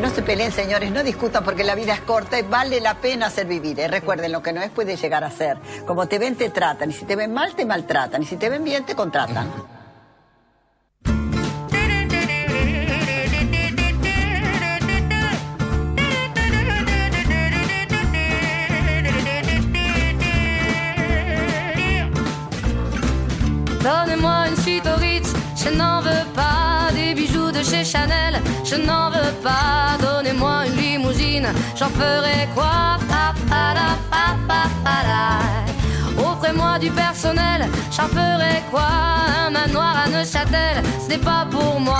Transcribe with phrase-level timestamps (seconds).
[0.00, 3.26] No se peleen, señores, no discutan porque la vida es corta y vale la pena
[3.26, 3.80] hacer vivir.
[3.80, 3.88] ¿eh?
[3.88, 5.58] Recuerden, lo que no es puede llegar a ser.
[5.86, 6.90] Como te ven, te tratan.
[6.90, 8.22] Y si te ven mal, te maltratan.
[8.22, 9.50] Y si te ven bien, te contratan.
[23.82, 24.48] Donnez-moi
[25.56, 26.67] je n'en veux pas
[27.58, 29.96] de chez Chanel, je n'en veux pas.
[30.00, 32.98] Donnez-moi une limousine, j'en ferai quoi.
[36.18, 38.88] Offrez-moi du personnel, j'en ferai quoi
[39.44, 41.98] Un manoir à Neuchâtel, ce n'est pas pour moi.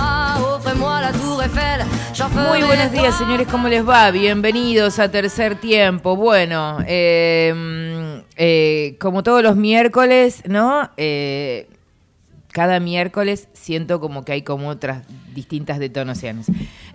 [0.55, 1.84] Offrez-moi la tour Eiffel,
[2.15, 4.11] j'en ferai Muy buenos días, señores, ¿cómo les va?
[4.11, 6.17] Bienvenidos a Tercer Tiempo.
[6.17, 10.88] Bueno, eh, eh, como todos los miércoles, ¿no?
[10.97, 11.66] Eh,
[12.58, 16.46] cada miércoles siento como que hay como otras distintas detonaciones.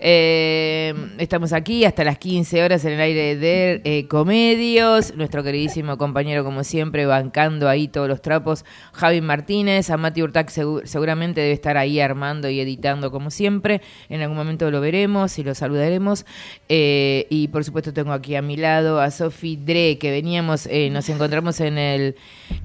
[0.05, 5.15] Eh, estamos aquí hasta las 15 horas en el aire de eh, Comedios.
[5.15, 9.89] Nuestro queridísimo compañero, como siempre, bancando ahí todos los trapos, Javi Martínez.
[9.89, 13.81] A Mati Urtac segu- seguramente debe estar ahí armando y editando como siempre.
[14.09, 16.25] En algún momento lo veremos y lo saludaremos.
[16.67, 21.07] Eh, y por supuesto tengo aquí a mi lado a Sofi Dre, que veníamos, nos
[21.07, 22.15] encontramos en el,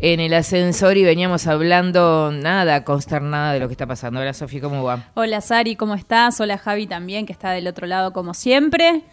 [0.01, 4.19] en el ascensor y veníamos hablando nada, consternada de lo que está pasando.
[4.19, 5.11] Hola Sofi, ¿cómo va?
[5.15, 6.41] Hola Sari, ¿cómo estás?
[6.41, 9.05] Hola Javi también, que está del otro lado como siempre.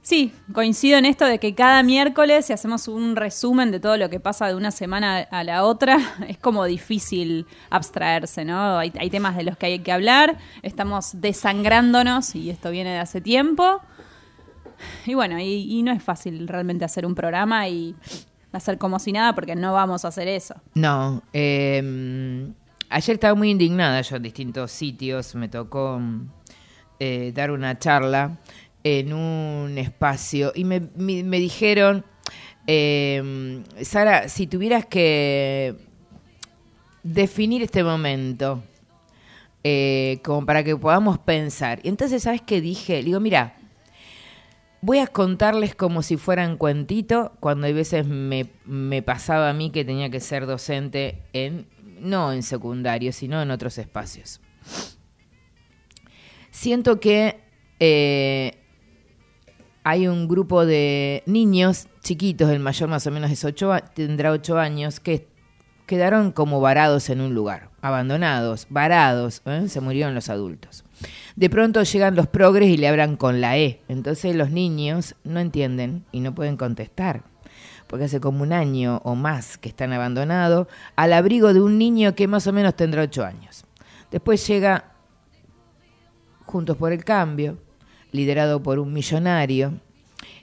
[0.00, 4.08] Sí, coincido en esto de que cada miércoles, si hacemos un resumen de todo lo
[4.08, 5.98] que pasa de una semana a la otra,
[6.28, 8.78] es como difícil abstraerse, ¿no?
[8.78, 13.00] Hay, hay temas de los que hay que hablar, estamos desangrándonos y esto viene de
[13.00, 13.82] hace tiempo.
[15.04, 17.94] Y bueno, y, no es fácil realmente hacer un programa y
[18.52, 20.54] hacer como si nada porque no vamos a hacer eso.
[20.72, 22.50] No, eh,
[22.88, 26.00] ayer estaba muy indignada yo en distintos sitios, me tocó
[27.00, 28.38] eh, dar una charla
[28.84, 32.04] en un espacio y me, me- dijeron,
[32.66, 35.76] eh, Sara, si tuvieras que
[37.02, 38.62] definir este momento
[39.64, 42.98] eh, como para que podamos pensar, y entonces, ¿sabes qué dije?
[42.98, 43.54] Le digo, mira,
[44.80, 49.70] Voy a contarles como si fueran cuentito, cuando hay veces me, me pasaba a mí
[49.70, 51.66] que tenía que ser docente en,
[52.00, 54.40] no en secundario, sino en otros espacios.
[56.58, 57.38] Siento que
[57.78, 58.50] eh,
[59.84, 64.58] hay un grupo de niños chiquitos, el mayor más o menos es ocho, tendrá ocho
[64.58, 65.28] años, que
[65.86, 69.68] quedaron como varados en un lugar, abandonados, varados, ¿eh?
[69.68, 70.84] se murieron los adultos.
[71.36, 73.80] De pronto llegan los progres y le hablan con la E.
[73.86, 77.22] Entonces los niños no entienden y no pueden contestar.
[77.86, 80.66] Porque hace como un año o más que están abandonados
[80.96, 83.64] al abrigo de un niño que más o menos tendrá ocho años.
[84.10, 84.97] Después llega
[86.48, 87.58] Juntos por el Cambio,
[88.10, 89.74] liderado por un millonario,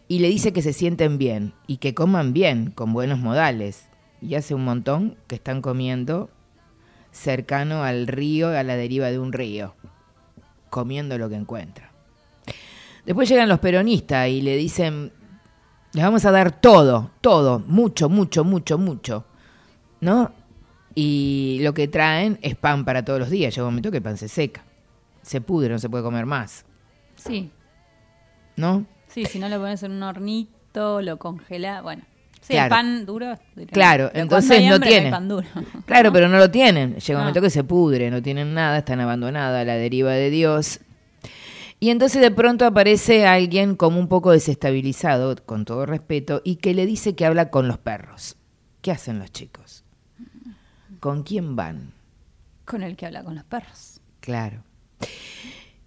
[0.08, 3.90] y le dice que se sienten bien y que coman bien, con buenos modales.
[4.22, 6.30] Y hace un montón que están comiendo
[7.12, 9.74] cercano al río, a la deriva de un río
[10.70, 11.90] comiendo lo que encuentra.
[13.06, 15.12] Después llegan los peronistas y le dicen,
[15.94, 19.26] les vamos a dar todo, todo, mucho, mucho, mucho, mucho,
[20.02, 20.34] ¿no?
[20.94, 23.56] Y lo que traen es pan para todos los días.
[23.56, 24.66] Llega un momento que el pan se seca,
[25.26, 26.66] se pudre, no se puede comer más,
[27.16, 27.50] Sí,
[28.56, 28.86] ¿no?
[29.08, 32.04] sí, si no lo pones en un hornito, lo congelas, bueno.
[32.42, 32.66] Sí, Claro.
[32.66, 33.40] el pan duro.
[33.56, 33.72] diré.
[33.72, 35.12] Claro, Pero entonces no hambre, tienen.
[35.12, 35.48] pan duro.
[35.88, 36.96] Claro, pero no lo tienen.
[36.98, 40.30] Llega un momento que se pudre, no tienen nada, están abandonadas a la deriva de
[40.30, 40.80] Dios.
[41.80, 46.76] Y entonces de pronto aparece alguien como un poco desestabilizado, con todo respeto, y que
[46.76, 48.38] le dice que habla con los perros.
[48.84, 49.84] ¿Qué hacen los chicos?
[51.00, 51.94] ¿Con quién van?
[52.66, 54.00] Con el que habla con los perros.
[54.20, 54.62] Claro.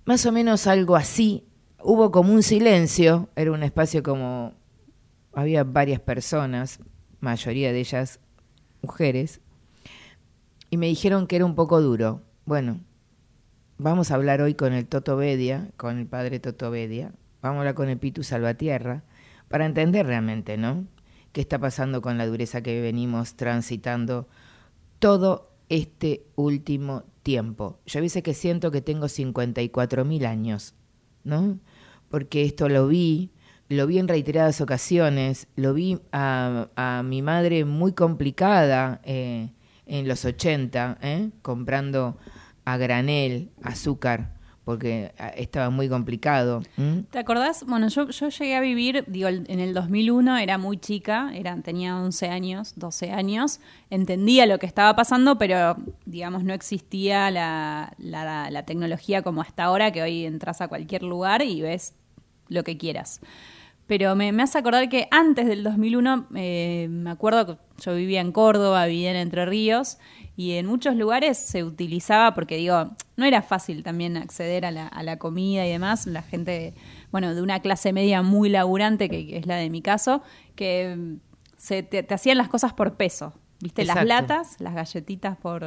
[0.04, 1.44] Más o menos algo así.
[1.82, 4.54] Hubo como un silencio, era un espacio como...
[5.32, 6.80] Había varias personas,
[7.20, 8.20] mayoría de ellas
[8.82, 9.40] mujeres,
[10.70, 12.22] y me dijeron que era un poco duro.
[12.44, 12.80] Bueno,
[13.76, 17.60] vamos a hablar hoy con el Toto Bedia, con el padre Toto Bedia, vamos a
[17.60, 19.04] hablar con el Pitu Salvatierra,
[19.48, 20.86] para entender realmente, ¿no?
[21.32, 24.28] ¿Qué está pasando con la dureza que venimos transitando
[24.98, 27.04] todo este último
[27.36, 30.74] Yo a veces que siento que tengo 54 mil años,
[31.24, 31.58] ¿no?
[32.08, 33.32] Porque esto lo vi,
[33.68, 39.50] lo vi en reiteradas ocasiones, lo vi a, a mi madre muy complicada eh,
[39.84, 41.30] en los 80, ¿eh?
[41.42, 42.16] comprando
[42.64, 44.37] a granel azúcar,
[44.68, 46.60] porque ah, estaba muy complicado.
[46.76, 47.04] ¿m?
[47.10, 47.64] ¿Te acordás?
[47.66, 52.28] Bueno, yo, llegué a vivir, digo, en el 2001 era muy chica, era, tenía 11
[52.28, 58.62] años, 12 años, entendía lo que estaba pasando, pero digamos no existía la, la, la
[58.64, 61.94] tecnología como hasta ahora, que hoy entras a cualquier lugar y ves
[62.48, 63.22] lo que quieras.
[63.86, 68.20] Pero me, me hace acordar que antes del 2001, eh, me acuerdo que yo vivía
[68.20, 69.96] en Córdoba, vivía en Entre Ríos,
[70.38, 74.86] y en muchos lugares se utilizaba, porque digo, no era fácil también acceder a la,
[74.86, 76.74] a la comida y demás, la gente,
[77.10, 80.22] bueno, de una clase media muy laburante, que es la de mi caso,
[80.54, 81.14] que mm,
[81.56, 83.32] se, te, te hacían las cosas por peso.
[83.60, 83.84] ¿Viste?
[83.84, 85.64] Las latas, las galletitas por,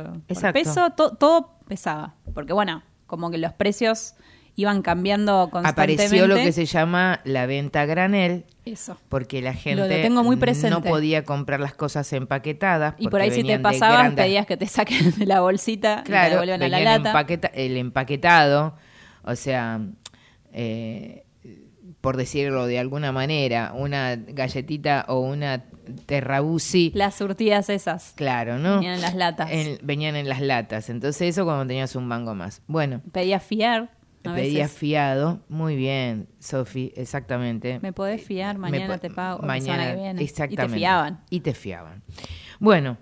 [0.54, 2.16] peso, to- todo pesaba.
[2.34, 4.14] Porque bueno, como que los precios
[4.56, 6.04] iban cambiando constantemente.
[6.06, 8.98] Apareció lo que se llama la venta granel, Eso.
[9.10, 10.70] porque la Lo gente tengo muy presente.
[10.72, 12.96] no podía comprar las cosas empaquetadas.
[12.98, 16.10] Y por ahí si te grandes- pedías que te saquen de la bolsita y te
[16.12, 17.10] Claro, devuelvan a la lata.
[17.12, 18.76] empaqueta- el empaquetado,
[19.24, 19.80] o sea,
[20.54, 21.24] eh,
[22.02, 25.64] por decirlo de alguna manera, una galletita o una
[26.06, 26.92] terrabusi.
[26.96, 28.14] Las surtidas esas.
[28.16, 28.76] Claro, ¿no?
[28.76, 29.50] Venían en las latas.
[29.52, 30.90] En- venían en las latas.
[30.90, 32.62] Entonces eso cuando tenías un mango más.
[32.68, 33.92] Bueno, Pedías fiar.
[34.30, 34.72] A veces.
[34.72, 35.40] fiado.
[35.50, 37.80] Muy bien, Sofi, exactamente.
[37.82, 39.42] Me podés fiar, mañana po- te pago.
[39.44, 40.22] Mañana, que viene.
[40.24, 40.64] exactamente.
[40.64, 41.20] Y te fiaban.
[41.30, 42.04] Y te fiaban.
[42.60, 42.98] Bueno,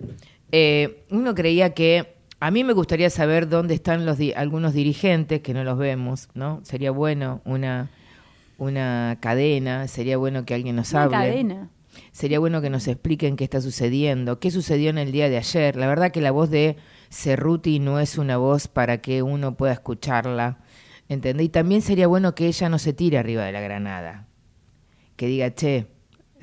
[0.51, 5.42] eh, uno creía que a mí me gustaría saber dónde están los di- algunos dirigentes
[5.42, 6.62] que no los vemos, ¿no?
[6.63, 7.89] Sería bueno una
[8.57, 11.18] una cadena, sería bueno que alguien nos Una hable.
[11.18, 11.69] cadena.
[12.12, 15.75] Sería bueno que nos expliquen qué está sucediendo, qué sucedió en el día de ayer.
[15.75, 16.75] La verdad que la voz de
[17.10, 20.57] Cerruti no es una voz para que uno pueda escucharla,
[21.09, 21.47] ¿entendés?
[21.47, 24.27] Y también sería bueno que ella no se tire arriba de la granada,
[25.17, 25.88] que diga, che,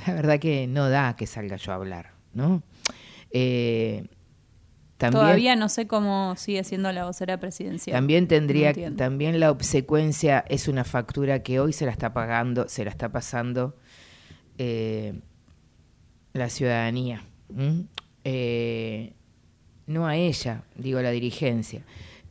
[0.06, 2.62] la verdad que no da que salga yo a hablar, ¿no?
[3.30, 4.04] Eh,
[4.98, 7.94] también, Todavía no sé cómo sigue siendo la vocera presidencial.
[7.94, 12.82] también tendría, también la obsecuencia es una factura que hoy se la está pagando, se
[12.84, 13.76] la está pasando
[14.56, 15.20] eh,
[16.32, 17.24] la ciudadanía.
[18.24, 19.12] Eh,
[19.86, 21.82] no a ella, digo a la dirigencia.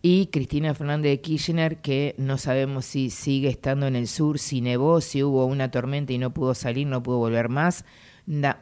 [0.07, 4.61] Y Cristina Fernández de Kirchner, que no sabemos si sigue estando en el sur, si
[4.61, 7.85] nevó, si hubo una tormenta y no pudo salir, no pudo volver más,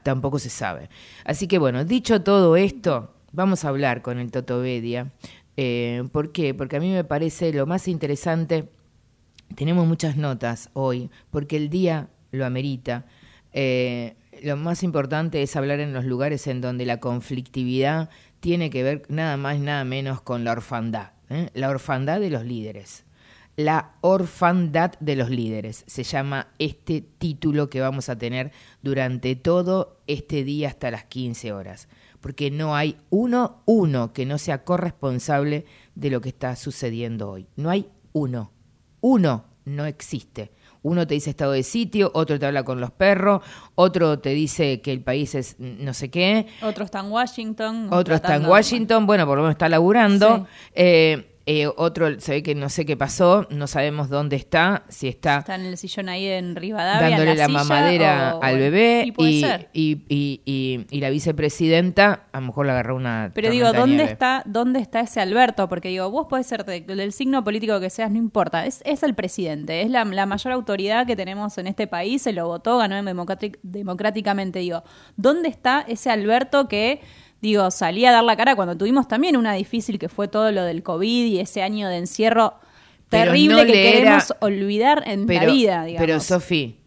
[0.03, 0.87] tampoco se sabe.
[1.25, 5.11] Así que bueno, dicho todo esto, vamos a hablar con el Toto Bedia.
[5.57, 6.53] Eh, ¿Por qué?
[6.53, 8.69] Porque a mí me parece lo más interesante
[9.53, 13.05] tenemos muchas notas hoy, porque el día lo amerita.
[13.51, 18.09] Eh, lo más importante es hablar en los lugares en donde la conflictividad
[18.39, 21.09] tiene que ver nada más, nada menos con la orfandad.
[21.33, 21.49] ¿Eh?
[21.53, 23.05] La orfandad de los líderes.
[23.55, 25.83] La orfandad de los líderes.
[25.87, 31.53] Se llama este título que vamos a tener durante todo este día hasta las 15
[31.53, 31.87] horas.
[32.19, 37.47] Porque no hay uno, uno que no sea corresponsable de lo que está sucediendo hoy.
[37.55, 38.51] No hay uno.
[39.01, 40.51] Uno no existe.
[40.83, 43.41] Uno te dice estado de sitio, otro te habla con los perros,
[43.75, 47.87] otro te dice que el país es no sé qué, Otro está en Washington.
[47.91, 50.37] otro está en Washington, bueno, por lo menos está laburando.
[50.37, 50.43] Sí.
[50.75, 55.09] Eh, eh, otro se ve que no sé qué pasó, no sabemos dónde está, si
[55.09, 57.05] está Está en el sillón ahí en Rivadavia.
[57.07, 61.09] en dándole la, silla, mamadera o- al bebé Y y, y, y- y- y la
[61.09, 64.11] vicepresidenta a lo mejor le agarró una Pero digo, ¿dónde nieve.
[64.11, 65.67] está, ¿dónde está ese Alberto?
[65.67, 68.65] Porque digo, vos podés ser de- del signo político que seas, no importa.
[68.65, 72.31] Es, es el presidente, es la, la mayor autoridad que tenemos en este país, se
[72.33, 74.59] lo votó, ganó democrátic- democráticamente.
[74.59, 74.83] Digo,
[75.17, 77.01] ¿dónde está ese Alberto que,
[77.43, 80.63] digo, salía a dar la cara cuando tuvimos también una difícil que fue todo lo
[80.63, 82.55] del COVID y ese año de encierro
[83.09, 86.07] Pero terrible no que era- queremos olvidar en pero, la vida, digamos?
[86.07, 86.77] Pero Sofi,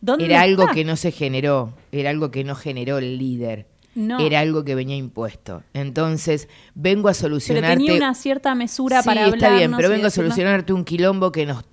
[0.00, 0.74] ¿Dónde era algo está?
[0.74, 3.68] que no se generó, era algo que no generó el líder.
[3.94, 4.18] No.
[4.20, 5.62] Era algo que venía impuesto.
[5.72, 7.76] Entonces, vengo a Pero solucionarte.
[7.78, 11.46] tenía una cierta mesura sí, para está bien, pero vengo a solucionarte un quilombo que
[11.46, 11.64] nos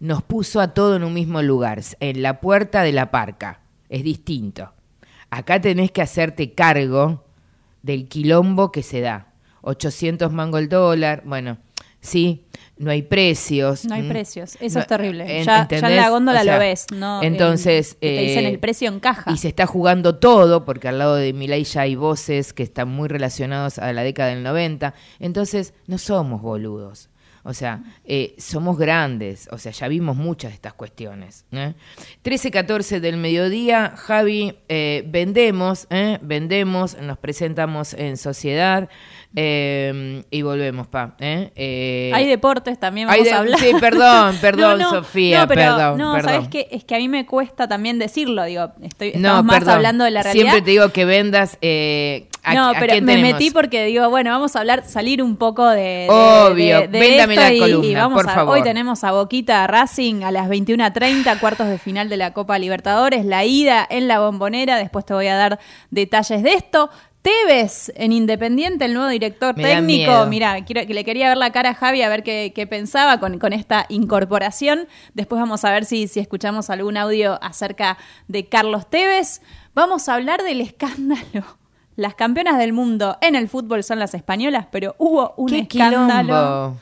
[0.00, 3.60] nos puso a todo en un mismo lugar, en la puerta de la parca.
[3.90, 4.72] Es distinto.
[5.30, 7.24] Acá tenés que hacerte cargo
[7.86, 9.32] del quilombo que se da.
[9.62, 11.58] 800 mango el dólar, bueno,
[12.00, 12.44] sí,
[12.78, 13.84] no hay precios.
[13.84, 14.10] No hay ¿m?
[14.10, 15.38] precios, eso No, es terrible.
[15.40, 17.22] en- ya, ya en la góndola O sea, lo ves, ¿no?
[17.22, 19.30] Entonces, En- te dicen eh, el precio en caja.
[19.32, 22.88] y se está jugando todo, porque al lado de Milei ya hay voces que están
[22.88, 24.94] muy relacionados a la década del 90.
[25.18, 27.08] Entonces, no somos boludos.
[27.46, 29.48] O sea, eh, somos grandes.
[29.52, 31.44] O sea, ya vimos muchas de estas cuestiones.
[31.52, 31.74] ¿eh?
[32.22, 36.18] 13, 14 del mediodía, Javi, eh, vendemos, ¿eh?
[36.22, 38.88] vendemos, nos presentamos en sociedad
[39.38, 41.14] eh, y volvemos, pa.
[41.20, 41.52] ¿eh?
[41.54, 43.60] Eh, Hay deportes también, hay vamos de- a hablar.
[43.60, 46.32] sí, perdón, perdón, Sofía, no, pero, perdón, No, perdón.
[46.32, 46.68] ¿sabes qué?
[46.70, 49.74] Es que a mí me cuesta también decirlo, digo, estoy, estamos más perdón.
[49.74, 50.44] hablando de la realidad.
[50.44, 51.58] Siempre te digo que vendas.
[51.60, 53.32] Eh, ¿a- no, pero me tenemos?
[53.32, 56.98] metí porque digo, bueno, vamos a hablar, salir un poco de, de- Obvio, de, de
[56.98, 58.54] véndame esto la y- y, columna, vamos por a- favor.
[58.56, 63.26] Hoy tenemos a Boquita Racing a las 21.30, cuartos de final de la Copa Libertadores,
[63.26, 65.58] la ida en la bombonera, después te voy a dar
[65.90, 66.88] detalles de esto.
[67.26, 70.26] Tevez en Independiente, el nuevo director Me técnico.
[70.26, 73.40] Mira, que le quería ver la cara a Javi a ver qué, qué pensaba con,
[73.40, 74.86] con esta incorporación.
[75.14, 79.42] Después vamos a ver si, si escuchamos algún audio acerca de Carlos Tevez.
[79.74, 81.44] Vamos a hablar del escándalo.
[81.96, 86.22] Las campeonas del mundo en el fútbol son las españolas, pero hubo un ¡Qué escándalo.
[86.22, 86.80] quilombo!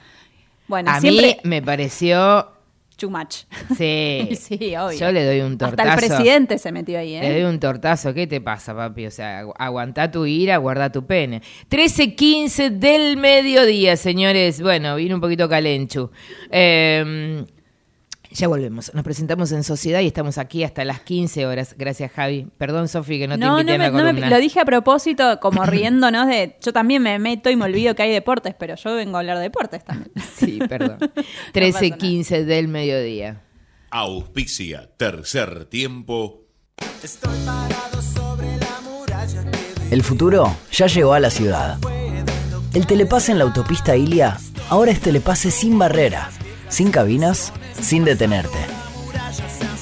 [0.68, 2.48] Bueno, a siempre mí me pareció.
[2.96, 3.44] Too much.
[3.76, 4.28] Sí.
[4.40, 4.98] sí, obvio.
[4.98, 5.90] Yo le doy un Hasta tortazo.
[5.90, 7.46] el presidente se metió ahí, Le doy ¿eh?
[7.46, 8.12] un tortazo.
[8.14, 9.06] ¿Qué te pasa, papi?
[9.06, 11.42] O sea, agu- aguantá tu ira, guarda tu pene.
[11.70, 14.60] 13.15 del mediodía, señores.
[14.60, 16.10] Bueno, vino un poquito calenchu.
[16.50, 17.44] Eh,
[18.34, 18.92] ya volvemos.
[18.94, 21.74] Nos presentamos en sociedad y estamos aquí hasta las 15 horas.
[21.78, 22.48] Gracias, Javi.
[22.58, 24.60] Perdón, Sofi, que no te No, invité no, me- a la no me- lo dije
[24.60, 26.56] a propósito, como riéndonos de.
[26.60, 29.36] Yo también me meto y me olvido que hay deportes, pero yo vengo a hablar
[29.38, 30.10] de deportes también.
[30.36, 30.98] Sí, perdón.
[31.54, 33.40] 13.15 del mediodía.
[33.90, 36.42] Auspicia tercer tiempo.
[39.90, 41.78] El futuro ya llegó a la ciudad.
[42.74, 44.36] El telepase en la autopista Ilia
[44.68, 46.30] ahora es telepase sin barrera,
[46.74, 48.58] sin cabinas, sin detenerte.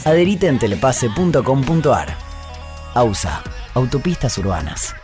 [0.04, 2.16] Adherite en telepase.com.ar.
[2.94, 4.94] AUSA, Autopistas Urbanas.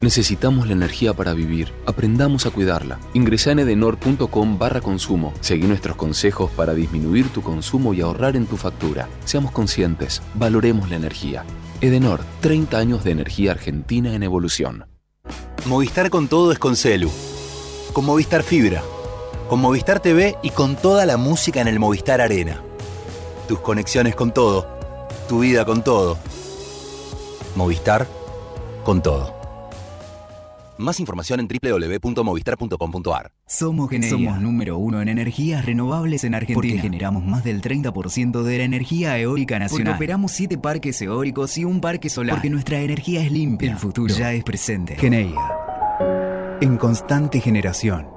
[0.00, 1.72] Necesitamos la energía para vivir.
[1.86, 2.98] Aprendamos a cuidarla.
[3.14, 5.32] Ingresa en edenor.com barra consumo.
[5.40, 9.08] Seguí nuestros consejos para disminuir tu consumo y ahorrar en tu factura.
[9.24, 10.22] Seamos conscientes.
[10.34, 11.44] Valoremos la energía.
[11.80, 14.86] Edenor, 30 años de energía argentina en evolución.
[15.66, 17.10] Movistar con todo es con Celu.
[17.92, 18.82] Con Movistar Fibra.
[19.48, 22.60] Con Movistar TV y con toda la música en el Movistar Arena.
[23.46, 24.66] Tus conexiones con todo.
[25.28, 26.18] Tu vida con todo.
[27.54, 28.08] Movistar
[28.82, 29.36] con todo.
[30.78, 33.30] Más información en www.movistar.com.ar.
[33.46, 34.10] Somos Geneia.
[34.10, 36.56] Somos número uno en energías renovables en Argentina.
[36.56, 39.92] Porque generamos más del 30% de la energía eólica nacional.
[39.92, 42.34] Porque operamos siete parques eólicos y un parque solar.
[42.34, 43.70] Porque nuestra energía es limpia.
[43.70, 44.96] El futuro ya es presente.
[44.96, 45.40] Geneia.
[46.60, 48.16] En constante generación.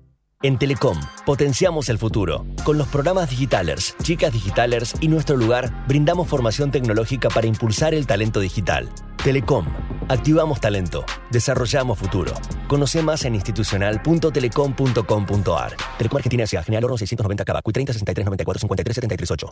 [0.43, 2.47] En Telecom, potenciamos el futuro.
[2.63, 8.07] Con los programas Digitalers, Chicas Digitalers y Nuestro Lugar, brindamos formación tecnológica para impulsar el
[8.07, 8.89] talento digital.
[9.23, 9.67] Telecom,
[10.07, 12.33] activamos talento, desarrollamos futuro.
[12.67, 15.77] Conoce más en institucional.telecom.com.ar.
[15.99, 16.63] Telecom Argentina S.A.
[16.63, 19.51] General Oro 690 Cabacuy 30 63 94 53 73 8.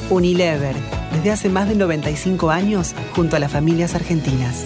[0.11, 0.75] Unilever,
[1.13, 4.65] desde hace más de 95 años, junto a las familias argentinas.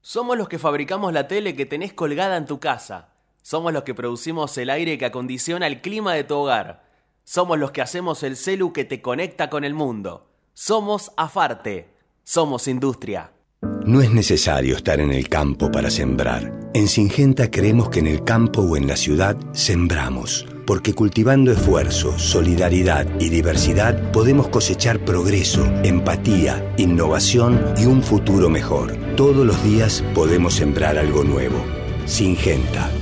[0.00, 3.08] Somos los que fabricamos la tele que tenés colgada en tu casa.
[3.42, 6.84] Somos los que producimos el aire que acondiciona el clima de tu hogar.
[7.24, 10.30] Somos los que hacemos el celu que te conecta con el mundo.
[10.54, 11.88] Somos Afarte.
[12.22, 13.32] Somos industria.
[13.84, 16.61] No es necesario estar en el campo para sembrar.
[16.74, 20.46] En Singenta creemos que en el campo o en la ciudad sembramos.
[20.66, 28.96] Porque cultivando esfuerzo, solidaridad y diversidad podemos cosechar progreso, empatía, innovación y un futuro mejor.
[29.16, 31.62] Todos los días podemos sembrar algo nuevo.
[32.06, 33.01] Singenta.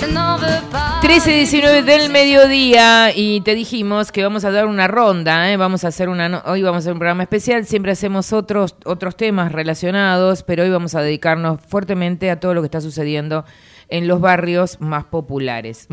[0.00, 5.56] 13-19 del mediodía y te dijimos que vamos a dar una ronda, ¿eh?
[5.56, 9.16] vamos a hacer una hoy vamos a hacer un programa especial, siempre hacemos otros otros
[9.16, 13.44] temas relacionados, pero hoy vamos a dedicarnos fuertemente a todo lo que está sucediendo
[13.88, 15.88] en los barrios más populares.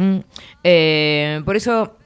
[0.64, 1.98] Eh, por eso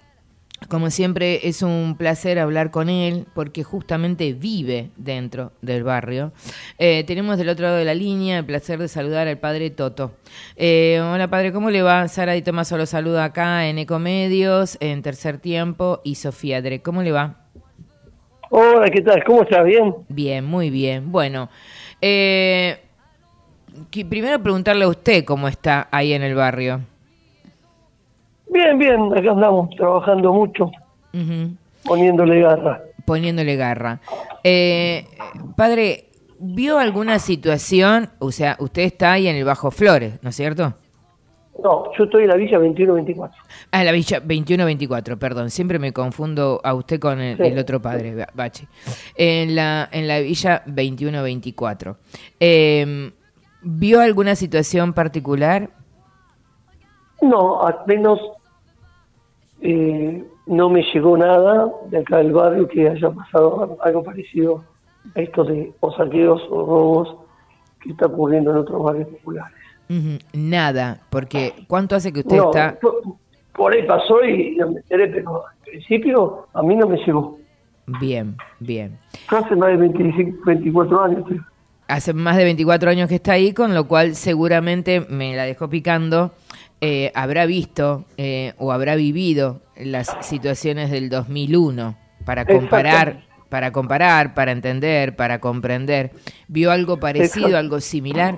[0.68, 6.32] como siempre es un placer hablar con él porque justamente vive dentro del barrio.
[6.78, 10.14] Eh, tenemos del otro lado de la línea el placer de saludar al padre Toto.
[10.56, 12.08] Eh, hola padre, ¿cómo le va?
[12.08, 16.82] Sara Di Tomaso lo saluda acá en Ecomedios, en Tercer Tiempo y Sofía Dre.
[16.82, 17.38] ¿Cómo le va?
[18.52, 19.24] Hola, ¿qué tal?
[19.24, 19.64] ¿Cómo estás?
[19.64, 19.94] ¿Bien?
[20.10, 21.12] Bien, muy bien.
[21.12, 21.50] Bueno,
[22.02, 22.80] eh,
[24.10, 26.82] primero preguntarle a usted cómo está ahí en el barrio.
[28.50, 30.72] Bien, bien, acá andamos trabajando mucho,
[31.86, 32.82] poniéndole garra.
[33.06, 34.00] poniéndole garra.
[34.44, 35.06] Eh,
[35.56, 36.06] padre,
[36.40, 38.10] ¿vio alguna situación?
[38.20, 40.74] O sea, usted está ahí en el Bajo Flores, ¿no es cierto?
[41.64, 43.38] No, yo estoy en la Villa 2124.
[43.72, 45.50] Ah, en la Villa 2124, perdón.
[45.50, 47.44] Siempre me confundo a usted con el, Sí.
[47.44, 48.68] el otro padre, Bache.
[49.16, 51.98] En la, en la Villa 2124.
[52.40, 53.12] Eh,
[53.62, 55.70] ¿Vio alguna situación particular?
[57.22, 58.18] No, al menos
[59.62, 64.64] eh, no me llegó nada de acá del barrio que haya pasado algo parecido
[65.16, 67.16] a esto de o saqueos o robos
[67.82, 69.56] que está ocurriendo en otros barrios populares.
[70.34, 72.78] Nada, porque ¿cuánto hace que usted No, está?
[72.80, 73.02] por,
[73.56, 77.38] por ahí pasó y no me enteré, pero al principio a mí no me llegó.
[78.00, 78.98] Bien, bien.
[79.30, 81.24] Hace más de 25, 24 años.
[81.88, 85.68] hace más de 24 años que está ahí, con lo cual seguramente me la dejó
[85.70, 86.32] picando,
[86.82, 94.34] eh, habrá visto eh, o habrá vivido las situaciones del 2001 para comparar, para comparar,
[94.34, 96.12] para entender, para comprender.
[96.48, 98.38] ¿Vio algo parecido, algo similar?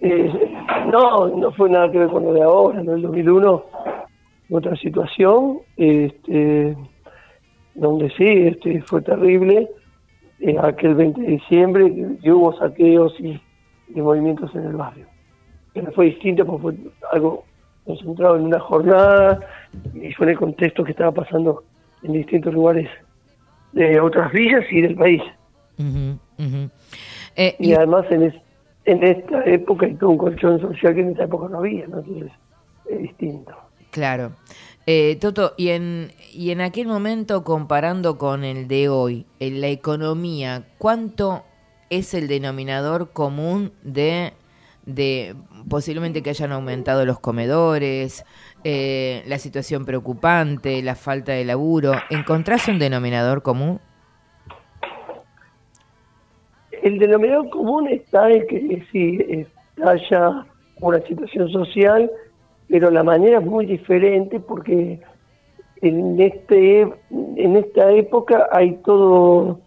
[0.00, 0.32] Eh,
[0.92, 3.64] no, no fue nada que ver con lo de ahora, lo del 2001,
[4.50, 6.76] otra situación, este,
[7.74, 9.68] donde sí, este, fue terrible,
[10.40, 13.40] eh, aquel 20 de diciembre, que, que hubo saqueos y,
[13.88, 15.07] y movimientos en el barrio.
[15.94, 16.74] Fue distinto porque fue
[17.12, 17.44] algo
[17.84, 19.40] concentrado en una jornada
[19.94, 21.64] y fue en el contexto que estaba pasando
[22.02, 22.88] en distintos lugares
[23.72, 25.22] de otras villas y del país.
[27.36, 28.34] Eh, Y además en, es-
[28.84, 31.98] en esta época hay todo un colchón social que en esta época no había, ¿no?
[31.98, 32.32] Entonces
[32.90, 33.54] es distinto.
[33.90, 34.32] Claro.
[34.86, 39.68] Eh, Toto, y en, y en aquel momento, comparando con el de hoy, en la
[39.68, 41.42] economía, ¿cuánto
[41.90, 44.32] es el denominador común de,
[44.88, 45.36] de
[45.68, 48.24] posiblemente que hayan aumentado los comedores,
[48.64, 51.92] eh, la situación preocupante, la falta de laburo?
[52.10, 53.80] ¿Encontrás un denominador común?
[56.82, 59.18] El denominador común está en que sí,
[59.76, 60.46] está ya
[60.80, 62.10] una situación social,
[62.68, 65.00] pero la manera es muy diferente porque
[65.82, 69.60] en este en esta época hay todo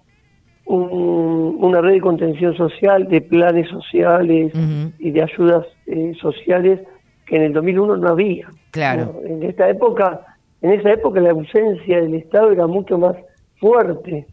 [0.66, 4.52] un- una red de contención social, de planes sociales
[5.00, 6.80] y de ayudas eh, sociales
[7.26, 8.48] que en el 2001 no había.
[8.72, 9.14] Claro.
[9.22, 9.28] ¿no?
[9.28, 10.22] En esta época,
[10.62, 13.16] en esa época la ausencia del Estado era mucho más
[13.60, 14.26] fuerte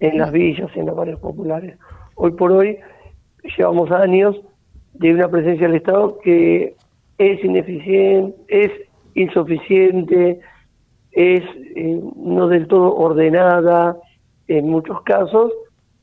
[0.00, 1.76] en las villas, en los barrios populares.
[2.14, 2.78] Hoy por hoy
[3.56, 4.36] llevamos años
[4.94, 6.74] de una presencia del Estado que
[7.18, 8.70] es ineficiente, es
[9.14, 10.40] insuficiente,
[11.12, 11.42] es
[11.76, 13.96] eh, no del todo ordenada
[14.48, 15.52] en muchos casos,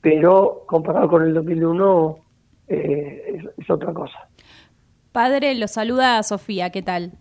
[0.06, 2.18] pero comparado con el 2001
[2.68, 4.30] eh, es, es otra cosa.
[5.12, 7.14] Padre, lo saluda Sofía, ¿qué tal?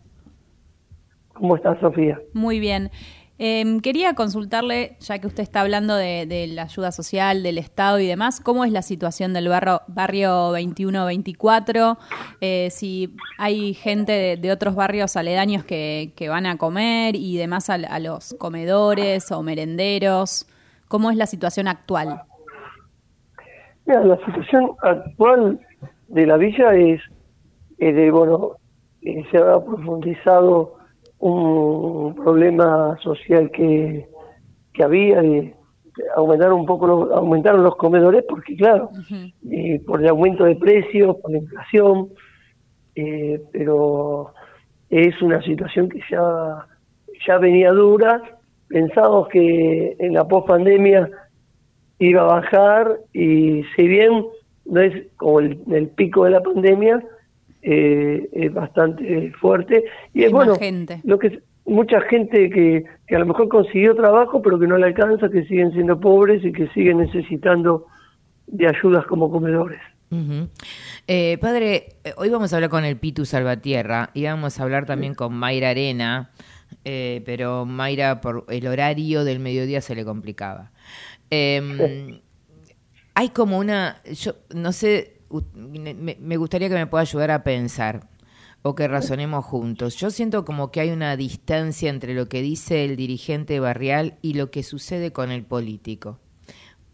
[1.33, 2.21] ¿Cómo estás, Sofía?
[2.35, 2.91] Muy bien.
[3.39, 8.01] Em, quería consultarle, ya que usted está hablando de, de la ayuda social, del Estado
[8.01, 11.97] y demás, ¿cómo es la situación del barrio, barrio 21-24?
[12.43, 17.39] Eh, si hay gente de, de otros barrios aledaños que, que van a comer y
[17.39, 20.47] demás a, a los comedores o merenderos.
[20.87, 22.25] ¿Cómo es la situación actual?
[23.87, 25.61] Mira, la situación actual
[26.09, 27.01] de la villa es,
[27.79, 28.53] es de, bueno,
[29.03, 30.77] eh, se ha profundizado
[31.19, 34.07] un problema social que,
[34.73, 35.55] que había de
[36.17, 38.91] aumentar un poco los, aumentaron los comedores porque claro
[39.49, 42.09] eh, por el aumento de precios por la inflación
[42.97, 44.35] eh, pero
[44.91, 46.67] es una situación que ya
[47.27, 48.23] ya venía dura.
[48.69, 51.09] Pensamos que en la post pandemia
[52.07, 54.25] iba a bajar y si bien
[54.67, 57.03] no es como el, el pico de la pandemia
[57.63, 60.55] eh, es bastante fuerte y es bueno
[61.05, 64.87] lo que mucha gente que, que a lo mejor consiguió trabajo pero que no le
[64.87, 67.87] alcanza que siguen siendo pobres y que siguen necesitando
[68.47, 69.81] de ayudas como comedores.
[71.09, 74.87] Eh, padre, eh, hoy vamos a hablar con el Pitu Salvatierra y vamos a hablar
[74.87, 76.31] también con Mayra Arena,
[76.85, 80.71] eh, pero Mayra por el horario del mediodía se le complicaba.
[81.31, 82.23] Eh,
[83.15, 85.21] hay como una, yo no sé,
[85.95, 88.09] me gustaría que me pueda ayudar a pensar
[88.63, 89.97] o que razonemos juntos.
[89.97, 94.35] Yo siento como que hay una distancia entre lo que dice el dirigente barrial y
[94.35, 96.19] lo que sucede con el político.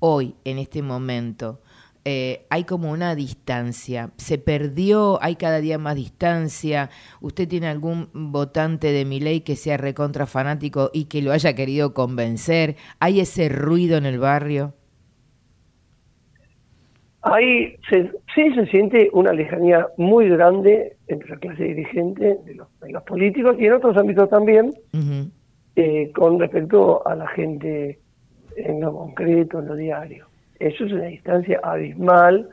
[0.01, 1.63] Hoy, en este momento,
[2.05, 4.11] eh, hay como una distancia.
[4.17, 6.91] Se perdió, hay cada día más distancia.
[7.21, 11.55] ¿Usted tiene algún votante de mi ley que sea recontra fanático y que lo haya
[11.55, 12.77] querido convencer?
[13.01, 14.75] ¿Hay ese ruido en el barrio?
[17.23, 22.69] Ahí se, sí se siente una lejanía muy grande entre la clase dirigente de los,
[22.81, 24.73] de los políticos y en otros ámbitos también
[25.77, 27.99] eh, con respecto a la gente
[28.57, 30.30] en lo concreto, en lo diario.
[30.61, 32.49] Eso es una distancia abismal.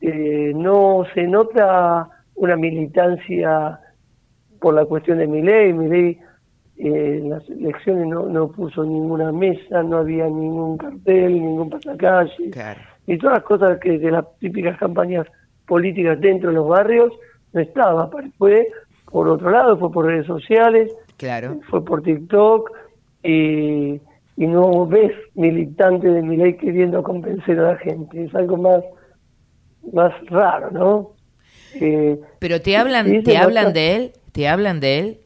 [0.00, 3.80] Eh, no se nota una militancia
[4.60, 5.72] por la cuestión de mi ley.
[5.72, 6.18] Mi ley
[6.76, 12.50] en las elecciones no, no puso ninguna mesa, no había ningún cartel, ningún pasacalle.
[13.06, 15.26] Y todas las cosas que de las típicas campañas
[15.66, 17.12] políticas dentro de los barrios
[17.52, 18.10] no estaba.
[18.38, 18.68] Fue
[19.10, 21.60] por otro lado, fue por redes sociales, Claro.
[21.70, 22.70] fue por TikTok
[23.22, 24.00] y,
[24.36, 28.24] y no ves militantes de mi ley queriendo convencer a la gente.
[28.24, 28.82] Es algo más,
[29.92, 31.10] más raro, ¿no?
[31.74, 35.20] Eh, Pero te hablan, te hablan de él, te hablan de él,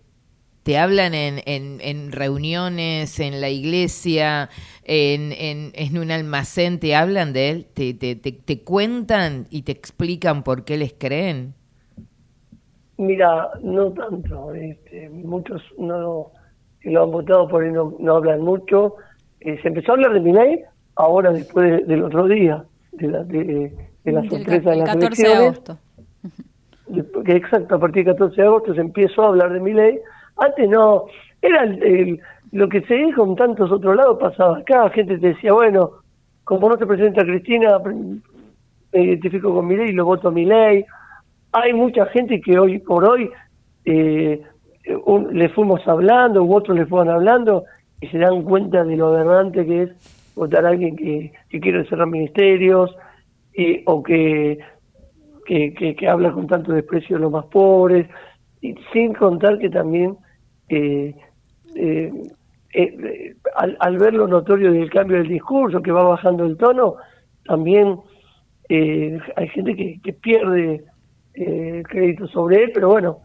[0.62, 4.50] te hablan en, en, en reuniones, en la iglesia,
[4.84, 9.62] en, en, en un almacén, te hablan de él, te, te, te, te cuentan y
[9.62, 11.54] te explican por qué les creen.
[12.98, 14.52] Mira, no tanto.
[14.54, 16.32] Este, muchos no
[16.88, 18.94] que lo han votado por ahí no, no hablan mucho.
[19.40, 20.60] Eh, se empezó a hablar de mi ley
[20.96, 23.72] ahora después de- del otro día, de la, de,
[24.04, 25.78] de la Del sorpresa de el las 14 de agosto.
[27.26, 29.98] Exacto, a partir del 14 de agosto se empezó a hablar de mi ley.
[30.38, 31.04] Antes no,
[31.42, 32.20] era el- el-
[32.52, 34.88] lo que se dijo en tantos otros lados pasaba acá.
[34.90, 35.90] Gente te decía, bueno,
[36.44, 40.46] como no se presenta Cristina, me identifico con mi ley y lo voto a mi
[40.46, 40.84] ley.
[41.52, 43.28] Hay mucha gente que hoy por hoy
[43.84, 44.40] eh,
[45.04, 47.64] un- le fuimos hablando, u otros le fueron hablando
[48.00, 52.06] y se dan cuenta de lo aberrante que es votar a alguien que, quiere cerrar
[52.06, 52.94] ministerios
[53.54, 54.58] y, o que
[55.46, 58.06] que, que, habla con tanto desprecio de los más pobres,
[58.60, 60.14] y sin contar que también
[60.68, 61.14] eh,
[61.74, 62.12] eh,
[62.74, 66.96] eh, al, al ver lo notorio del cambio del discurso, que va bajando el tono,
[67.46, 67.98] también
[68.68, 70.84] eh, hay gente que, que pierde
[71.34, 73.20] eh, crédito sobre él, pero bueno,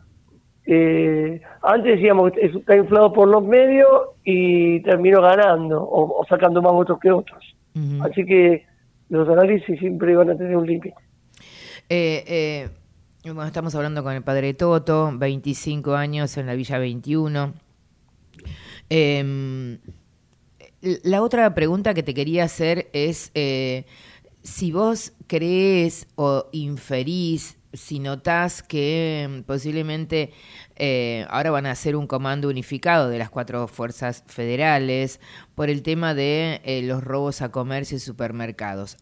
[0.66, 3.90] eh, antes decíamos que está inflado por los medios
[4.24, 7.44] y terminó ganando o, o sacando más votos que otros.
[8.02, 8.66] Así que
[9.10, 10.94] los análisis siempre van a tener un límite.
[11.90, 12.70] Eh, eh,
[13.26, 17.54] bueno, estamos hablando con el padre Toto, 25 años en la Villa 21.
[18.90, 19.80] Eh,
[21.04, 23.32] la otra pregunta que te quería hacer es
[24.44, 30.32] si vos crees o inferís, si notás que mm, posiblemente
[30.76, 35.20] eh, ahora van a hacer un comando unificado de las cuatro fuerzas federales
[35.56, 38.98] por el tema de eh, los robos a comercio y supermercados.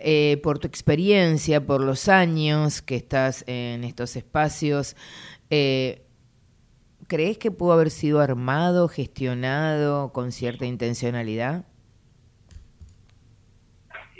[0.00, 4.96] Eh, por tu experiencia, por los años que estás en estos espacios,
[5.48, 11.64] ¿crees que pudo haber sido armado, gestionado con cierta intencionalidad?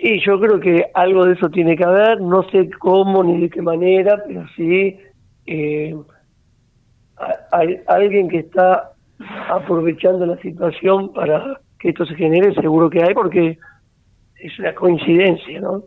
[0.01, 3.51] Y yo creo que algo de eso tiene que haber, no sé cómo ni de
[3.51, 4.97] qué manera, pero sí
[5.45, 5.97] eh,
[7.51, 8.93] hay alguien que está
[9.49, 13.59] aprovechando la situación para que esto se genere, seguro que hay, porque
[14.37, 15.83] es una coincidencia, ¿no?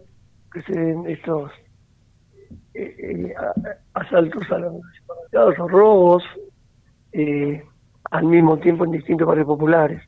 [0.52, 1.50] Que se den estos
[2.74, 3.34] eh, eh,
[3.94, 6.22] asaltos a los robos
[8.12, 10.02] al mismo tiempo en distintos barrios populares.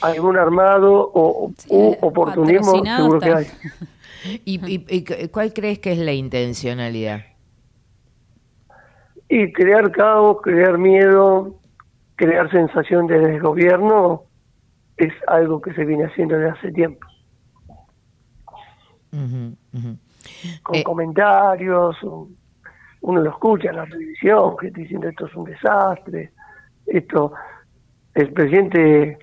[0.00, 3.46] Algún armado o u oportunismo seguro que hay.
[4.44, 7.20] ¿Y, y- y cu- cuál crees que es la intencionalidad?
[9.28, 11.54] Y crear caos, crear miedo,
[12.16, 14.24] crear sensación de desgobierno
[14.96, 17.06] es algo que se viene haciendo desde hace tiempo.
[20.62, 21.96] Con Eh, comentarios,
[23.02, 26.30] uno lo escucha en la televisión, gente diciendo esto es un desastre,
[26.86, 27.32] esto,
[28.14, 29.18] el presidente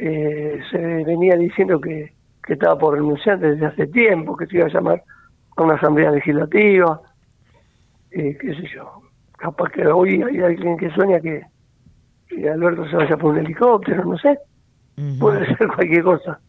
[0.00, 2.12] eh, se venía diciendo que,
[2.46, 5.02] que estaba por renunciar desde hace tiempo, que se iba a llamar
[5.56, 7.00] a una asamblea legislativa,
[8.10, 9.02] eh, qué sé yo,
[9.36, 11.42] capaz que hoy hay alguien que sueña que,
[12.28, 14.38] que Alberto se vaya por un helicóptero, no sé,
[15.18, 16.40] puede ser cualquier cosa.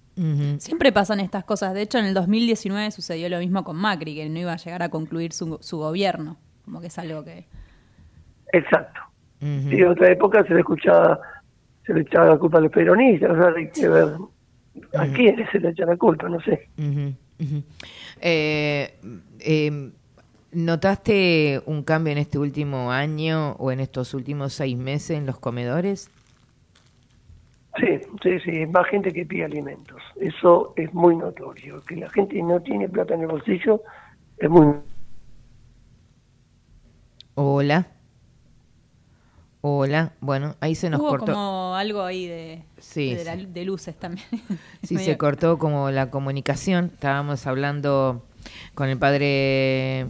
[0.59, 1.73] Siempre pasan estas cosas.
[1.73, 4.81] De hecho, en el 2019 sucedió lo mismo con Macri, que no iba a llegar
[4.81, 6.37] a concluir su, su gobierno.
[6.63, 7.45] Como que es algo que...
[8.53, 9.01] Exacto.
[9.41, 11.19] Y en otra época se le escuchaba,
[11.85, 14.09] se le echaba la culpa a los peronistas, o sea, hay que ver
[14.95, 16.67] a quiénes se le echa la culpa, no sé.
[18.21, 18.99] Eh,
[19.39, 19.91] eh,
[20.51, 25.37] ¿Notaste un cambio en este último año o en estos últimos seis meses en los
[25.37, 26.09] comedores?
[27.77, 30.01] Sí, sí, sí, más gente que pide alimentos.
[30.15, 31.83] Eso es muy notorio.
[31.83, 33.81] Que la gente no tiene plata en el bolsillo
[34.37, 34.75] es muy...
[37.35, 37.87] Hola.
[39.67, 40.13] Hola.
[40.21, 41.33] Bueno, ahí se nos Hubo cortó.
[41.33, 44.27] como algo ahí de, Sí, de, la- de luces también.
[44.83, 46.91] Sí, se cortó como la comunicación.
[46.93, 48.23] Estábamos hablando
[48.75, 50.05] con el padre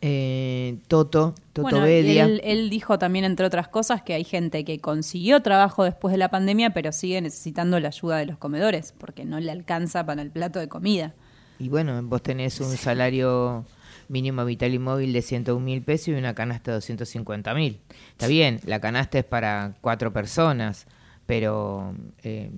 [0.00, 2.24] eh, Toto, Toto Bueno, y Bedia.
[2.24, 6.18] él, él dijo también, entre otras cosas, que hay gente que consiguió trabajo después de
[6.18, 10.22] la pandemia, pero sigue necesitando la ayuda de los comedores, porque no le alcanza para
[10.22, 11.14] el plato de comida.
[11.58, 13.64] Y bueno, vos tenés un salario
[14.10, 17.80] mínimo vital y móvil de 101 mil pesos y una canasta de 250 mil.
[18.10, 20.86] Está bien, la canasta es para cuatro personas,
[21.26, 22.50] pero, eh,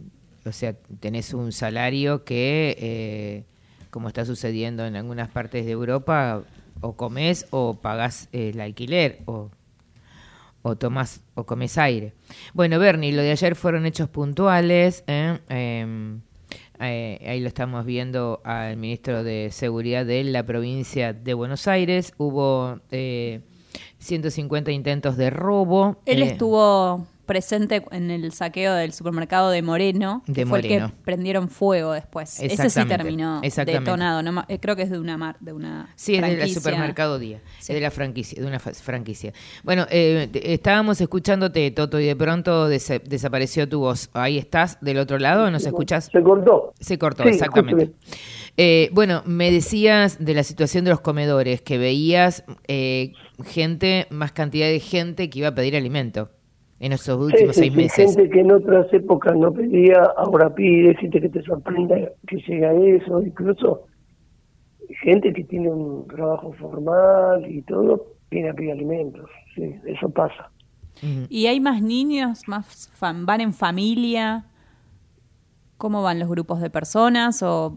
[0.44, 3.44] o sea, tenés un salario que, eh,
[3.90, 6.42] como está sucediendo en algunas partes de Europa,
[6.80, 9.50] o comés o pagás el alquiler, o
[10.64, 12.14] o tomás o comes aire.
[12.54, 15.02] Bueno, Bernie, lo de ayer fueron hechos puntuales.
[15.08, 15.40] ¿eh?
[16.84, 22.12] Eh, ahí lo estamos viendo al ministro de Seguridad de la provincia de Buenos Aires.
[22.18, 23.40] Hubo eh,
[23.98, 25.96] 150 intentos de robo.
[26.06, 30.64] Él eh, estuvo presente en el saqueo del supermercado de Moreno, que De fue el
[30.66, 30.88] Moreno.
[30.88, 32.40] que prendieron fuego después.
[32.40, 34.22] Ese sí terminó detonado.
[34.22, 36.60] no eh, creo que es de una mar, de una Sí, es del franquicia.
[36.60, 39.32] supermercado Día, es de la franquicia, de una franquicia.
[39.62, 44.10] Bueno, eh, estábamos escuchándote, Toto, y de pronto des- desapareció tu voz.
[44.12, 46.08] Ahí estás, del otro lado, ¿nos escuchás?
[46.12, 46.72] Se cortó.
[46.80, 47.92] Se cortó, Sí, exactamente.
[48.56, 53.12] Eh, bueno, me decías de la situación de los comedores, que veías eh,
[53.44, 56.30] gente, más cantidad de gente que iba a pedir alimento
[56.84, 58.16] en esos últimos Sí, sí, seis sí, meses.
[58.16, 62.70] Gente que en otras épocas no pedía, ahora pide, gente que te sorprenda que llega
[62.70, 63.86] a eso, incluso
[65.02, 69.30] gente que tiene un trabajo formal y todo, viene a pedir alimentos.
[69.54, 70.50] Sí, eso pasa.
[71.28, 72.46] ¿Y hay más niños?
[72.48, 74.44] más fan- ¿Van en familia?
[75.78, 77.42] ¿Cómo van los grupos de personas?
[77.42, 77.76] ¿O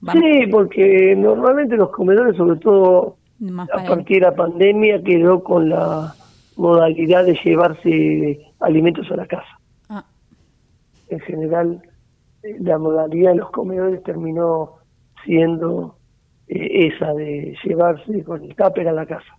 [0.00, 5.42] van Sí, porque normalmente los comedores, sobre todo más a partir de la pandemia, quedó
[5.44, 6.14] con la
[6.56, 9.58] modalidad de llevarse alimentos a la casa.
[9.88, 10.04] Ah.
[11.08, 11.82] En general,
[12.60, 14.76] la modalidad de los comedores terminó
[15.24, 15.96] siendo
[16.48, 19.36] eh, esa de llevarse con el tupper a la casa.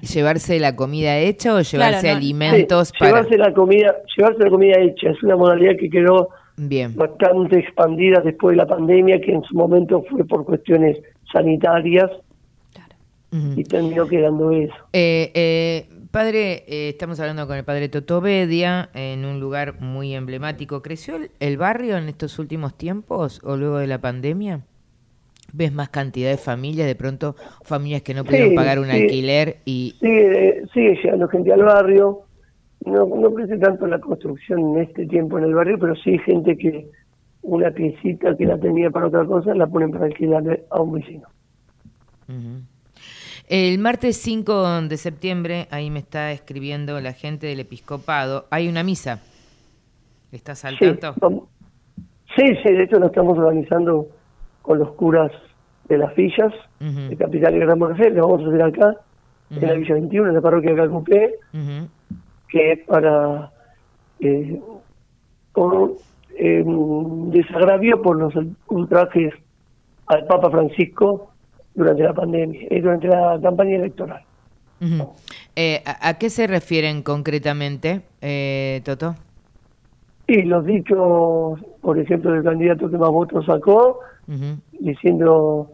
[0.00, 3.10] ¿Llevarse la comida hecha o llevarse no- alimentos Sí, para...?
[3.10, 6.94] llevarse la comida, llevarse la comida hecha es una modalidad que quedó Bien.
[6.94, 10.98] bastante expandida después de la pandemia, que en su momento fue por cuestiones
[11.32, 12.10] sanitarias
[13.56, 14.74] y terminó quedando eso.
[14.92, 20.14] Eh, eh, padre, eh, estamos hablando con el padre Toto Bedia en un lugar muy
[20.14, 20.82] emblemático.
[20.82, 24.60] ¿Creció el, el barrio en estos últimos tiempos o luego de la pandemia?
[25.52, 28.90] ¿Ves más cantidad de familias, de pronto familias que no pudieron Sí, pagar un sí.
[28.90, 29.96] alquiler y...
[30.00, 32.20] Sigue, sigue llegando gente al barrio.
[32.84, 36.56] No, no crece tanto la construcción en este tiempo en el barrio, pero sí gente
[36.56, 36.90] que
[37.42, 41.28] una piecita que la tenía para otra cosa la ponen para alquilarle a un vecino.
[42.28, 42.62] Ujú.
[43.54, 48.82] El martes 5 de septiembre, ahí me está escribiendo la gente del episcopado, hay una
[48.82, 49.20] misa.
[50.32, 51.14] ¿Estás al Sí, tanto?
[51.20, 51.44] vamos-
[52.34, 54.06] sí, sí, de hecho lo estamos organizando
[54.62, 55.30] con los curas
[55.86, 58.96] de las villas, de Capital y Gran Buenos Aires, lo vamos a hacer acá,
[59.50, 59.74] en la.
[59.74, 60.80] Villa 21, en la parroquia de
[61.52, 61.88] Ujú.
[62.48, 63.52] que es para
[64.20, 64.58] eh,
[65.52, 65.92] con
[66.38, 68.32] eh, desagravio por los
[68.68, 69.34] ultrajes
[70.06, 71.31] al Papa Francisco
[71.74, 74.22] durante la pandemia, eh, durante la campaña electoral.
[75.54, 79.14] Eh, ¿a, a qué se refieren concretamente, eh, Toto?
[80.26, 84.00] Sí, los dichos, por ejemplo, del candidato que más votos sacó,
[84.78, 85.70] diciendo,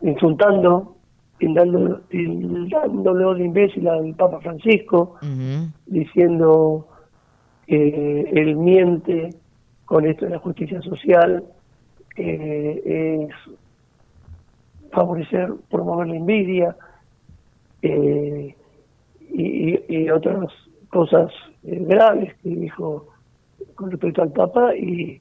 [0.00, 0.96] insultando,
[1.40, 5.16] dándole, de imbécil al Papa Francisco,
[5.86, 6.86] diciendo
[7.66, 9.30] que él miente
[9.86, 11.44] con esto de la justicia social,
[12.14, 13.34] que es
[14.92, 16.76] favorecer, promover la envidia
[17.82, 18.54] eh,
[19.28, 20.50] y, otras
[20.90, 21.32] cosas
[21.64, 23.08] eh, graves que dijo
[23.74, 25.20] con respecto al Papa y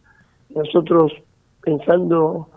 [0.54, 1.14] nosotros
[1.62, 2.50] pensando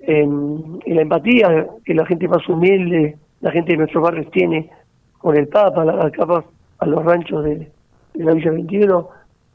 [0.00, 4.70] en, la empatía que la gente más humilde, la gente de nuestros barrios tiene
[5.18, 6.44] con el Papa, las capas
[6.78, 7.70] a los ranchos de,
[8.14, 9.08] la Villa 21,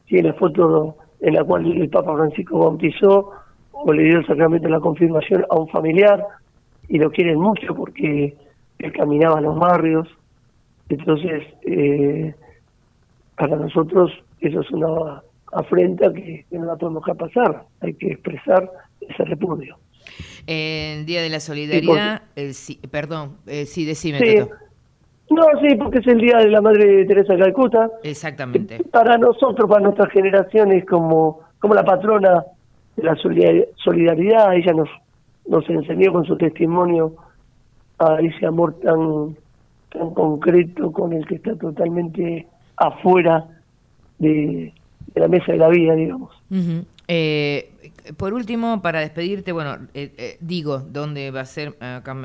[0.06, 3.32] tiene la foto en la cual el Papa Francisco bautizó
[3.72, 6.24] o le dio el sacramento de la confirmación a un familiar
[6.88, 8.36] y lo quieren mucho porque
[8.80, 10.08] él caminaba a los barrios.
[10.90, 12.34] Entonces, eh,
[13.36, 17.66] para nosotros eso es una afrenta que, no la podemos dejar pasar.
[17.82, 18.70] Hay que expresar
[19.02, 19.78] ese repudio.
[20.46, 22.24] El Día de la Solidaridad,
[22.92, 24.20] perdón, eh, sí, decime.
[25.30, 27.90] No, sí, porque es el Día de la Madre Teresa de Calcuta.
[28.04, 28.84] Exactamente.
[28.92, 32.44] Para nosotros, para nuestra generación, es como, como la patrona
[32.98, 34.54] de la solidaridad.
[34.54, 34.90] Ella nos
[35.48, 37.16] nos enseñó con su testimonio
[38.00, 39.36] a ese amor tan,
[39.90, 43.48] tan concreto con el que está totalmente afuera
[44.20, 44.74] de,
[45.16, 46.32] la mesa de la vida, digamos.
[47.08, 47.72] Eh,
[48.18, 51.76] por último, para despedirte, bueno, eh, eh, digo, dónde va a ser,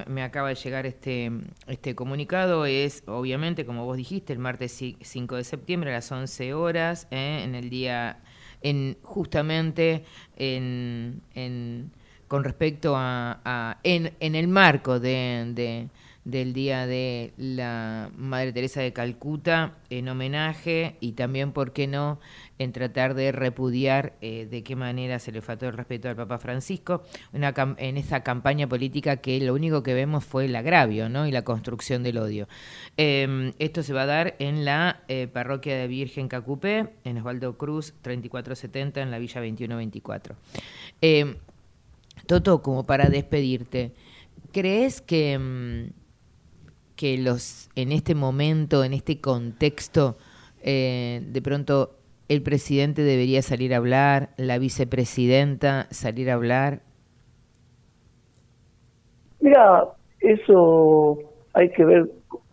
[0.07, 1.31] me acaba de llegar este,
[1.67, 6.55] este comunicado, es obviamente, como vos dijiste, el martes 5 de septiembre a las 11
[6.55, 8.21] horas, en el día,
[8.63, 10.05] en justamente
[10.37, 11.91] en, en
[12.29, 15.89] con respecto a, en, el marco de,
[16.25, 22.21] del Día de la Madre Teresa de Calcuta, en homenaje y también, ¿por qué no?,
[22.59, 26.39] en tratar de repudiar eh, de qué manera se le faltó el respeto al Papa
[26.39, 31.27] Francisco en esta campaña política que lo único que vemos fue el agravio ¿no?
[31.27, 32.49] y la construcción del odio.
[32.97, 37.57] Em, esto se va a dar en la eh, parroquia de Virgen Cacupé, en Osvaldo
[37.57, 40.37] Cruz, 3470, en la Villa 2124.
[42.29, 43.95] Toto, como para despedirte,
[44.53, 45.93] ¿crees que, mm,
[46.95, 50.19] que los en este momento, en este contexto,
[50.63, 51.97] eh, de pronto
[52.29, 56.83] el presidente debería salir a hablar, la vicepresidenta salir a hablar?
[59.41, 59.85] Mira,
[60.21, 61.19] eso
[61.55, 62.11] hay que ver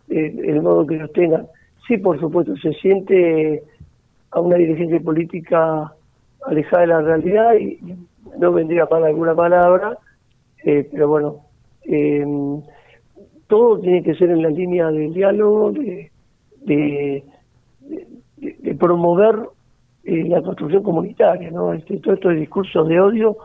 [0.08, 1.48] eh, el modo que lo tengan.
[1.86, 3.62] Sí, por supuesto, se siente
[4.30, 5.92] a una dirigencia política
[6.46, 7.78] alejada de la realidad y
[8.38, 9.98] no vendría para alguna palabra,
[10.64, 11.46] eh, pero bueno,
[11.82, 12.60] em,
[13.46, 16.10] todo tiene que ser en la línea del diálogo, de,
[16.64, 17.24] de,
[18.78, 19.36] promover
[20.04, 21.72] eh, la construcción comunitaria, ¿no?
[21.72, 23.36] Este, todo estos discursos de odio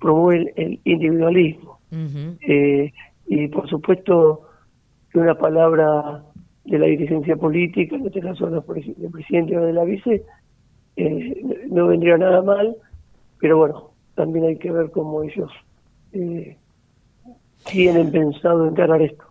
[0.00, 1.78] promueven el individualismo.
[1.92, 2.92] Eh,
[3.26, 4.42] y por supuesto
[5.12, 6.22] que una palabra
[6.64, 10.24] de la dirigencia política, en este caso del presidente o de la vice,
[11.70, 12.76] no vendría nada mal,
[13.38, 13.89] pero bueno,
[14.20, 15.50] también hay que ver cómo ellos
[16.12, 16.54] eh,
[17.64, 19.24] tienen pensado encarar esto.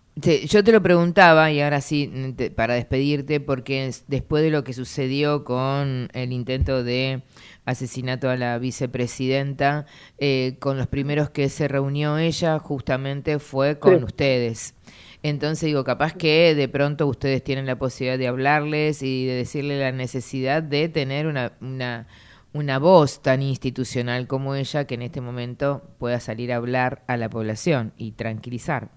[0.48, 2.12] yo te lo preguntaba y ahora sí,
[2.56, 7.22] para despedirte, porque después de lo que sucedió con el intento de
[7.66, 9.86] asesinato a la vicepresidenta,
[10.18, 14.74] eh, con los primeros que se reunió ella justamente fue con ustedes.
[15.22, 19.78] Entonces digo, capaz que de pronto ustedes tienen la posibilidad de hablarles y de decirle
[19.80, 22.08] la necesidad de tener una, una
[22.54, 27.18] una voz tan institucional como ella que en este momento pueda salir a hablar a
[27.18, 28.90] la población y tranquilizar.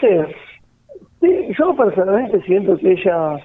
[0.00, 0.08] Sí,
[1.58, 3.36] yo personalmente siento que ella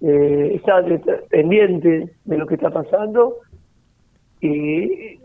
[0.00, 0.82] eh, está
[1.28, 3.36] pendiente de lo que está pasando
[4.40, 5.18] y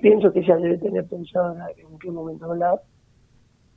[0.00, 2.80] pienso que ella debe tener pensado en qué momento hablar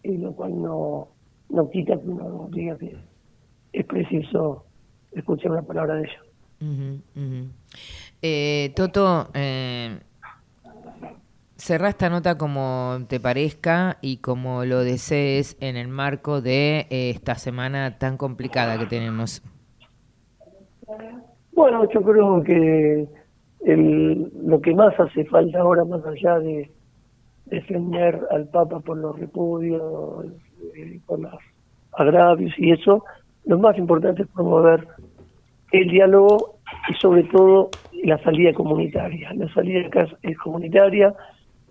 [0.03, 1.07] y lo cual no,
[1.49, 2.95] no quita que uno diga que
[3.73, 4.65] es preciso
[5.11, 6.28] escuchar una palabra de ella.
[8.21, 9.99] Eh, Toto, eh,
[11.55, 17.11] cerrá esta nota como te parezca y como lo desees en el marco de eh,
[17.11, 19.41] esta semana tan complicada que tenemos.
[21.51, 23.07] Bueno, yo creo que
[23.65, 26.71] el, lo que más hace falta ahora, más allá de
[27.45, 30.25] defender al Papa por los repudios,
[30.75, 31.33] eh, por los
[31.93, 33.03] agravios y eso,
[33.45, 34.87] lo más importante es promover
[35.71, 36.55] el diálogo
[36.89, 37.69] y sobre todo
[38.03, 39.33] la salida comunitaria.
[39.33, 39.89] La salida
[40.21, 41.13] es comunitaria,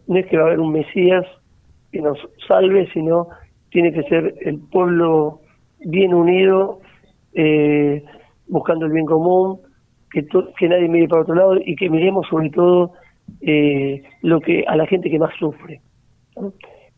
[0.06, 1.24] no es que va a haber un Mesías
[1.92, 3.28] que nos salve, sino
[3.70, 5.40] tiene que ser el pueblo
[5.80, 6.80] bien unido,
[7.34, 8.04] eh,
[8.48, 9.60] buscando el bien común,
[10.10, 12.92] que, nadie mire para otro lado y que miremos sobre todo
[13.40, 15.80] eh, lo que a la gente que más sufre.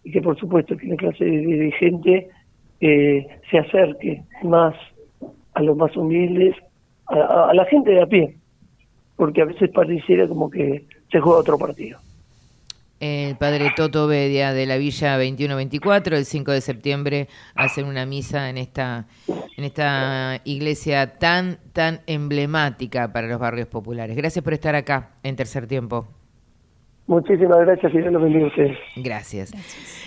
[0.04, 2.28] Y que por supuesto que la clase dirigente
[2.80, 4.74] eh, se acerque más
[5.54, 6.54] a los más humildes,
[7.10, 8.36] a, a- la gente de a pie,
[9.16, 11.98] porque a veces pareciera como que se juega otro partido.
[13.00, 18.50] El padre Toto Bedia de la Villa 2124, el 5 de septiembre, hacen una misa
[18.50, 19.06] en esta,
[19.56, 24.14] en esta iglesia tan, tan emblemática para los barrios populares.
[24.16, 26.08] Gracias por estar acá en tercer tiempo.
[27.10, 28.78] Muchísimas gracias y Dios los bendiga a ustedes.
[28.94, 29.50] Gracias.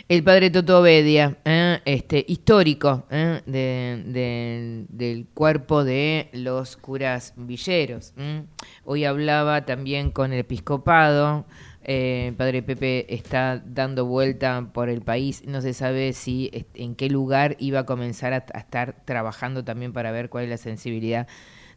[0.08, 1.80] El padre Toto Bedia, ¿eh?
[1.84, 3.42] este, histórico ¿eh?
[3.46, 8.14] de- de- del cuerpo de los curas villeros.
[8.18, 8.44] ¿eh?
[8.86, 11.46] Hoy hablaba también con el episcopado.
[11.84, 15.44] eh, el padre Pepe está dando vuelta por el país.
[15.46, 19.92] No se sabe si en qué lugar iba a comenzar a, a estar trabajando también
[19.92, 21.28] para ver cuál es la sensibilidad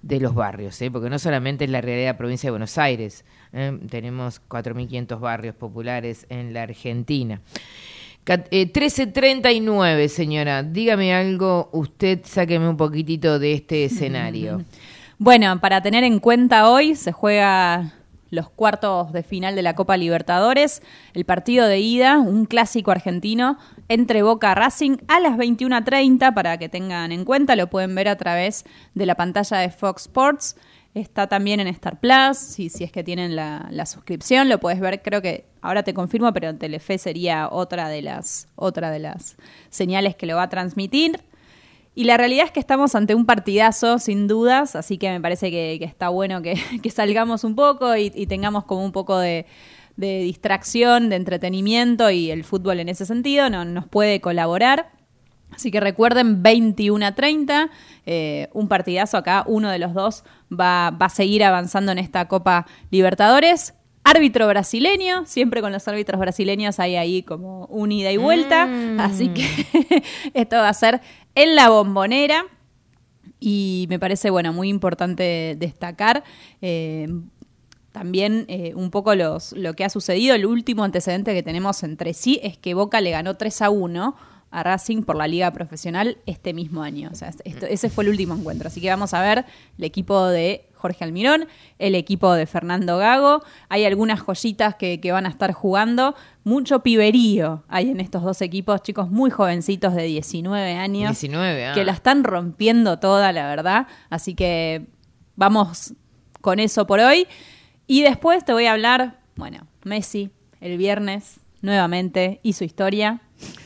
[0.06, 0.90] de los barrios, ¿eh?
[0.90, 3.78] porque no solamente es la realidad de la provincia de Buenos Aires, ¿eh?
[3.90, 7.40] tenemos 4.500 barrios populares en la Argentina.
[8.26, 14.64] Eh, 13.39, señora, dígame algo, usted sáqueme un poquitito de este escenario.
[15.18, 17.94] Bueno, para tener en cuenta hoy se juega
[18.30, 20.82] los cuartos de final de la Copa Libertadores,
[21.14, 23.58] el partido de ida, un clásico argentino
[23.88, 28.16] entre Boca Racing a las 21:30 para que tengan en cuenta, lo pueden ver a
[28.16, 28.64] través
[28.94, 30.56] de la pantalla de Fox Sports.
[30.94, 34.80] Está también en Star Plus, si, si es que tienen la, la suscripción, lo puedes
[34.80, 39.36] ver, creo que ahora te confirmo, pero Telefe sería otra de las, otra de las
[39.68, 41.20] señales que lo va a transmitir.
[41.96, 45.50] Y la realidad es que estamos ante un partidazo, sin dudas, así que me parece
[45.50, 49.18] que, que está bueno que, que salgamos un poco y, y tengamos como un poco
[49.18, 49.46] de,
[49.96, 54.90] de distracción, de entretenimiento y el fútbol en ese sentido no, nos puede colaborar.
[55.50, 57.70] Así que recuerden, 21 a 30,
[58.04, 62.28] eh, un partidazo acá, uno de los dos va, va a seguir avanzando en esta
[62.28, 63.74] Copa Libertadores.
[64.04, 68.68] Árbitro brasileño, siempre con los árbitros brasileños hay ahí como un ida y vuelta,
[69.00, 71.00] así que esto va a ser
[71.36, 72.46] en la bombonera
[73.38, 76.24] y me parece, bueno, muy importante destacar.
[76.60, 77.06] eh,
[77.92, 80.34] también eh, un poco los, lo que ha sucedido.
[80.34, 84.14] El último antecedente que tenemos entre sí es que Boca le ganó 3 a 1
[84.50, 87.10] a Racing por la Liga Profesional este mismo año.
[87.12, 88.68] O sea, esto- ese fue el último encuentro.
[88.68, 89.44] Así que vamos a ver
[89.76, 91.46] el equipo de Jorge Almirón,
[91.78, 93.42] el equipo de Fernando Gago.
[93.68, 96.14] Hay algunas joyitas que, que van a estar jugando.
[96.44, 101.10] Mucho piberío hay en estos dos equipos, chicos muy jovencitos de 19 años.
[101.10, 101.72] 19, ah.
[101.74, 103.88] Que la están rompiendo toda, la verdad.
[104.10, 104.86] Así que
[105.34, 105.94] vamos
[106.40, 107.26] con eso por hoy.
[107.88, 110.30] Y después te voy a hablar, bueno, Messi,
[110.60, 113.20] el viernes, nuevamente, hizo historia.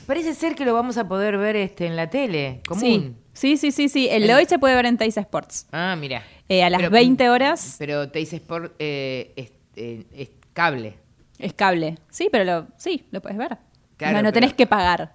[0.06, 3.16] Parece ser que lo vamos a poder ver este en la tele, común.
[3.32, 3.88] Sí, sí, sí, sí.
[3.88, 4.08] sí.
[4.10, 5.66] El de hoy se puede ver en Teis Sports.
[5.72, 6.22] Ah, mira.
[6.48, 10.94] Eh, a las Pero- 20 horas Pero Teis Sport eh, es, eh, es cable.
[11.38, 11.96] es cable.
[12.10, 13.56] Sí, pero lo, sí, lo puedes ver.
[13.96, 15.14] Claro, no, no tenés que pagar.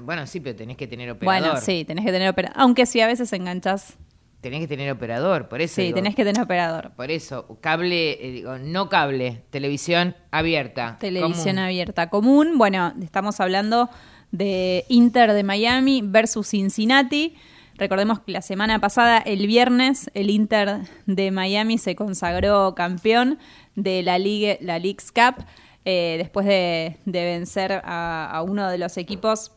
[0.00, 1.42] Bueno, sí, pero tenés que tener operador.
[1.50, 2.56] Bueno, sí, tenés que tener operador.
[2.58, 3.94] Aunque sí, a veces enganchas.
[4.42, 5.76] Tenés que tener operador, por eso.
[5.76, 6.90] Sí, digo, tenés que tener operador.
[6.96, 10.96] Por eso, cable, eh, digo, no cable, televisión abierta.
[10.98, 11.58] Televisión común.
[11.60, 12.58] abierta común.
[12.58, 13.88] Bueno, estamos hablando
[14.32, 17.36] de Inter de Miami versus Cincinnati.
[17.76, 23.38] Recordemos que la semana pasada, el viernes, el Inter de Miami se consagró campeón
[23.76, 25.44] de la, Ligue, la League's Cup
[25.84, 29.52] eh, después de, de vencer a, a uno de los equipos,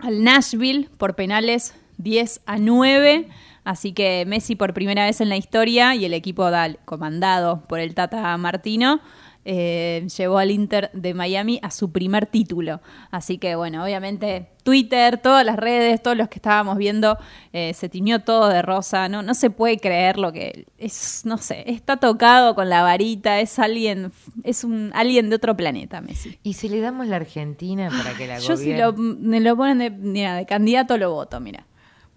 [0.00, 3.28] al Nashville, por penales 10 a 9.
[3.66, 7.80] Así que Messi por primera vez en la historia y el equipo dal- comandado por
[7.80, 9.00] el Tata Martino
[9.48, 12.80] eh, llevó al Inter de Miami a su primer título.
[13.10, 17.18] Así que bueno, obviamente Twitter, todas las redes, todos los que estábamos viendo,
[17.52, 19.08] eh, se tiñó todo de rosa.
[19.08, 23.40] No, no se puede creer lo que es, no sé, está tocado con la varita,
[23.40, 24.12] es alguien,
[24.44, 26.38] es un alguien de otro planeta, Messi.
[26.44, 29.78] Y si le damos la Argentina para que la Yo si lo, me lo ponen
[29.78, 31.66] de, mira, de candidato lo voto, mira.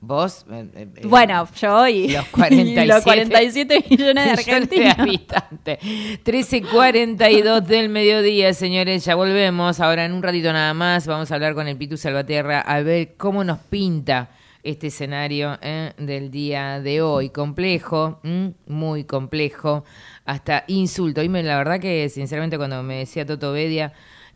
[0.02, 0.46] Vos.
[0.50, 5.00] eh, eh, eh, Bueno, yo y los y 47, los 47 millones de argentinos.
[5.00, 5.80] habitantes.
[6.24, 9.04] 13.42 del mediodía, señores.
[9.06, 9.80] Ya volvemos.
[9.80, 13.16] Ahora en un ratito nada más vamos a hablar con el Pitu Salvatierra a ver
[13.18, 14.30] cómo nos pinta
[14.64, 17.30] este escenario eh, del día de hoy.
[17.30, 18.20] Complejo,
[18.68, 19.84] muy complejo,
[20.26, 21.22] hasta insulto.
[21.24, 23.92] Y me, la verdad que, sinceramente, cuando me decía Toto Bedia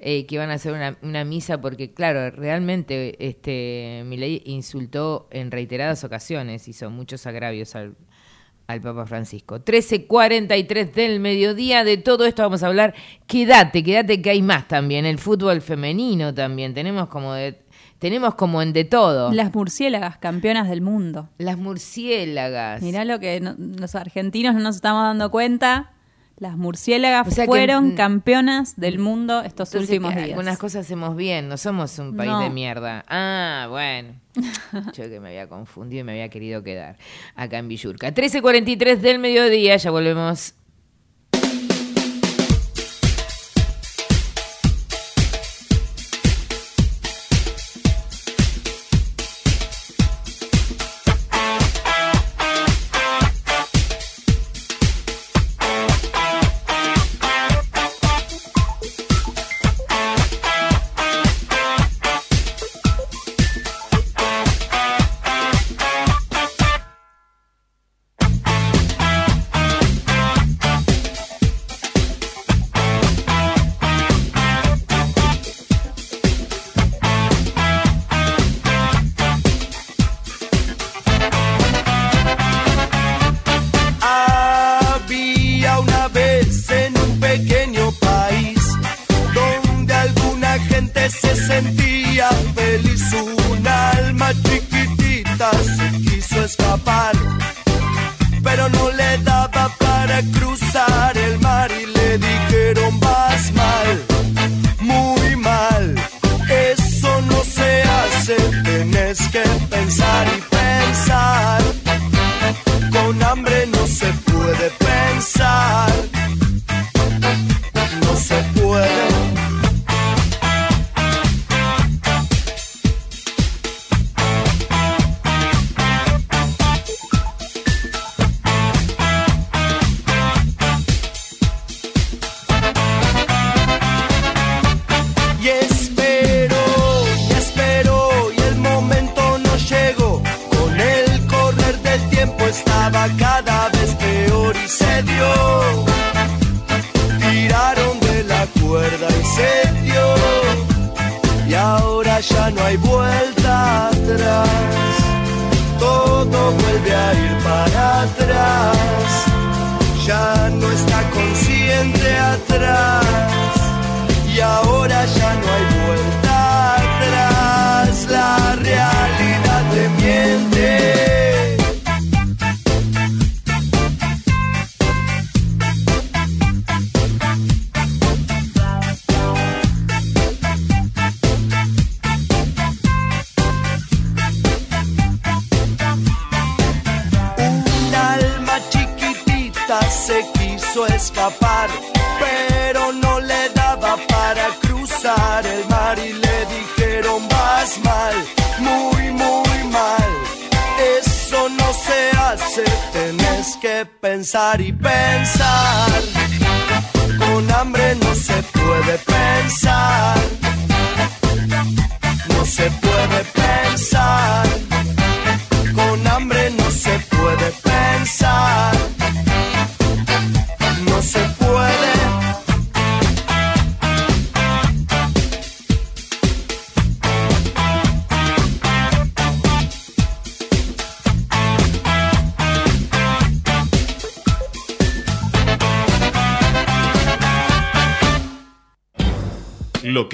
[0.06, 5.50] eh, que iban a hacer una, una, misa porque, claro, realmente este, Milei insultó en
[5.50, 7.96] reiteradas ocasiones, hizo muchos agravios al,
[8.68, 9.60] al Papa Francisco.
[9.64, 12.94] 13.43 del mediodía, de todo esto vamos a hablar.
[13.28, 17.64] Quédate, quédate que hay más también, el fútbol femenino también, tenemos como de...
[18.00, 19.32] Tenemos como en de todo.
[19.32, 21.30] Las murciélagas, campeonas del mundo.
[21.38, 22.82] Las murciélagas.
[22.82, 25.94] Mirá lo que no, los argentinos no nos estamos dando cuenta.
[26.44, 29.02] Las murciélagas o sea fueron que, campeonas del mm.
[29.02, 30.30] mundo estos últimos eh, días.
[30.32, 32.42] Algunas cosas hacemos bien, no somos un país no.
[32.42, 33.06] de mierda.
[33.08, 34.16] Ah, bueno.
[34.94, 36.98] Yo que me había confundido y me había querido quedar
[37.36, 38.14] acá en Villurca.
[38.14, 40.54] 13.43 del mediodía, ya volvemos.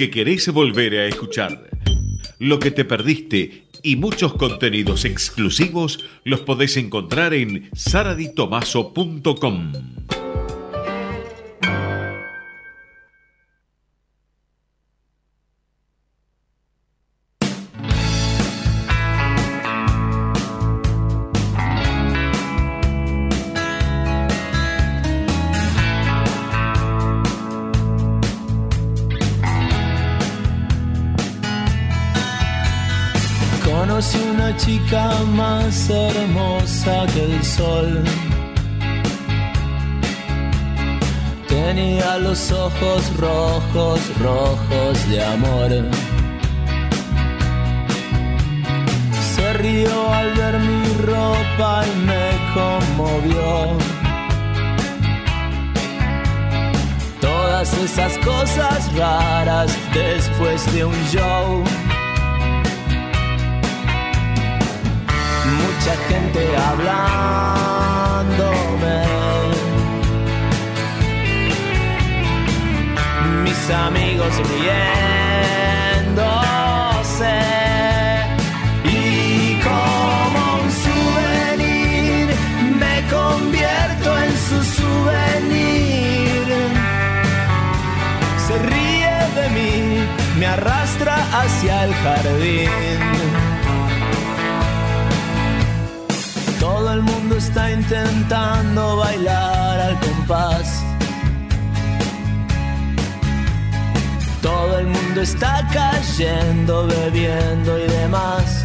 [0.00, 1.68] que querés volver a escuchar,
[2.38, 9.72] lo que te perdiste y muchos contenidos exclusivos los podés encontrar en saraditomaso.com.
[41.74, 45.70] tenía los ojos rojos, rojos de amor.
[49.34, 53.78] Se rió al ver mi ropa y me conmovió.
[57.20, 61.62] Todas esas cosas raras después de un show.
[65.60, 67.20] Mucha gente hablándome
[73.60, 74.78] sus amigos riéndose.
[78.84, 82.28] Y como un souvenir
[82.78, 86.44] me convierto en su souvenir.
[88.46, 89.74] Se ríe de mí,
[90.38, 92.70] me arrastra hacia el jardín.
[96.58, 100.79] Todo el mundo está intentando bailar al compás
[104.80, 108.64] el mundo está cayendo, bebiendo y demás.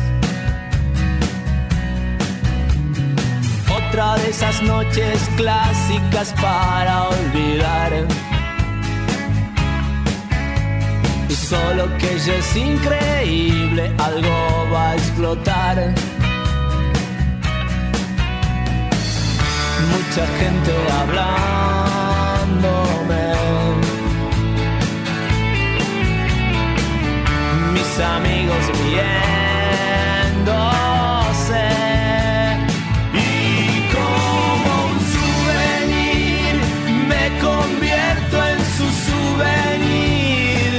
[3.78, 7.92] Otra de esas noches clásicas para olvidar.
[11.30, 14.36] Y solo que ella es increíble, algo
[14.74, 15.78] va a explotar.
[19.92, 21.75] Mucha gente hablándome.
[27.96, 29.16] Mis amigos viéndose.
[33.14, 33.18] Y
[33.96, 36.56] como un souvenir
[37.08, 40.74] me convierto en su souvenir.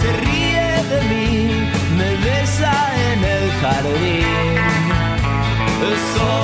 [0.00, 1.28] Se ríe de mí,
[1.98, 2.72] me besa
[3.12, 4.56] en el jardín.
[6.14, 6.39] Solo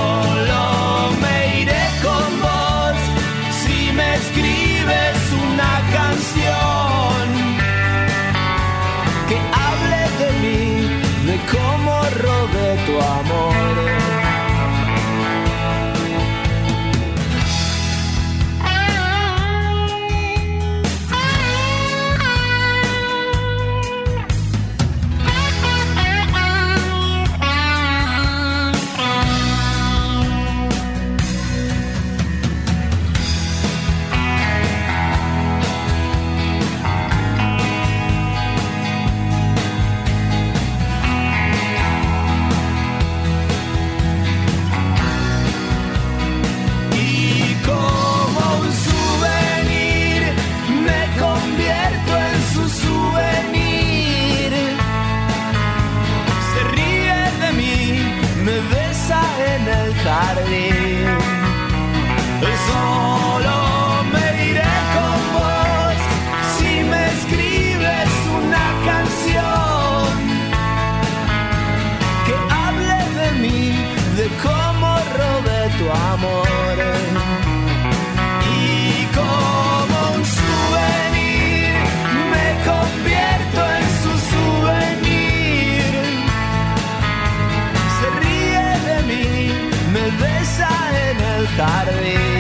[91.56, 92.36] jardín.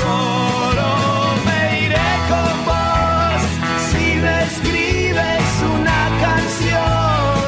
[0.00, 0.90] Solo
[1.46, 3.40] me iré con vos
[3.90, 7.40] si me escribes una canción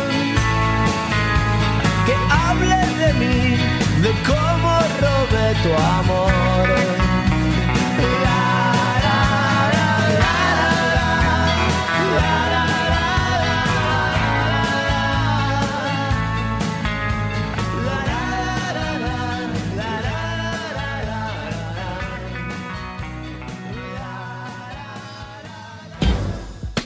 [2.07, 2.15] que
[2.45, 3.57] hable de mí,
[4.03, 4.71] de cómo
[5.01, 7.02] robé tu amor.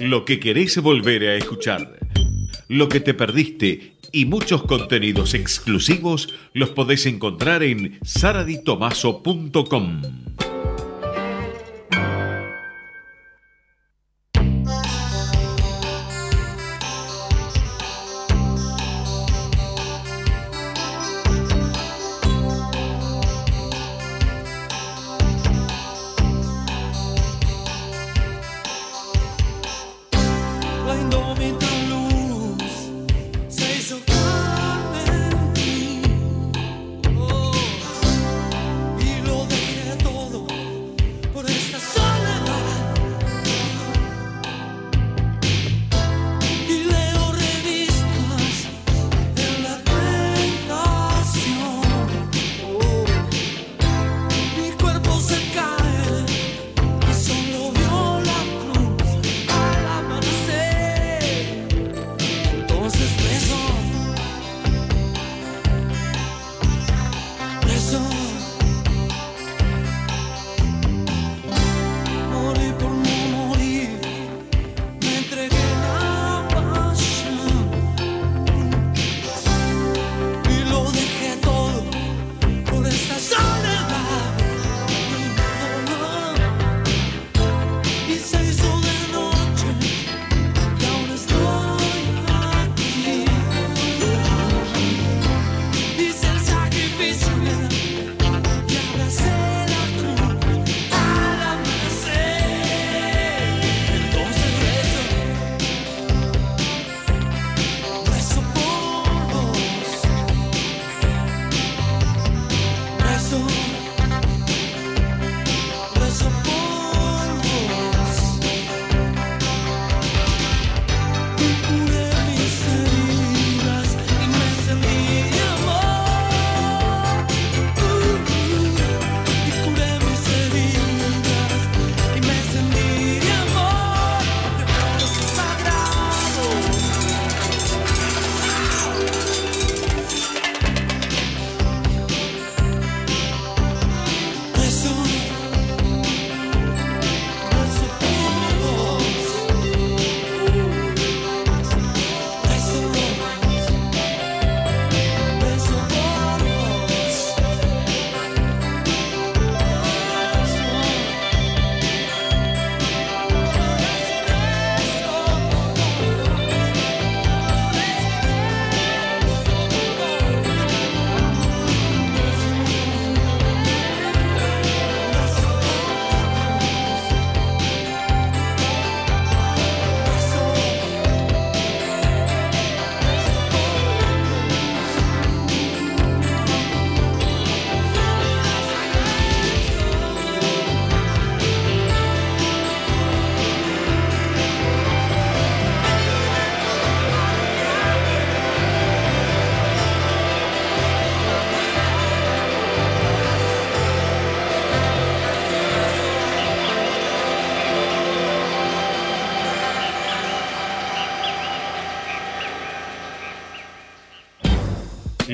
[0.06, 1.98] Lo que querés volver a escuchar.
[2.68, 10.25] Lo que te perdiste y muchos contenidos exclusivos los podés encontrar en saraditomaso.com.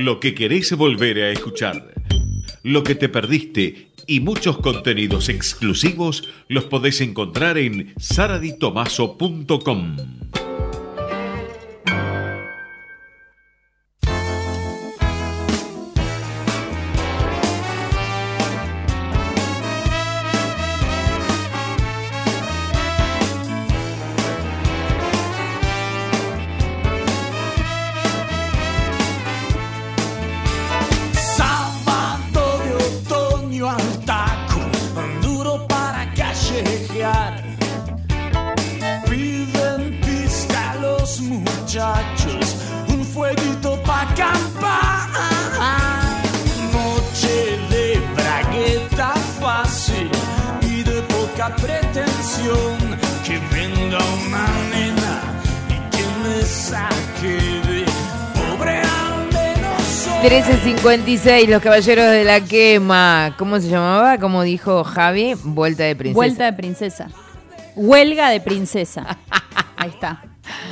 [0.04, 1.94] lo que querés volver a escuchar.
[2.62, 9.96] Lo que te perdiste y muchos contenidos exclusivos los podés encontrar en saraditomaso.com.
[60.82, 63.34] 13.56, los caballeros de la quema.
[63.38, 64.18] ¿Cómo se llamaba?
[64.18, 66.16] Como dijo Javi, vuelta de princesa.
[66.16, 67.08] Vuelta de princesa.
[67.76, 69.18] Huelga de princesa.
[69.76, 70.22] Ahí está.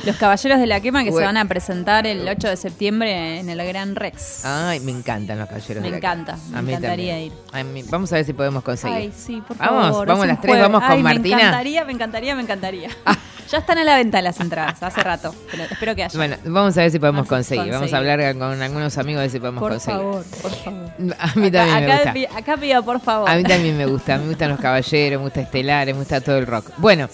[0.05, 3.49] Los caballeros de la quema que se van a presentar el 8 de septiembre en
[3.49, 4.43] el Gran Rex.
[4.45, 6.47] Ay, me encantan los caballeros Me de la encanta, quema.
[6.51, 7.13] me A mí encantaría
[7.53, 7.77] también.
[7.85, 7.89] ir.
[7.89, 8.97] Vamos a ver si podemos conseguir.
[8.97, 10.07] Ay, sí, por Vamos, favor.
[10.07, 10.67] vamos es las tres, jueves.
[10.69, 11.35] vamos con Ay, Martina.
[11.37, 12.89] Me encantaría, me encantaría, me encantaría.
[13.51, 15.35] ya están a la venta las entradas, hace rato.
[15.51, 16.17] Pero espero que haya.
[16.17, 17.71] Bueno, vamos a ver si podemos conseguir.
[17.71, 19.99] Vamos a hablar con algunos amigos a ver si podemos por conseguir.
[19.99, 20.81] favor, por favor.
[21.19, 22.37] A mí también acá, me gusta.
[22.37, 23.29] acá pido por favor.
[23.29, 26.37] A mí también me gusta, me gustan los caballeros, me gusta Estelares, me gusta todo
[26.37, 26.71] el rock.
[26.77, 27.09] Bueno,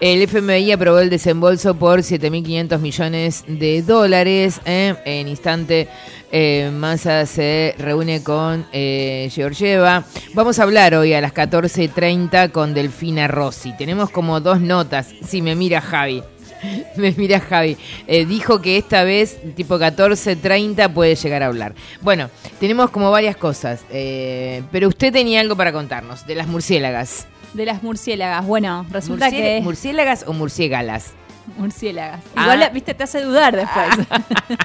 [0.00, 4.60] el FMI aprobó el desembolso por 7.500 millones de dólares.
[4.64, 4.94] ¿eh?
[5.04, 5.88] En instante,
[6.32, 10.04] eh, Massa se reúne con eh, Georgieva.
[10.34, 13.72] Vamos a hablar hoy a las 14.30 con Delfina Rossi.
[13.76, 15.08] Tenemos como dos notas.
[15.26, 16.22] Si me mira Javi.
[16.96, 17.76] Me mira Javi.
[18.06, 21.74] Eh, dijo que esta vez, tipo 14.30, puede llegar a hablar.
[22.02, 22.30] Bueno,
[22.60, 23.80] tenemos como varias cosas.
[23.90, 27.26] eh, pero usted tenía algo para contarnos de las murciélagas.
[27.52, 28.46] De las murciélagas.
[28.46, 29.60] Bueno, resulta Murcié- que.
[29.60, 31.14] ¿Murciélagas o murciégalas?
[31.56, 32.20] Murciélagas.
[32.36, 32.42] Ah.
[32.54, 34.06] Igual, viste, te hace dudar después.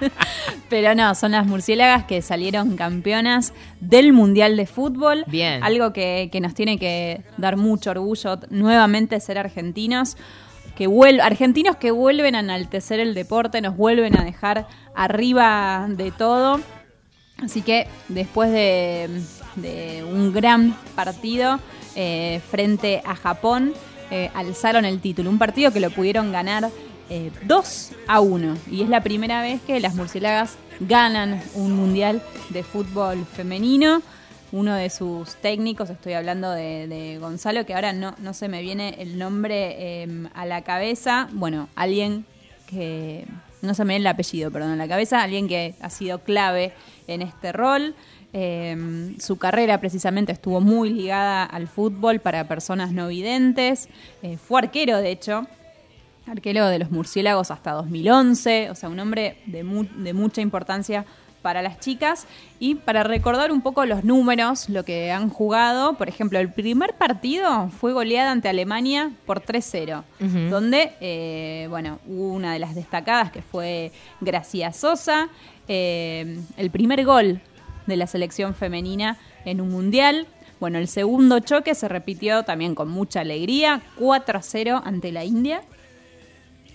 [0.70, 5.24] Pero no, son las murciélagas que salieron campeonas del Mundial de Fútbol.
[5.28, 5.64] Bien.
[5.64, 10.18] Algo que, que nos tiene que dar mucho orgullo nuevamente ser argentinos.
[10.76, 16.12] Que vuel- argentinos que vuelven a enaltecer el deporte, nos vuelven a dejar arriba de
[16.12, 16.60] todo.
[17.44, 19.10] Así que después de,
[19.56, 21.60] de un gran partido
[21.96, 23.74] eh, frente a Japón,
[24.12, 25.30] eh, alzaron el título.
[25.30, 26.70] Un partido que lo pudieron ganar
[27.10, 28.58] eh, 2 a 1.
[28.72, 34.02] Y es la primera vez que las murciélagas ganan un mundial de fútbol femenino.
[34.52, 38.96] Uno de sus técnicos, estoy hablando de, Gonzalo, que ahora no, no se me viene
[39.00, 41.28] el nombre eh, a la cabeza.
[41.34, 42.26] Bueno, alguien
[42.66, 43.26] que
[43.62, 46.74] no se me viene el apellido, perdón, a la cabeza, alguien que ha sido clave
[47.08, 47.96] en este rol.
[48.40, 53.90] Eh, su carrera precisamente estuvo muy ligada al fútbol para personas no videntes.
[54.22, 55.48] Eh, fue arquero, de hecho,
[56.28, 61.04] arquero de los murciélagos hasta 2011, o sea, un hombre de, mu- de mucha importancia
[61.42, 62.28] para las chicas.
[62.60, 66.94] Y para recordar un poco los números, lo que han jugado, por ejemplo, el primer
[66.94, 70.50] partido fue goleada ante Alemania por 3-0, Ujú.
[70.52, 75.30] donde, eh, bueno, hubo una de las destacadas que fue Gracia Sosa,
[75.68, 77.42] eh, el primer gol
[77.88, 80.28] de la selección femenina en un mundial.
[80.60, 85.62] Bueno, el segundo choque se repitió también con mucha alegría, 4-0 ante la India.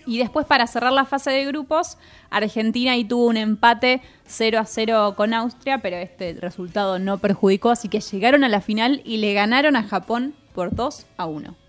[0.04, 1.96] Y después para cerrar la fase de grupos,
[2.30, 7.70] Argentina ahí tuvo un empate 0 a 0 con Austria, pero este resultado no perjudicó,
[7.70, 11.61] así que llegaron a la final y le ganaron a Japón por 2 a 1.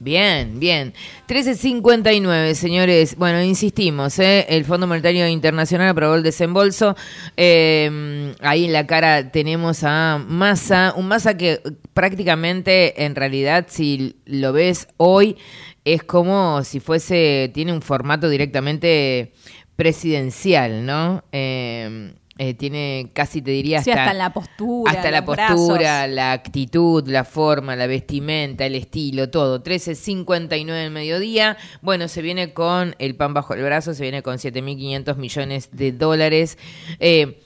[0.00, 0.94] Bien, bien.
[1.26, 3.16] 13.59, señores.
[3.16, 4.46] Bueno, insistimos, ¿eh?
[4.48, 6.94] el Fondo Monetario Internacional aprobó el desembolso.
[7.36, 11.60] Eh, ahí en la cara tenemos a Massa, un Massa que
[11.94, 15.36] prácticamente, en realidad, si lo ves hoy,
[15.84, 19.32] es como si fuese, tiene un formato directamente
[19.74, 21.24] presidencial, ¿no?
[21.32, 25.56] Eh, eh, tiene casi, te diría, Sí, hasta, la postura, hasta la brazos.
[25.56, 29.62] postura, la actitud, la forma, la vestimenta, el estilo, todo.
[29.62, 31.56] 13.59 del mediodía.
[31.82, 35.92] Bueno, se viene con el pan bajo el brazo, se viene con 7.500 millones de
[35.92, 36.58] dólares.
[37.00, 37.40] Eh,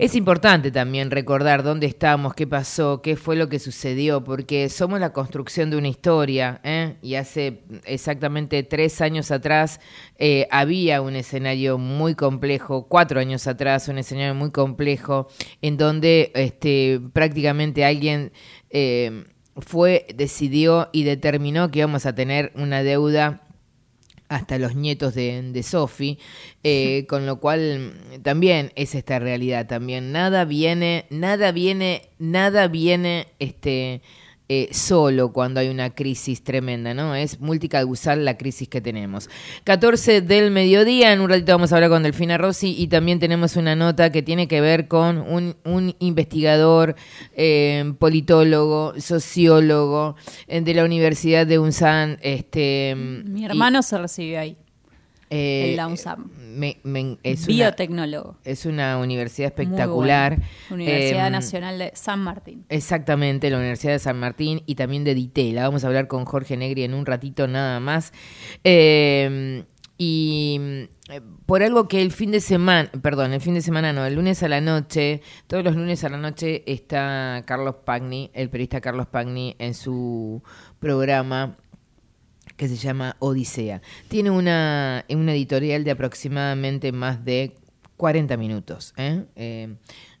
[0.00, 4.98] es importante también recordar dónde estamos, qué pasó, qué fue lo que sucedió, porque somos
[4.98, 6.96] la construcción de una historia, ¿eh?
[7.02, 9.78] y hace exactamente tres años atrás
[10.16, 15.28] eh, había un escenario muy complejo, cuatro años atrás un escenario muy complejo,
[15.60, 18.32] en donde este, prácticamente alguien
[18.70, 23.42] eh, fue, decidió y determinó que íbamos a tener una deuda
[24.30, 26.18] hasta los nietos de, de Sophie,
[26.62, 30.12] eh, con lo cual también es esta realidad también.
[30.12, 34.00] Nada viene, nada viene, nada viene este
[34.52, 37.14] eh, solo cuando hay una crisis tremenda, ¿no?
[37.14, 39.30] Es multicausal la crisis que tenemos.
[39.62, 43.54] 14 del mediodía, en un ratito vamos a hablar con Delfina Rossi y también tenemos
[43.54, 46.96] una nota que tiene que ver con un, un investigador,
[47.36, 50.16] eh, politólogo, sociólogo
[50.48, 52.18] eh, de la Universidad de UNSAN.
[52.20, 54.56] Este, Mi y- hermano se recibió ahí.
[55.30, 56.28] Eh, en la UNSAM.
[56.56, 58.36] me- me- es una- Biotecnólogo.
[58.44, 60.38] es una universidad Muy espectacular.
[60.70, 62.64] Universidad Em, Nacional de San Martín.
[62.68, 65.62] Exactamente, la Universidad de San Martín y también de Ditela.
[65.62, 68.12] Vamos a hablar con Jorge Negri en un ratito nada más.
[68.64, 69.64] Eh,
[69.96, 70.58] y
[71.10, 74.14] eh, por algo que el fin de semana, perdón, el fin de semana no, el
[74.14, 78.80] lunes a la noche, todos los lunes a la noche está Carlos Pagni, el periodista
[78.80, 80.42] Carlos Pagni, en su
[80.78, 81.56] programa
[82.60, 83.80] que se llama Odisea.
[84.08, 87.54] Tiene una, una editorial de aproximadamente más de
[87.96, 88.92] 40 minutos.
[88.98, 89.24] ¿eh?
[89.34, 89.76] Eh,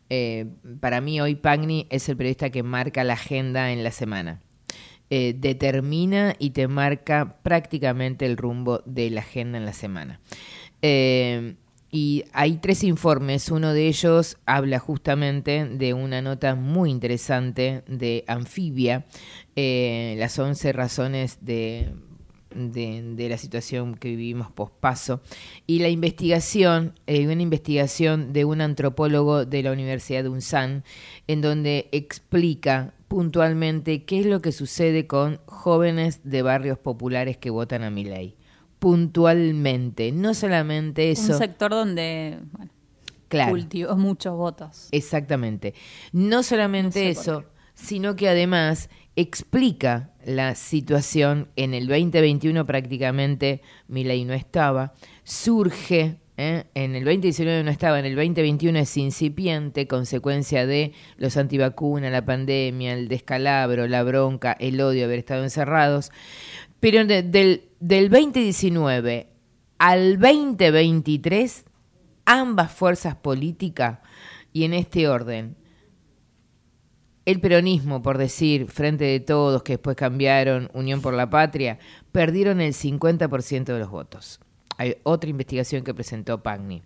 [0.08, 0.46] eh,
[0.80, 4.40] para mí hoy Pagni es el periodista que marca la agenda en la semana.
[5.10, 10.20] Determina y te marca prácticamente el rumbo de la agenda en la semana.
[10.80, 13.50] Y hay tres informes.
[13.50, 19.04] Uno de ellos habla justamente de una nota muy interesante de Anfibia,
[19.56, 21.92] las 11 razones de,
[22.54, 25.20] de, de la situación que vivimos pospaso.
[25.66, 30.84] Y la investigación, eh, una investigación de un antropólogo de la Universidad de UNSAN,
[31.26, 37.50] en donde explica puntualmente qué es lo que sucede con jóvenes de barrios populares que
[37.50, 38.36] votan a mi ley.
[38.78, 41.32] Puntualmente, no solamente eso.
[41.32, 42.70] Un sector donde bueno,
[43.28, 43.50] Claro.
[43.52, 44.88] cultivó muchos votos.
[44.90, 45.74] Exactamente.
[46.12, 47.44] No solamente No sé por eso,
[47.74, 51.48] sino que además explica la situación.
[51.56, 54.94] En el 2021 prácticamente Milei no estaba.
[55.24, 56.64] Surge, ¿eh?
[56.74, 62.24] en el 2019 no estaba, en el 2021 es incipiente, consecuencia de los antivacunas, la
[62.24, 66.10] pandemia, el descalabro, la bronca, el odio haber estado encerrados.
[66.80, 69.28] Pero de- del, del 2019
[69.78, 71.64] al 2023,
[72.24, 73.98] ambas fuerzas políticas,
[74.52, 75.56] y en este orden,
[77.30, 81.78] el peronismo, por decir, Frente de Todos, que después cambiaron, Unión por la Patria,
[82.12, 84.40] perdieron el 50% de los votos.
[84.76, 86.82] Hay otra investigación que presentó Pagni.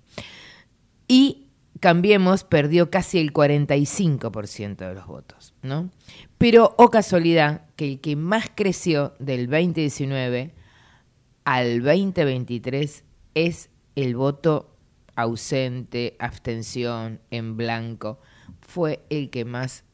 [1.08, 1.44] Y
[1.80, 5.90] Cambiemos perdió casi el 45% de los votos, ¿no?
[6.38, 10.54] Pero, o casualidad, que el que más creció del 2019
[11.44, 14.76] al 2023 es el voto
[15.16, 18.20] ausente, abstención, en blanco,
[18.60, 19.84] fue el que más,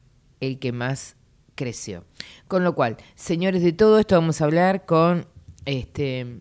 [0.41, 1.15] el que más
[1.55, 2.03] creció.
[2.47, 5.25] Con lo cual, señores, de todo esto vamos a hablar con
[5.65, 6.39] este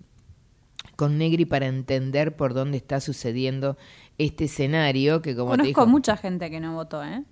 [0.97, 3.79] con Negri para entender por dónde está sucediendo
[4.19, 7.23] este escenario que como te Conozco dijo, mucha gente que no votó, ¿eh?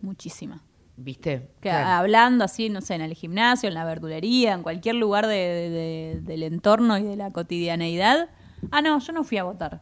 [0.00, 0.62] Muchísima.
[0.96, 1.48] ¿viste?
[1.60, 1.88] Que Claro.
[1.88, 5.70] hablando así, no sé, en el gimnasio, en la verdulería, en cualquier lugar de- de-
[5.70, 8.28] de- del entorno y de la cotidianeidad.
[8.70, 9.80] Ah, no, yo no fui a votar.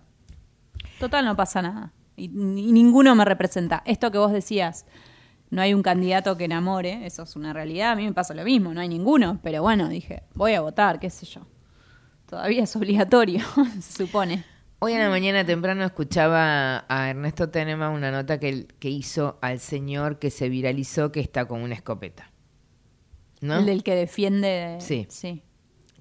[1.01, 1.93] Total, no pasa nada.
[2.17, 3.83] Y, y ninguno me representa.
[3.85, 4.87] Esto que vos decías,
[5.51, 7.93] no hay un candidato que enamore, eso es una realidad.
[7.93, 9.39] A mí me pasa lo mismo, no hay ninguno.
[9.43, 11.47] Pero bueno, dije, voy a votar, qué sé yo.
[12.27, 13.41] Todavía es obligatorio,
[13.81, 14.45] se supone.
[14.81, 19.59] Hoy en la mañana temprano escuchaba a Ernesto Tenema una nota que, que hizo al
[19.59, 22.31] señor que se viralizó que está con una escopeta.
[23.41, 23.59] ¿No?
[23.59, 24.77] El del que defiende.
[24.81, 25.07] Sí.
[25.09, 25.43] sí.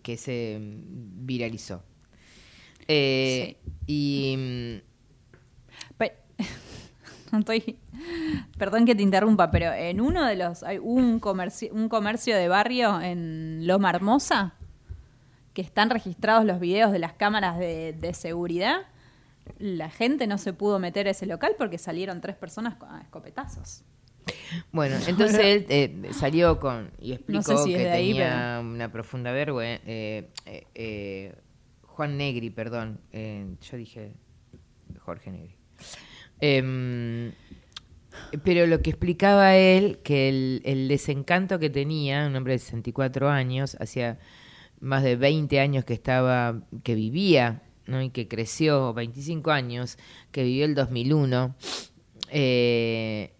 [0.03, 1.83] que se viralizó.
[2.87, 4.86] Eh, Y Pe- No
[7.39, 7.79] estoy.
[8.57, 10.63] Perdón que te interrumpa, pero en uno de los.
[10.63, 14.53] Hay un comercio, un comercio de barrio en Loma Hermosa
[15.53, 18.81] que están registrados los videos de las cámaras de, de seguridad.
[19.57, 23.01] La gente no se pudo meter a ese local porque salieron tres personas con a
[23.01, 23.83] escopetazos.
[24.71, 28.61] bueno, entonces él eh, salió con y explicó No sé si es que ahí, tenía
[28.63, 29.83] una profunda vergüenza.
[31.97, 32.99] Juan Negri, perdón.
[33.11, 34.13] eh, yo dije
[34.99, 35.55] Jorge Negri.
[36.39, 37.31] Em,
[38.43, 43.29] pero lo que explicaba él, que el, el desencanto que tenía, un hombre de 64
[43.29, 44.19] años, hacía
[44.79, 48.01] más de 20 años que estaba, que vivía, ¿no?
[48.01, 49.97] y que creció, 25 años,
[50.31, 51.55] que vivió el 2001,
[52.31, 53.33] eh,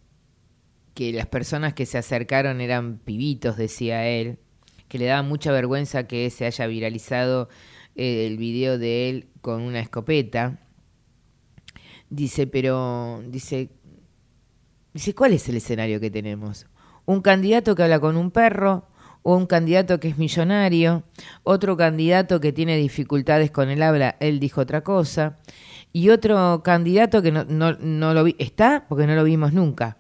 [0.94, 4.40] que las personas que se acercaron eran pibitos, decía él,
[4.88, 7.50] que le daba mucha vergüenza que se haya viralizado
[7.96, 10.60] eh, el video de él con una escopeta.
[12.10, 13.70] Dice, pero, dice,
[14.94, 16.66] dice, ¿cuál es el escenario que tenemos?
[17.06, 18.88] Un candidato que habla con un perro,
[19.24, 21.04] o un candidato que es millonario,
[21.44, 25.36] otro candidato que tiene dificultades con el habla, él dijo otra cosa,
[25.92, 29.98] y otro candidato que no, no, no lo vi, está porque no lo vimos nunca.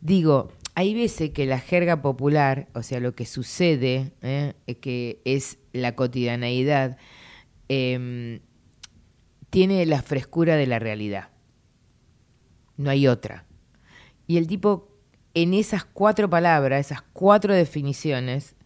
[0.00, 4.54] Digo, hay veces que la jerga popular, o sea, lo que sucede, ¿eh?
[4.80, 6.96] que es la cotidianeidad,
[7.68, 8.40] em,
[9.50, 11.29] tiene la frescura de la realidad.
[12.80, 13.44] No hay otra.
[14.26, 14.88] Y el tipo,
[15.34, 18.56] en esas cuatro palabras, esas cuatro definiciones,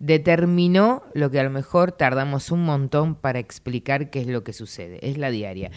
[0.00, 4.52] determinó lo que a lo mejor tardamos un montón para explicar qué es lo que
[4.52, 4.98] sucede.
[5.08, 5.70] Es la diaria.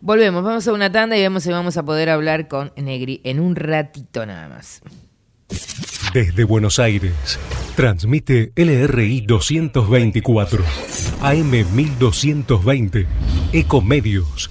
[0.00, 3.40] Volvemos, vamos a una tanda y vemos si vamos a poder hablar con Negri en
[3.40, 4.80] un ratito nada más.
[6.14, 7.38] Desde Buenos Aires,
[7.76, 10.64] transmite LRI 224,
[11.20, 13.06] AM 1220,
[13.52, 14.50] Ecomedios.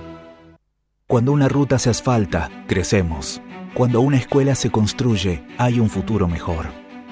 [1.11, 3.41] Cuando una ruta se asfalta, crecemos.
[3.73, 6.67] Cuando una escuela se construye, hay un futuro mejor.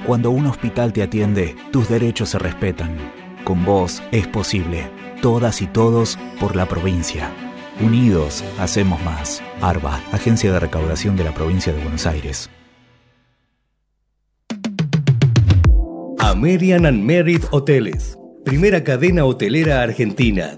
[0.07, 2.95] Cuando un hospital te atiende, tus derechos se respetan.
[3.43, 4.89] Con vos es posible.
[5.21, 7.29] Todas y todos por la provincia.
[7.81, 9.43] Unidos, hacemos más.
[9.59, 12.49] ARBA, Agencia de Recaudación de la Provincia de Buenos Aires.
[16.19, 18.17] American and Merit Hoteles.
[18.45, 20.57] Primera cadena hotelera argentina.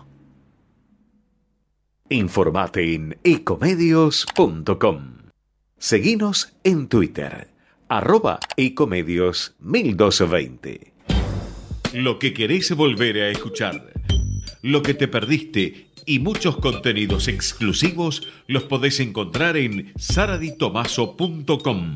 [2.11, 5.13] Informate en ecomedios.com.
[5.77, 7.47] Seguinos en Twitter,
[7.87, 10.91] arroba ecomedios 1220.
[11.93, 13.93] Lo que querés volver a escuchar,
[14.61, 21.95] lo que te perdiste y muchos contenidos exclusivos los podés encontrar en saraditomaso.com.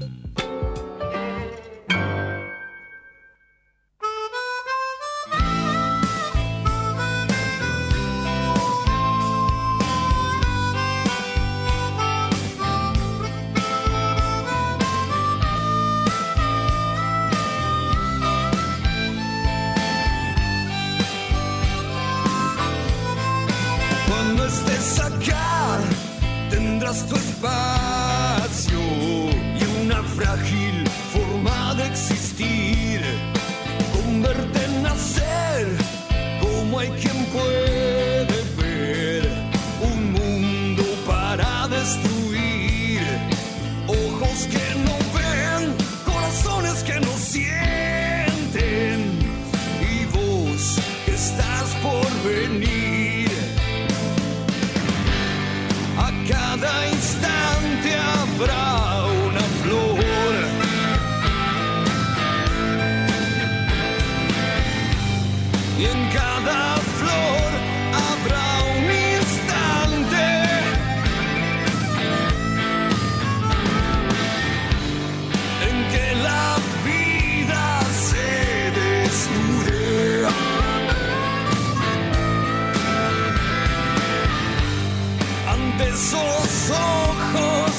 [85.96, 87.74] esos ojos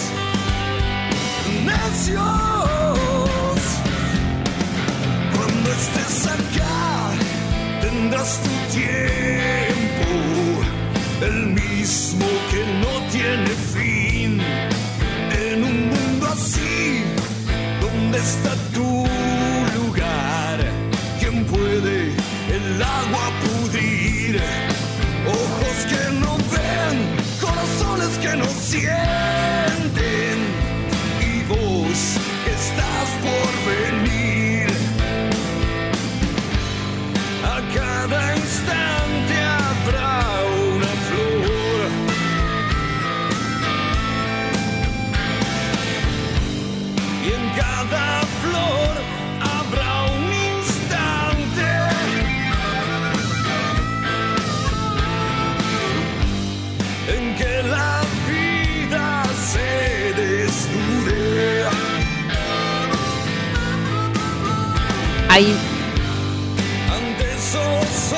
[1.66, 2.22] necios.
[5.34, 7.12] Cuando estés acá,
[7.82, 10.08] tendrás tu tiempo,
[11.26, 14.05] el mismo que no tiene fin.
[28.66, 29.15] Sienten y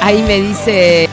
[0.09, 1.07] ahí me dice.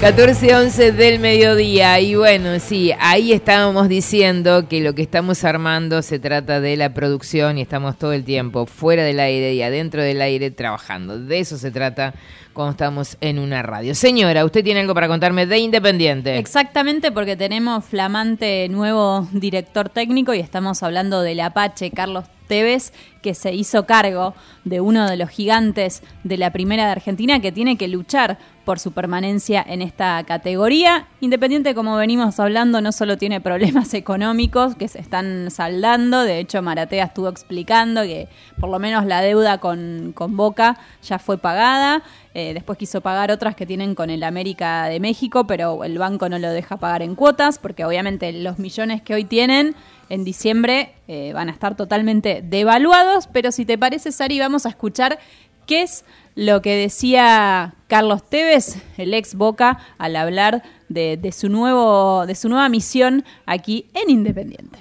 [0.00, 6.18] 14-11 del mediodía y bueno, sí, ahí estábamos diciendo que lo que estamos armando se
[6.18, 10.22] trata de la producción y estamos todo el tiempo fuera del aire y adentro del
[10.22, 11.18] aire trabajando.
[11.18, 12.14] De eso se trata
[12.60, 13.94] cuando estamos en una radio.
[13.94, 16.36] Señora, ¿usted tiene algo para contarme de Independiente?
[16.36, 22.92] Exactamente, porque tenemos flamante nuevo director técnico y estamos hablando del Apache, Carlos Tevez,
[23.22, 24.34] que se hizo cargo
[24.64, 28.78] de uno de los gigantes de la primera de Argentina que tiene que luchar por
[28.78, 31.06] su permanencia en esta categoría.
[31.20, 36.60] Independiente, como venimos hablando, no solo tiene problemas económicos que se están saldando, de hecho
[36.60, 42.02] Maratea estuvo explicando que por lo menos la deuda con, con Boca ya fue pagada,
[42.32, 46.28] eh, después quiso pagar otras que tienen con el América de México, pero el banco
[46.28, 49.74] no lo deja pagar en cuotas, porque obviamente los millones que hoy tienen
[50.08, 54.68] en diciembre eh, van a estar totalmente devaluados, pero si te parece, Sari, vamos a
[54.68, 55.18] escuchar
[55.66, 56.04] qué es
[56.36, 62.48] lo que decía Carlos Tevez, el ex Boca, al hablar de, su, nuevo, de su
[62.48, 64.78] nueva misión aquí en Independiente.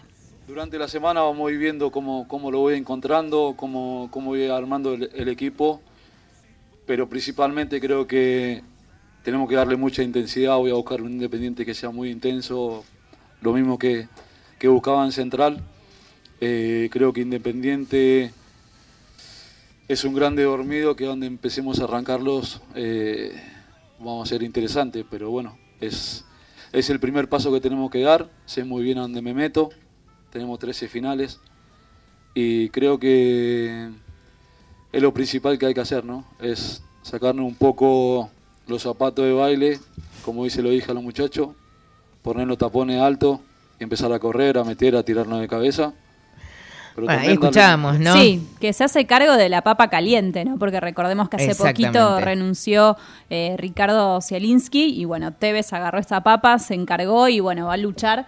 [0.47, 5.29] Durante la semana vamos viendo cómo, cómo lo voy encontrando, cómo, cómo voy armando el
[5.29, 5.79] equipo,
[6.89, 8.63] pero principalmente creo que
[9.23, 12.83] tenemos que darle mucha intensidad, voy a buscar un Independiente que sea muy intenso,
[13.43, 14.07] lo mismo que,
[14.57, 15.61] que buscaba en Central.
[16.41, 18.33] Eh, creo que Independiente
[19.87, 23.39] es un grande dormido que donde empecemos a arrancarlos eh,
[23.99, 26.25] vamos a ser interesante, pero bueno, es,
[26.71, 29.69] es el primer paso que tenemos que dar, sé muy bien a dónde me meto,
[30.31, 31.39] tenemos 13 finales
[32.33, 33.91] y creo que
[34.91, 36.25] es lo principal que hay que hacer, ¿no?
[36.41, 38.29] Es sacarnos un poco
[38.67, 39.79] los zapatos de baile,
[40.23, 41.49] como dice lo dije a los muchachos,
[42.21, 43.39] poner los tapones altos
[43.79, 45.93] y empezar a correr, a meter, a tirarnos de cabeza.
[46.95, 48.13] Pero Bueno, ahí darle- escuchábamos, ¿no?
[48.13, 50.57] Sí, que se hace cargo de la papa caliente, ¿no?
[50.57, 52.97] Porque recordemos que hace poquito renunció
[53.29, 57.77] eh, Ricardo Zielinski y bueno, Tevez agarró esta papa, se encargó y bueno, va a
[57.77, 58.25] luchar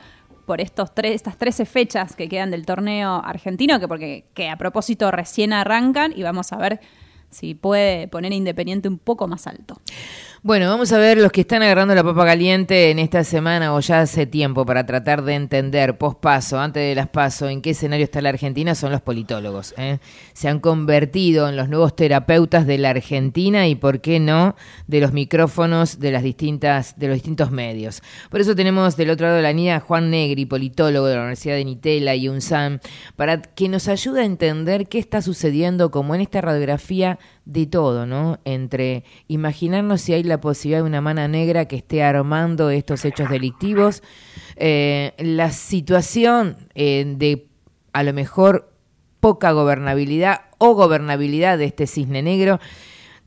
[0.52, 4.57] por estos tres, estas 13 fechas que quedan del torneo argentino, que porque que a
[4.57, 6.82] propósito recién arrancan y vamos a ver
[7.30, 9.80] si puede poner Independiente un poco más alto.
[10.43, 13.80] Bueno, vamos a ver los que están agarrando la papa caliente en esta semana o
[13.80, 18.05] ya hace tiempo para tratar de entender pospaso, antes de las paso, en qué escenario
[18.05, 19.76] está la Argentina, son los politólogos.
[19.77, 19.99] ¿eh?
[20.34, 24.55] Se han convertido en los nuevos terapeutas de la Argentina y, por qué no,
[24.88, 28.01] de los micrófonos de las distintas, de los distintos medios.
[28.31, 31.22] Por eso tenemos del otro lado de la línea a Juan Negri, politólogo de la
[31.22, 32.80] Universidad de Nitela y UNSAM,
[33.15, 37.19] para que nos ayude a entender qué está sucediendo como en esta radiografía
[37.52, 38.40] de todo, ¿no?
[38.45, 43.30] Entre imaginarnos si hay la posibilidad de una mano negra que esté armando estos hechos
[43.30, 44.02] delictivos,
[44.56, 47.48] eh, la situación eh, de
[47.91, 48.72] a lo mejor
[49.19, 52.60] poca gobernabilidad o gobernabilidad de este cisne negro.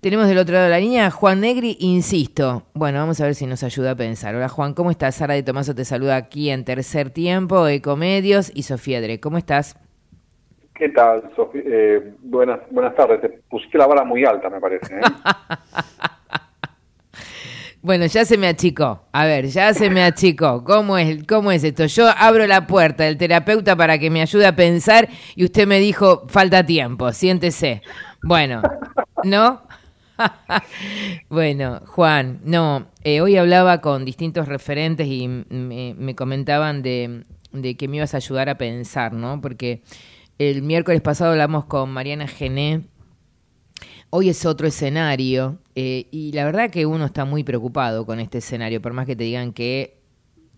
[0.01, 2.67] Tenemos del otro lado de la línea Juan Negri, insisto.
[2.75, 4.35] Bueno, vamos a ver si nos ayuda a pensar.
[4.35, 5.17] Hola Juan, ¿cómo estás?
[5.17, 9.21] Sara de Tomaso te saluda aquí en Tercer Tiempo, Ecomedios y Sofía Dre.
[9.21, 9.77] ¿Cómo estás?
[10.75, 11.63] ¿Qué tal, Sofía?
[11.65, 13.21] Eh, buenas, buenas tardes.
[13.21, 14.97] Te pusiste la vara muy alta, me parece.
[14.97, 15.01] ¿eh?
[17.85, 19.05] Bueno, ya se me achicó.
[19.13, 20.65] A ver, ya se me achicó.
[20.65, 21.85] ¿Cómo es, ¿Cómo es esto?
[21.85, 25.07] Yo abro la puerta del terapeuta para que me ayude a pensar
[25.37, 27.83] y usted me dijo, falta tiempo, siéntese.
[28.23, 28.63] Bueno,
[29.23, 29.61] ¿no?
[31.29, 37.77] bueno, Juan, no, eh, hoy hablaba con distintos referentes y me, me comentaban de, de
[37.77, 39.43] que me ibas a ayudar a pensar, ¿no?
[39.43, 39.83] Porque
[40.39, 42.83] el miércoles pasado hablamos con Mariana Gené,
[44.17, 48.39] Hoy es otro escenario eh, y la verdad que uno está muy preocupado con este
[48.39, 49.99] escenario, por más que te digan que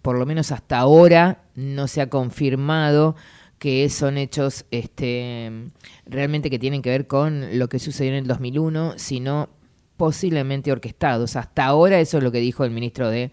[0.02, 3.16] por lo menos hasta ahora no se ha confirmado
[3.58, 5.70] que son hechos este,
[6.04, 9.48] realmente que tienen que ver con lo que sucedió en el 2001, sino
[9.96, 11.34] posiblemente orquestados.
[11.34, 13.30] Hasta ahora eso es lo que dijo el ministro de,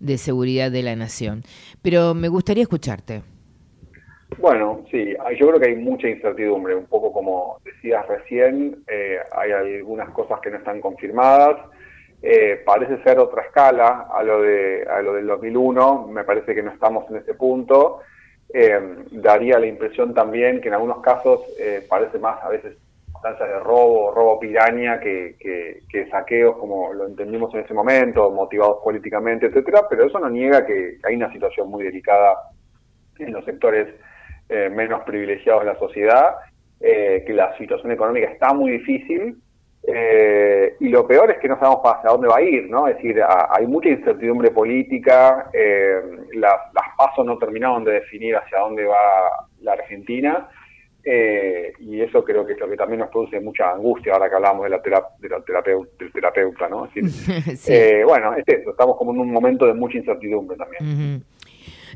[0.00, 1.44] de Seguridad de la Nación.
[1.80, 3.22] Pero me gustaría escucharte.
[4.38, 9.52] Bueno, sí, yo creo que hay mucha incertidumbre, un poco como decías recién, eh, hay
[9.52, 11.56] algunas cosas que no están confirmadas,
[12.22, 16.62] eh, parece ser otra escala a lo, de, a lo del 2001, me parece que
[16.62, 18.00] no estamos en ese punto,
[18.54, 18.80] Eh,
[19.12, 21.40] daría la impresión también que en algunos casos
[21.88, 22.76] parece más a veces
[23.14, 28.30] instancias de robo, robo piraña que, que, que saqueos como lo entendimos en ese momento,
[28.30, 32.36] motivados políticamente, etcétera, pero eso no niega que hay una situación muy delicada
[33.18, 33.88] en los sectores
[34.52, 36.34] eh, menos privilegiados de la sociedad,
[36.80, 39.36] eh, que la situación económica está muy difícil
[39.84, 42.86] eh, y lo peor es que no sabemos hacia dónde va a ir, ¿no?
[42.86, 46.00] Es decir, a- hay mucha incertidumbre política, eh,
[46.34, 48.96] las, las pasos no terminaron de definir hacia dónde va
[49.60, 50.48] la Argentina
[51.04, 54.36] eh, y eso creo que es lo que también nos produce mucha angustia ahora que
[54.36, 56.84] hablamos de la, tera- de la terapeu- del terapeuta, ¿no?
[56.86, 57.72] Es decir, Sí.
[57.74, 60.82] eh, bueno, es eso, estamos como en un momento de mucha incertidumbre también.
[60.84, 61.24] Ujú.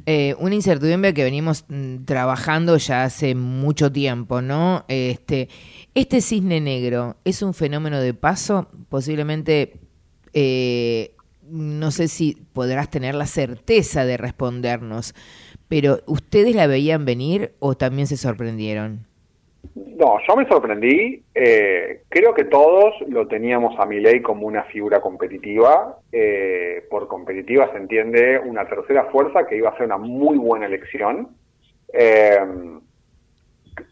[0.05, 4.85] Eh, una incertidumbre que venimos mm, trabajando ya hace mucho tiempo, ¿no?
[4.89, 5.49] Este,
[5.95, 9.81] este cisne negro es un fenómeno de paso, posiblemente,
[10.33, 11.15] eh,
[11.49, 15.15] no sé si podrás tener la certeza de respondernos,
[15.69, 19.07] pero ¿ustedes la veían venir o también se sorprendieron?
[19.77, 21.23] No, yo me sorprendí.
[21.35, 25.99] eh, creo que todos lo teníamos a Milei como una figura competitiva.
[26.13, 30.65] eh, por competitiva se entiende una tercera fuerza que iba a ser una muy buena
[30.67, 31.29] elección.
[31.93, 32.39] Eh,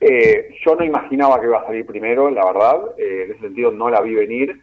[0.01, 2.81] eh, yo no imaginaba que iba a salir primero, la verdad.
[2.99, 4.57] eh, en ese sentido no la vi venir.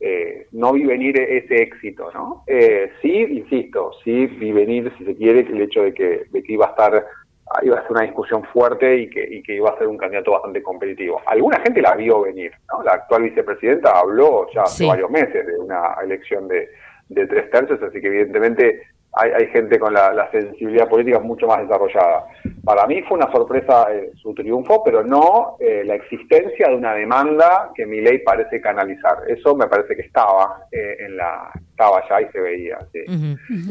[0.00, 2.44] eh, no vi venir ese éxito, ¿no?
[2.46, 6.52] Eh, sí, insisto, sí vi venir, si se quiere, el hecho de que, de que
[6.52, 7.04] iba a estar
[7.62, 10.32] iba a ser una discusión fuerte y que, y que iba a ser un candidato
[10.32, 11.20] bastante competitivo.
[11.26, 12.82] Alguna gente la vio venir, ¿no?
[12.82, 14.86] La actual vicepresidenta habló ya hace Sí.
[14.88, 16.68] varios meses de una elección de,
[17.08, 21.46] de tres tercios, así que evidentemente hay, hay gente con la, la sensibilidad política mucho
[21.46, 22.26] más desarrollada.
[22.64, 26.94] Para mí fue una sorpresa eh, su triunfo, pero no eh, la existencia de una
[26.94, 29.18] demanda que mi ley parece canalizar.
[29.26, 32.78] Eso me parece que estaba eh, en la estaba ya y se veía.
[32.92, 33.04] sí.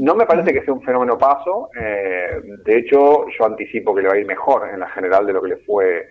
[0.01, 1.69] No me parece que sea un fenómeno paso.
[1.79, 5.33] eh, de hecho, yo anticipo que le va a ir mejor en la general de
[5.33, 6.07] lo que le fue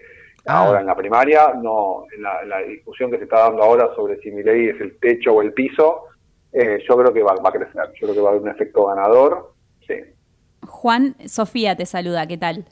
[0.47, 1.55] ahora en la primaria.
[1.55, 4.69] No, en la, en la discusión que se está dando ahora sobre si mi ley
[4.69, 6.05] es el techo o el piso,
[6.53, 7.93] eh, yo creo que va, va a crecer.
[8.01, 9.55] Yo creo que va a haber un efecto ganador.
[9.87, 9.95] Sí.
[10.67, 12.67] Juan, Sofía te saluda, ¿qué tal?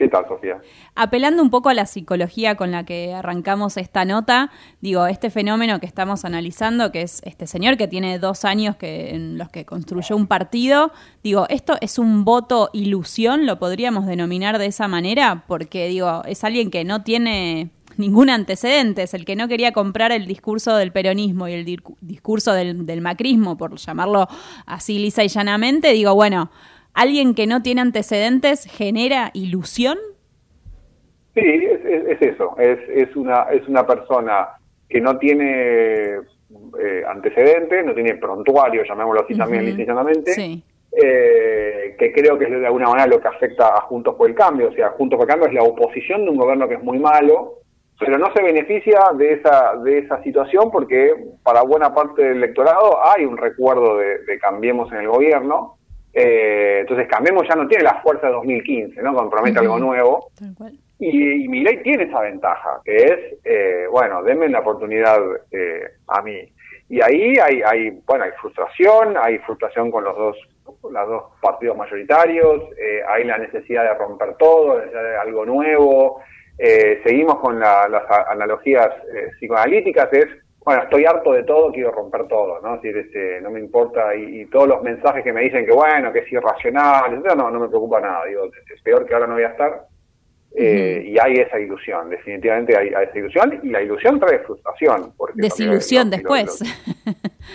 [0.00, 0.58] ¿Qué tal, Sofía?
[0.94, 4.50] Apelando un poco a la psicología con la que arrancamos esta nota,
[4.80, 9.10] digo, este fenómeno que estamos analizando, que es este señor que tiene dos años que,
[9.10, 10.90] en los que construyó un partido,
[11.22, 13.44] digo, ¿esto es un voto ilusión?
[13.44, 15.44] ¿Lo podríamos denominar de esa manera?
[15.46, 17.68] Porque, digo, es alguien que no tiene
[18.00, 21.64] ningún antecedente, es el que no quería comprar el discurso del peronismo y el
[22.00, 24.26] discurso del, del macrismo, por llamarlo
[24.66, 26.50] así lisa y llanamente, digo, bueno,
[26.94, 29.98] alguien que no tiene antecedentes genera ilusión.
[31.34, 32.56] Sí, es, es- es eso.
[32.58, 34.48] Es, es, una, es una persona
[34.88, 40.64] que no tiene eh, antecedentes, no tiene prontuario, llamémoslo así también licenciadamente, Sí.
[41.00, 44.34] eh, que creo que es de alguna manera lo que afecta a Juntos por el
[44.34, 44.68] Cambio.
[44.70, 46.98] O sea, Juntos por el Cambio es la oposición de un gobierno que es muy
[46.98, 47.59] malo,
[48.00, 52.98] pero no se beneficia de esa, de esa situación porque para buena parte del electorado
[53.06, 55.76] hay un recuerdo de, de Cambiemos en el gobierno.
[56.14, 59.12] Eh, entonces, Cambiemos ya no tiene la fuerza de 2015, ¿no?
[59.12, 60.30] Cuando promete algo nuevo.
[60.98, 65.18] Y, y Milei tiene esa ventaja, que es, eh, bueno, denme la oportunidad
[65.50, 66.40] eh, a mí.
[66.88, 70.36] Y ahí hay, hay, bueno, hay frustración, hay frustración con los dos,
[70.90, 75.46] los dos partidos mayoritarios, eh, hay la necesidad de romper todo, la necesidad de algo
[75.46, 76.20] nuevo.
[76.62, 80.26] Eh, seguimos con la- las analogías eh, psicoanalíticas, es,
[80.62, 82.74] bueno, estoy harto de todo, quiero romper todo, ¿no?
[82.74, 85.72] Es decir, este, no me importa, y, y todos los mensajes que me dicen que,
[85.72, 89.26] bueno, que es irracional, etcétera, no, no me preocupa nada, digo, es peor que ahora
[89.26, 89.86] no voy a estar,
[90.54, 95.12] eh, Y hay esa ilusión, definitivamente hay, hay esa ilusión, y la ilusión trae frustración.
[95.16, 96.60] Porque Desilusión también después.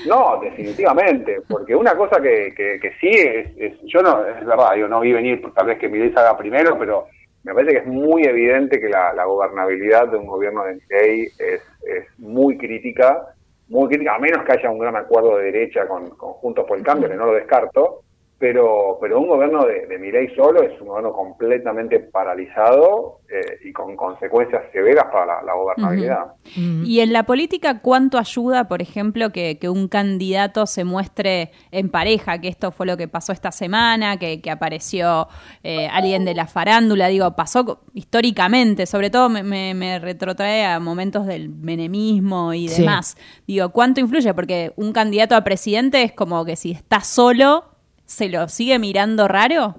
[0.08, 4.76] no, definitivamente, porque una cosa que, que, que sí es, es- yo no, es verdad,
[4.78, 7.08] yo no vi venir tal vez que Milei haga primero, pero
[7.46, 11.26] me parece que es muy evidente que la, la gobernabilidad de un gobierno de Milei
[11.38, 13.36] es, es muy crítica,
[13.70, 16.76] muy crítica, a menos que haya un gran acuerdo de derecha con, con Juntos por
[16.76, 18.02] el Cambio, que no lo descarto,
[18.46, 23.74] pero, pero un gobierno de, de Milei solo es un gobierno completamente paralizado eh, y
[23.74, 26.26] con consecuencias severas para la, la gobernabilidad.
[26.56, 31.90] Y en la política, ¿cuánto ayuda, por ejemplo, que, que un candidato se muestre en
[31.90, 32.40] pareja?
[32.40, 35.28] Que esto fue lo que pasó esta semana, que, que apareció
[35.64, 40.80] eh, alguien de la farándula, digo, pasó históricamente, sobre todo me, me- me retrotrae a
[40.80, 42.82] momentos del menemismo y Sí.
[42.82, 43.18] demás.
[43.48, 44.36] Digo, ¿cuánto influye?
[44.36, 47.64] Porque un candidato a presidente es como que si está solo,
[48.06, 49.76] ¿se lo sigue mirando raro?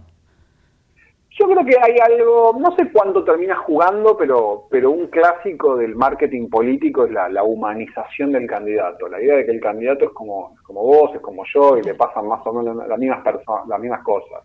[1.39, 5.94] Yo creo que hay algo, no sé cuándo termina jugando, pero, pero un clásico del
[5.94, 9.07] marketing político es la, la humanización del candidato.
[9.09, 11.94] La idea de que el candidato es como, como vos, es como yo, y le
[11.94, 14.44] pasan más o menos las mismas personas, las mismas cosas.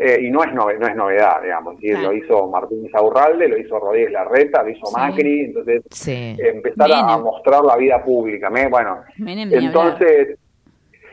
[0.00, 1.80] Eh, y no es, no es novedad, digamos.
[1.80, 1.88] ¿sí?
[1.88, 4.94] Lo hizo Martín Saurralde, lo hizo Rodríguez Larreta, lo hizo Sí.
[4.96, 6.36] Macri, entonces Sí.
[6.38, 8.48] empezar a, mostrar la vida pública.
[8.48, 8.68] ¿me?
[8.68, 10.38] Bueno, Menem entonces,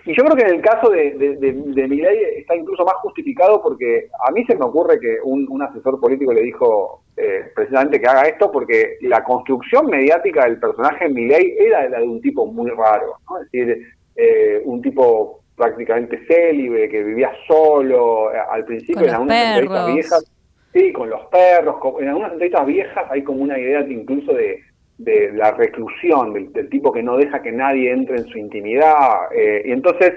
[0.05, 2.95] y yo creo que en el caso de, de, de, de Milei está incluso más
[2.95, 7.45] justificado porque a mí se me ocurre que un, un asesor político le dijo eh,
[7.55, 12.21] precisamente que haga esto porque la construcción mediática del personaje Milei era la de un
[12.21, 13.39] tipo muy raro, ¿no?
[13.41, 13.83] es decir,
[14.15, 19.93] eh, un tipo prácticamente célibe, que vivía solo, eh, al principio Con en algunas entrevistas
[19.93, 20.31] viejas,
[20.73, 24.33] sí, con los perros, con- en algunas entrevistas viejas hay como una idea de incluso
[24.33, 24.59] de,
[24.97, 29.31] de la reclusión, del, del tipo que no deja que nadie entre en su intimidad.
[29.35, 30.13] eh, y entonces,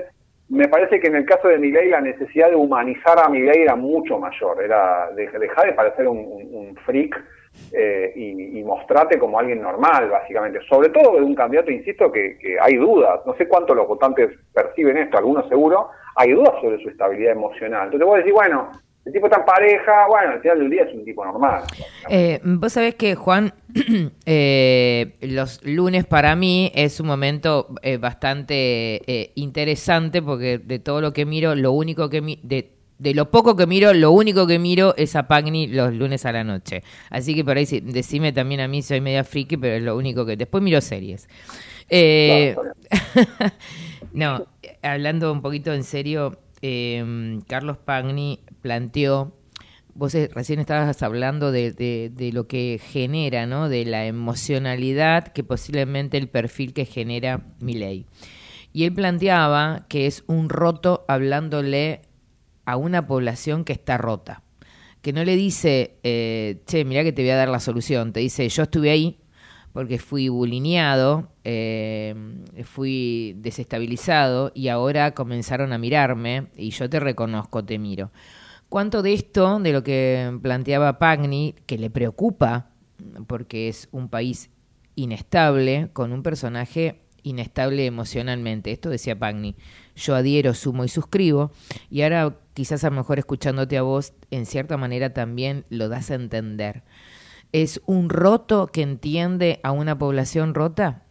[0.48, 3.76] me parece que en el caso de Milei la necesidad de humanizar a Milei era
[3.76, 7.22] mucho mayor, era de- dejar de parecer un, freak
[7.72, 10.60] eh, y, y mostrarte como alguien normal, básicamente.
[10.68, 13.20] Sobre todo de un candidato, insisto, que, que hay dudas.
[13.26, 17.84] No sé cuánto los votantes perciben esto, algunos seguro, hay dudas sobre su estabilidad emocional.
[17.86, 18.70] Entonces vos decís, bueno,
[19.08, 21.62] el tipo está en pareja, bueno, al final del día es un tipo normal.
[22.10, 23.54] Eh, Vos sabés que, Juan,
[24.26, 31.00] eh, los lunes para mí es un momento eh, bastante eh, interesante porque de todo
[31.00, 34.46] lo que miro, lo único que mi- de, de lo poco que miro, lo único
[34.46, 36.82] que miro es a Pagni los lunes a la noche.
[37.08, 39.96] Así que por ahí sí, decime también a mí, soy media friki, pero es lo
[39.96, 40.36] único que...
[40.36, 41.28] Después miro series.
[44.12, 44.46] No,
[44.82, 49.34] hablando un poquito en serio, eh, Carlos Pagni planteó,
[49.94, 53.68] vos eh, recién estabas hablando de, lo que genera, ¿no?
[53.68, 58.06] De la emocionalidad que posiblemente el perfil que genera Milei.
[58.72, 62.02] Y él planteaba que es un roto hablándole
[62.64, 64.42] a una población que está rota.
[65.02, 68.12] Que no le dice, eh, che, mirá que te voy a dar la solución.
[68.12, 69.18] Te dice, yo estuve ahí
[69.78, 72.12] porque fui bulineado, eh,
[72.64, 78.10] fui desestabilizado y ahora comenzaron a mirarme y yo te reconozco, te miro.
[78.68, 82.70] ¿Cuánto de esto, de lo que planteaba Pagni, que le preocupa,
[83.28, 84.50] porque es un país
[84.96, 88.72] inestable, con un personaje inestable emocionalmente?
[88.72, 89.54] Esto decía Pagni.
[89.94, 91.52] Yo adhiero, sumo y suscribo.
[91.88, 96.10] Y ahora, quizás a lo mejor escuchándote a vos, en cierta manera también lo das
[96.10, 96.82] a entender.
[97.52, 101.02] ¿Es un roto que entiende a una población rota?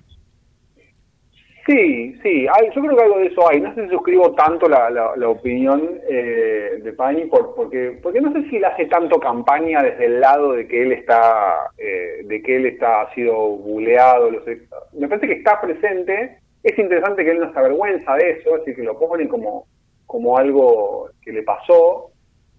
[1.68, 3.60] Sí, sí, hay, yo creo que algo de eso hay.
[3.60, 8.22] No sé si suscribo tanto la, la, la opinión eh, de Pani, por, porque, porque
[8.22, 12.22] no sé si él hace tanto campaña desde el lado de que él está, eh,
[12.24, 14.32] de que él está ha sido buleado.
[14.32, 14.62] lo sé.
[14.94, 16.38] Me parece que está presente.
[16.64, 19.66] Es interesante que él no se avergüenza de eso, es decir, que lo pone como,
[20.06, 22.12] como algo que le pasó.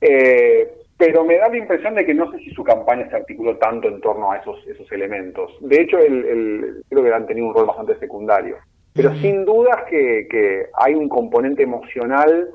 [0.02, 3.56] Eh, pero me da la impresión de que no sé si su campaña se articuló
[3.56, 5.56] tanto en torno a esos, esos elementos.
[5.60, 8.56] De hecho, él- creo que han tenido un rol bastante secundario.
[8.94, 12.48] Pero sin dudas que, que hay un componente emocional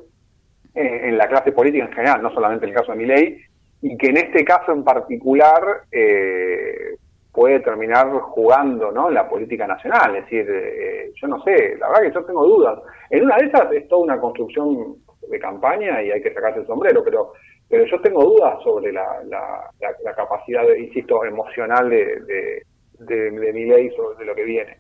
[0.76, 3.42] en la clase política en general, no solamente en el caso de Milei,
[3.82, 5.62] y que en este caso en particular
[5.92, 6.98] eh,
[7.32, 9.08] puede terminar jugando ¿no?
[9.08, 10.16] en la política nacional.
[10.18, 12.80] Es decir, eh, yo no sé, la verdad que yo tengo dudas.
[13.10, 14.96] En una de esas es toda una construcción
[15.30, 17.34] de campaña y hay que sacarse el sombrero, pero
[17.74, 22.64] pero yo tengo dudas sobre la, la, la- la capacidad, de, insisto, emocional de, de,
[23.00, 24.78] de, de Milei sobre de lo que viene.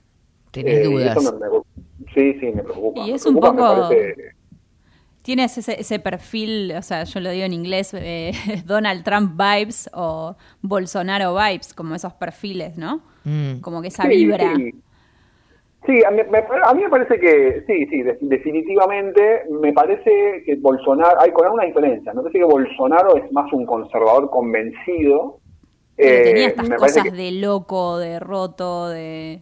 [0.51, 1.17] ¿Tenés Eh, dudas?
[1.17, 3.01] eso me- me- sí, sí, me preocupa.
[3.01, 4.35] Y Me es un preocupa, poco- parece-
[5.23, 8.31] Tienes ese, ese perfil, o sea, yo lo digo en inglés, eh,
[8.65, 13.01] Donald Trump vibes o Bolsonaro vibes, como esos perfiles, ¿no?
[13.23, 13.59] Mm.
[13.61, 14.53] Como que esa Sí, vibra.
[14.55, 14.75] Sí,
[15.85, 20.43] Sí, a mí, me, a mí me parece que, sí, sí, de- definitivamente, me parece
[20.45, 25.39] que Bolsonaro, hay con alguna diferencia, me parece que Bolsonaro es más un conservador convencido.
[25.95, 29.41] Pero eh, tenía estas me cosas que- de loco, de roto, de...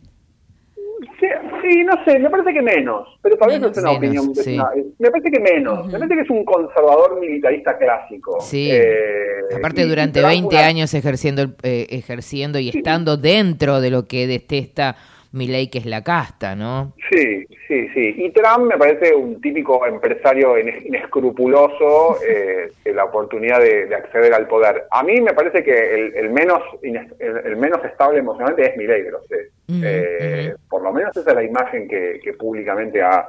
[1.20, 1.28] Sí,
[1.64, 4.36] sí, no sé, me parece que menos, pero tal vez no es una Menos, opinión.
[4.36, 4.58] sí.
[5.00, 8.38] me parece que menos, me parece que es un conservador militarista clásico.
[8.42, 8.70] Sí.
[8.72, 14.08] Eh, Aparte, durante Trump 20 una- años ejerciendo, eh, ejerciendo y estando dentro de lo
[14.08, 14.96] que detesta
[15.34, 16.94] Milei, que es la casta, ¿no?
[17.10, 18.16] Sí, sí, sí.
[18.18, 23.96] Y Trump me parece un típico empresario ine- inescrupuloso eh, de la oportunidad de, de
[23.96, 24.84] acceder al poder.
[24.92, 26.98] A mí me parece que el, el menos el,
[27.46, 29.50] el menos estable emocionalmente es Milei los tres.
[29.84, 33.26] Eh, Por lo menos esa es la imagen que, que públicamente ha,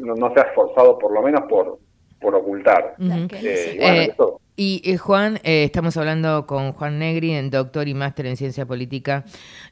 [0.00, 1.78] no, no se ha esforzado por lo menos por,
[2.18, 2.94] por ocultar.
[2.98, 7.88] Eh, y bueno, Eh, eso- y eh, Juan, eh, estamos hablando con Juan Negri, doctor
[7.88, 9.22] y máster en ciencia política.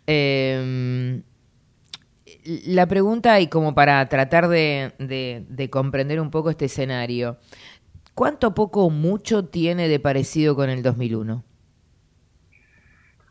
[0.07, 1.21] Eh,
[2.45, 7.39] la pregunta, y como para tratar de, de- de comprender un poco este escenario,
[8.15, 11.45] ¿Cuánto poco o mucho tiene de parecido con el 2001?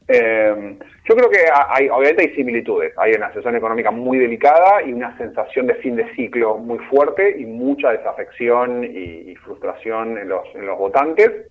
[0.07, 0.77] Eh,
[1.07, 2.93] yo creo que hay, obviamente hay similitudes.
[2.97, 7.37] Hay una situación económica muy delicada y una sensación de fin de ciclo muy fuerte
[7.39, 11.47] y mucha desafección y, frustración en los votantes.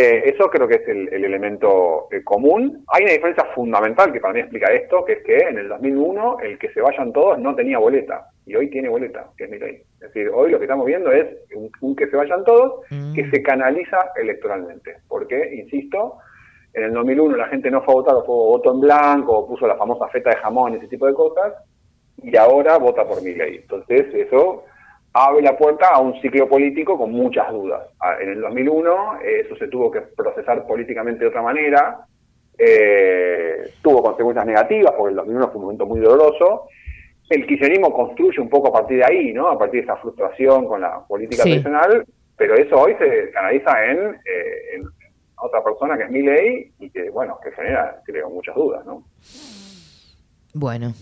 [0.00, 2.84] Eh, eso creo que es el, el elemento eh, común.
[2.86, 6.38] Hay una diferencia fundamental que para mí explica esto, que es que en el 2001
[6.40, 9.58] el que se vayan todos no tenía boleta y hoy tiene boleta, que es mi
[9.58, 9.82] ley.
[9.94, 13.28] Es decir, hoy lo que estamos viendo es un, un que se vayan todos que
[13.28, 14.98] se canaliza electoralmente.
[15.08, 16.18] Porque, insisto,
[16.74, 19.76] en el 2001 la gente no fue a votar, fue voto en blanco, puso la
[19.76, 21.54] famosa feta de jamón, ese tipo de cosas,
[22.22, 23.56] y ahora vota por mi ley.
[23.62, 24.62] Entonces, eso
[25.12, 27.82] abre la puerta a un ciclo político con muchas dudas.
[28.00, 32.00] Ah, En el 2001 eh, eso se tuvo que procesar políticamente de otra manera,
[32.56, 36.66] eh, tuvo consecuencias negativas porque el 2001 fue un momento muy doloroso.
[37.30, 39.48] El kirchnerismo construye un poco a partir de ahí, ¿no?
[39.48, 41.50] A partir de esa frustración con la política Sí.
[41.50, 42.04] tradicional,
[42.36, 44.84] pero eso hoy se canaliza en, eh, en
[45.40, 49.02] otra persona que es Milei y que, bueno, que genera, creo, muchas dudas, ¿no?
[50.54, 50.92] Bueno,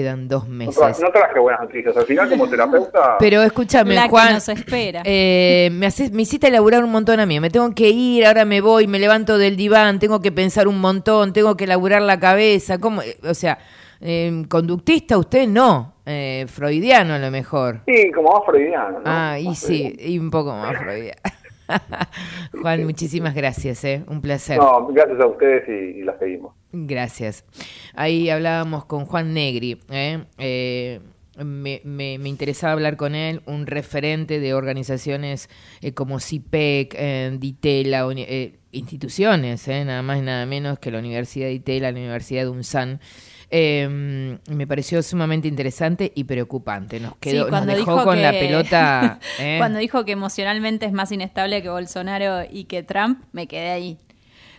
[0.00, 1.00] quedan dos No, meses.
[1.00, 1.96] no traje buenas noticias.
[1.96, 3.16] Al final, como terapeuta...
[3.18, 4.34] Pero escúchame, La que Juan.
[4.34, 5.02] nos espera.
[5.04, 7.40] eh, me, haces, me hiciste laburar un montón a mí.
[7.40, 10.80] Me tengo que ir, ahora me voy, me levanto del diván, tengo que pensar un
[10.80, 12.78] montón, tengo que laburar la cabeza.
[12.78, 13.02] ¿Cómo?
[13.02, 13.58] Eh, O sea,
[14.00, 17.80] eh, conductista usted no, eh, freudiano a lo mejor.
[17.86, 19.02] Sí, como más freudiano, ¿no?
[19.04, 21.20] Ah, y sí, y un poco más freudiano.
[22.62, 24.02] Juan, muchísimas gracias, ¿eh?
[24.08, 24.56] un placer.
[24.58, 26.54] No, gracias a ustedes y, y la seguimos.
[26.72, 27.44] Gracias.
[27.94, 29.80] Ahí hablábamos con Juan Negri.
[29.90, 30.24] ¿eh?
[30.38, 31.00] Eh,
[31.42, 35.48] me, me- me interesaba hablar con él, un referente de organizaciones
[35.80, 40.98] eh, como CIPEC, eh, DITELA, eh, instituciones, eh, nada más y nada menos que la
[40.98, 43.00] Universidad de DITELA, la Universidad de UNSAN.
[43.50, 47.00] Eh, me pareció sumamente interesante y preocupante.
[47.00, 49.20] Nos quedó, Sí, nos dejó dijo con que- la pelota.
[49.38, 49.54] ¿eh?
[49.58, 53.98] Cuando dijo que emocionalmente es más inestable que Bolsonaro y que Trump, me quedé ahí.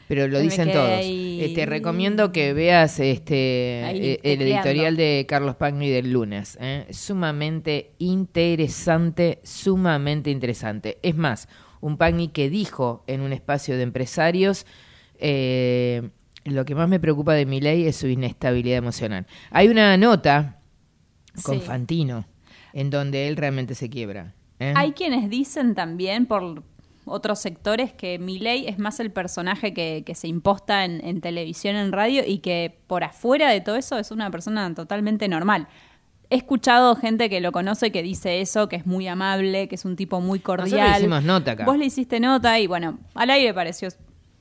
[0.10, 0.90] Pero lo dicen todos.
[0.90, 1.54] ahí.
[1.54, 6.58] Te recomiendo que veas este Ahí, eh, el editorial de Carlos Pagni del lunes.
[6.60, 6.88] ¿eh?
[6.90, 10.98] Sumamente interesante, sumamente interesante.
[11.04, 11.48] Es más,
[11.80, 14.66] un Pagni que dijo en un espacio de empresarios,
[15.20, 16.10] eh,
[16.44, 19.28] lo que más me preocupa de mi ley es su inestabilidad emocional.
[19.52, 20.60] Hay una nota
[21.44, 21.66] con Sí.
[21.68, 22.26] Fantino
[22.74, 24.34] en donde él realmente se quiebra.
[24.60, 24.74] ¿eh?
[24.76, 26.64] Hay quienes dicen también por
[27.06, 31.76] otros sectores que Milei es más el personaje que, que se imposta en, en televisión,
[31.76, 35.68] en radio y que por afuera de todo eso es una persona totalmente normal.
[36.30, 39.86] He escuchado gente que lo conoce que dice eso, que es muy amable, que es
[39.86, 40.70] un tipo muy cordial.
[40.70, 41.66] Nosotros le hicimos nota acá.
[41.66, 43.90] Vos le hiciste nota y bueno, al aire pareció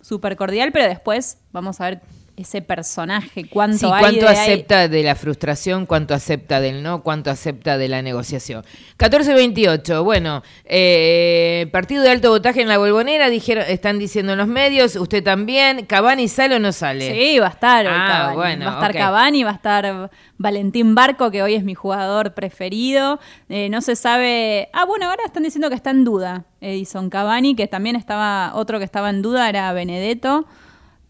[0.01, 2.01] súper cordial, pero después vamos a ver
[2.39, 4.37] ese personaje, cuánto Sí, hay cuánto de ahí.
[4.37, 8.65] acepta de la frustración, cuánto acepta del no, cuánto acepta de la negociación.
[8.99, 14.49] 14-28, bueno, eh, partido de alto votaje en la Bolbonera, dijeron, están diciendo en los
[14.49, 17.11] medios, usted también, Cavani sale o no sale.
[17.13, 18.37] Sí, va a estar hoy Ah, Cavani.
[18.37, 18.97] bueno, va a estar ok.
[18.97, 23.19] Cavani, va a estar Valentín Barco, que hoy es mi jugador preferido.
[23.49, 24.69] Eh, no se sabe.
[24.73, 28.53] Ah, bueno, ahora están diciendo que está en duda Edison Cavani, que también estaba.
[28.55, 30.47] Otro que estaba en duda era Benedetto.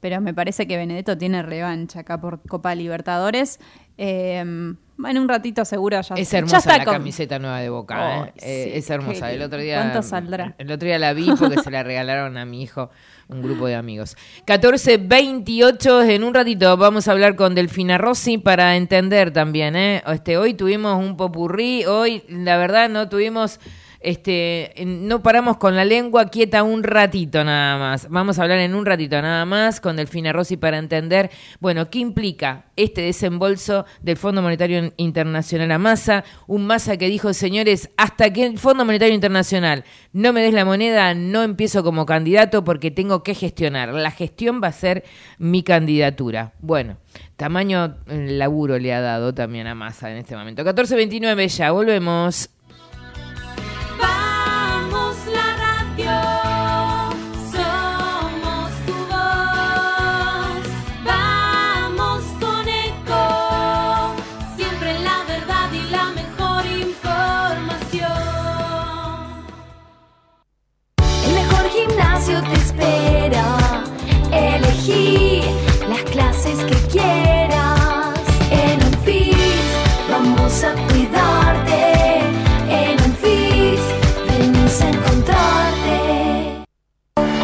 [0.01, 3.59] Pero me parece que Benedetto tiene revancha acá por Copa Libertadores.
[3.97, 4.77] Eh, en
[5.19, 8.33] un ratito seguro ya Es ya hermosa está la con- camiseta nueva de Boca, ¿eh?
[8.37, 9.33] Eh, es hermosa.
[9.33, 10.55] El otro día ¿Cuánto saldrá?
[10.59, 12.91] El otro día la vi porque se la regalaron a mi hijo
[13.29, 14.17] un grupo de amigos.
[14.47, 20.03] 14-28, en un ratito vamos a hablar con Delfina Rossi para entender también, ¿eh?
[20.07, 23.61] Este, hoy tuvimos un popurrí, hoy la verdad no tuvimos
[24.01, 28.09] este, no paramos con la lengua quieta un ratito nada más.
[28.09, 31.31] Vamos a hablar en un ratito nada más con Delfina Rossi para entender,
[31.61, 37.33] bueno, qué implica este desembolso del Fondo Monetario Internacional a Massa, un Massa que dijo,
[37.33, 42.07] señores, hasta que el Fondo Monetario Internacional no me des la moneda, no empiezo como
[42.07, 43.89] candidato porque tengo que gestionar.
[43.89, 45.05] La gestión va a ser
[45.39, 46.53] mi candidatura.
[46.61, 46.99] Bueno,
[47.37, 50.63] tamaño eh, laburo le ha dado también a Massa en este momento.
[50.63, 52.51] 14.29 ya, volvemos.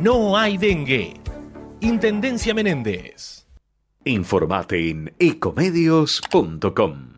[0.00, 1.14] no hay dengue.
[1.80, 3.46] Intendencia Menéndez.
[4.04, 7.12] Informate en ecomedios.com.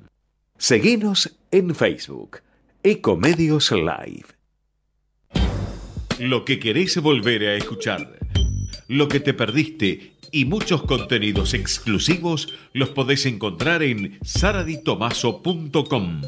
[0.58, 2.40] Seguinos en Facebook,
[2.82, 4.26] Ecomedios Live.
[6.18, 8.18] Lo que querés volver a escuchar,
[8.88, 16.20] lo que te perdiste y muchos contenidos exclusivos los podés encontrar en saraditomaso.com.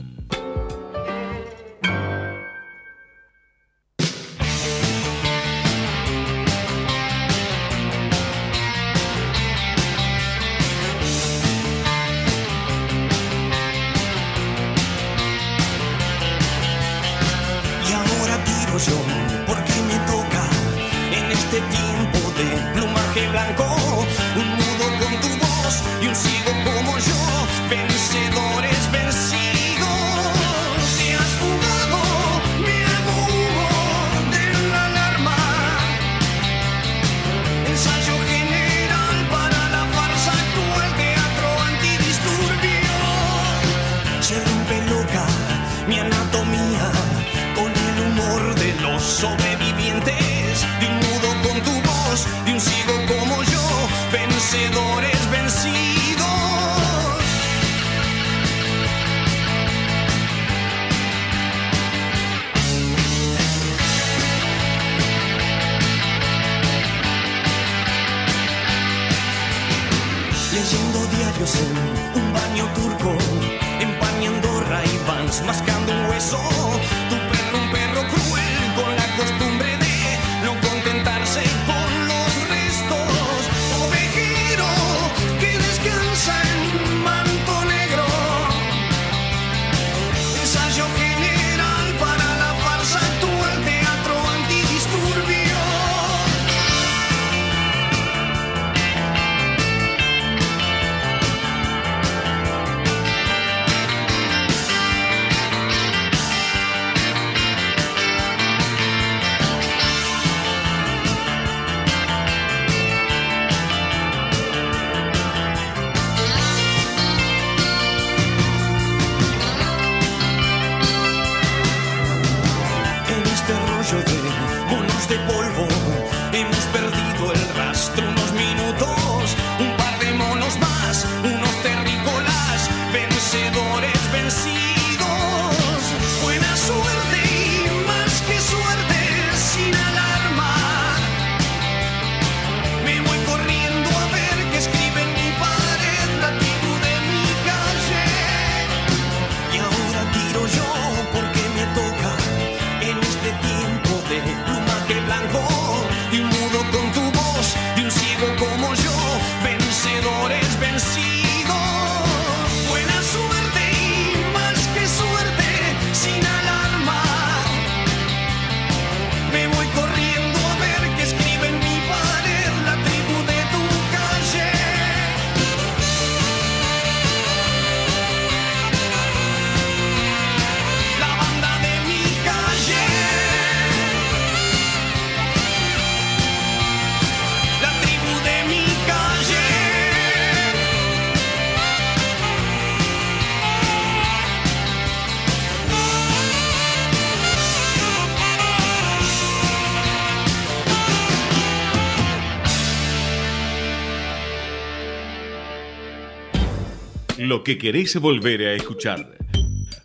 [207.46, 209.18] que querés volver a escuchar,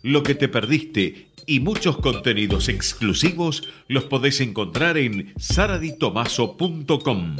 [0.02, 7.36] lo que te perdiste y muchos contenidos exclusivos los podés encontrar en saraditomaso.com.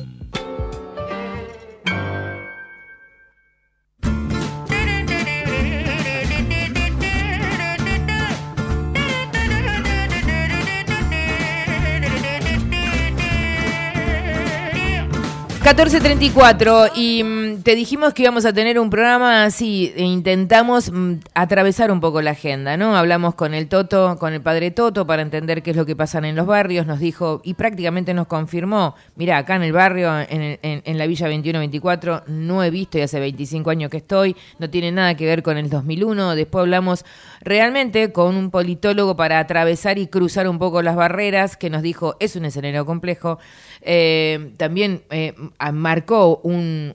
[15.62, 21.14] 14.34 y mm, te dijimos que íbamos a tener un programa así, e intentamos mm,
[21.34, 22.96] atravesar un poco la agenda, ¿no?
[22.96, 26.18] Hablamos con el Toto, con el padre Toto para entender qué es lo que pasa
[26.18, 30.98] en los barrios, nos dijo y prácticamente nos confirmó, mira, acá en el barrio, en,
[30.98, 35.14] la Villa 2124, no he visto y hace 25 años que estoy, no tiene nada
[35.16, 37.04] que ver con el 2001, después hablamos
[37.40, 42.16] realmente con un politólogo para atravesar y cruzar un poco las barreras, que nos dijo,
[42.20, 43.38] es un escenario complejo,
[43.82, 45.34] eh, también eh,
[45.72, 46.94] marcó un-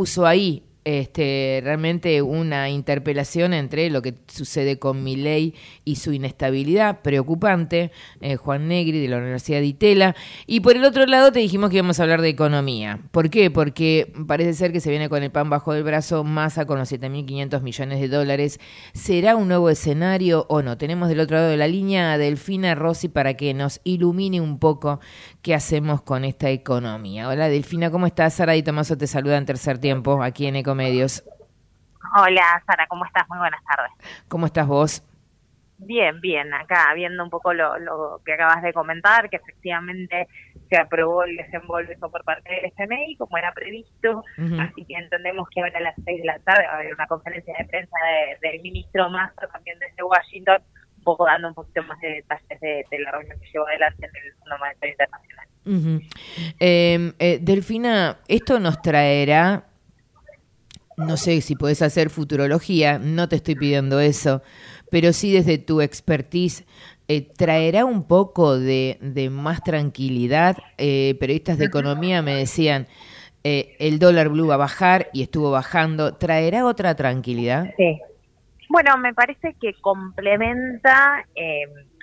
[0.00, 0.62] puso ahí
[0.98, 5.54] este, realmente una interpelación entre lo que sucede con Milei
[5.84, 10.16] y su inestabilidad preocupante, eh, Juan Negri de la Universidad de Itela.
[10.46, 13.00] Y por el otro lado te dijimos que íbamos a hablar de economía.
[13.10, 13.50] ¿Por qué?
[13.50, 16.90] Porque parece ser que se viene con el pan bajo del brazo, masa con los
[16.90, 18.60] 7.500 millones de dólares.
[18.92, 20.76] ¿Será un nuevo escenario o no?
[20.76, 24.58] Tenemos del otro lado de la línea a Delfina Rossi para que nos ilumine un
[24.58, 25.00] poco
[25.42, 27.28] qué hacemos con esta economía.
[27.28, 28.34] Hola Delfina, ¿cómo estás?
[28.34, 31.22] Sara y Tomaso te saluda en tercer tiempo aquí en Ecomedios.
[32.16, 33.28] Hola, Sara, ¿cómo estás?
[33.28, 33.92] Muy buenas tardes.
[34.28, 35.02] ¿Cómo estás vos?
[35.78, 40.26] Bien, bien, acá viendo un poco lo, lo que acabas de comentar, que efectivamente
[40.68, 44.22] se aprobó el desembolso por parte del FMI, como era previsto,
[44.60, 47.06] así que entendemos que ahora a las seis de la tarde va a haber una
[47.06, 47.96] conferencia de prensa
[48.42, 50.62] de- del ministro Massa, también desde Washington,
[50.98, 54.06] un poco dando un poquito más de detalles de, de la reunión que llevó adelante
[54.06, 55.46] en el Fondo Monetario Internacional.
[56.60, 59.64] Eh, eh, Delfina, esto nos traerá,
[60.96, 64.42] no sé si podés hacer futurología, no te estoy pidiendo eso,
[64.90, 66.64] pero sí desde tu expertise,
[67.08, 68.98] eh, traerá un poco de,
[69.32, 70.56] más tranquilidad.
[70.78, 72.86] Eh, periodistas de economía me decían,
[73.42, 77.72] eh, el dólar blue va a bajar y estuvo bajando, ¿traerá otra tranquilidad?
[77.76, 78.00] Sí.
[78.68, 81.62] Bueno, me parece que complementa eh,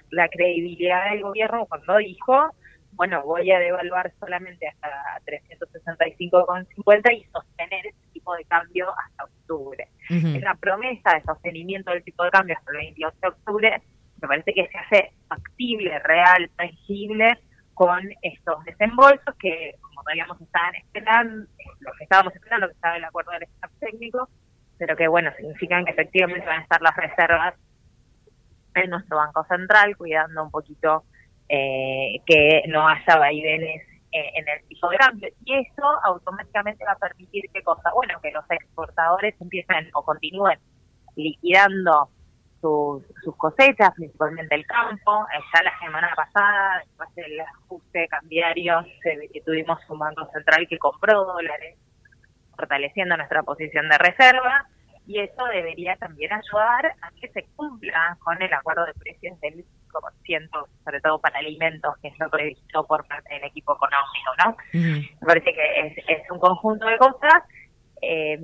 [0.10, 2.50] la credibilidad del gobierno cuando dijo,
[2.94, 4.90] bueno, voy a devaluar solamente hasta
[5.26, 7.94] 365,50 y sostener
[8.28, 9.88] tipo de cambio hasta octubre.
[10.10, 10.28] Ujú.
[10.38, 13.82] Esa promesa de sostenimiento del tipo de cambio hasta el 28 de octubre
[14.22, 17.38] me parece que se hace factible, real, tangible
[17.76, 21.48] con estos desembolsos que, como habíamos estaban esperando,
[21.80, 24.28] lo que estábamos esperando, que estaba el acuerdo del staff técnico,
[24.80, 27.54] pero que, bueno, significan que efectivamente van a estar las reservas
[28.74, 31.04] en nuestro Banco Central, cuidando un poquito
[31.48, 35.30] eh, que no haya vaivenes eh, en el tipo de cambio.
[35.44, 40.60] Y eso automáticamente va a permitir qué cosa, bueno, que los exportadores empiecen o continúen
[41.16, 42.10] liquidando
[42.62, 45.26] sus, sus cosechas, principalmente el campo.
[45.34, 50.78] Eh, Ya la semana pasada, después del ajuste cambiario, que tuvimos un Banco Central que
[50.78, 51.78] compró dólares,
[52.56, 54.68] fortaleciendo nuestra posición de reserva.
[55.06, 59.66] Y eso debería también ayudar a que se cumpla con el acuerdo de precios del
[59.88, 64.58] 5%, sobre todo para alimentos, que es lo previsto por parte del equipo económico, ¿no?
[64.74, 67.44] Me parece que es, es un conjunto de cosas
[68.02, 68.40] eh,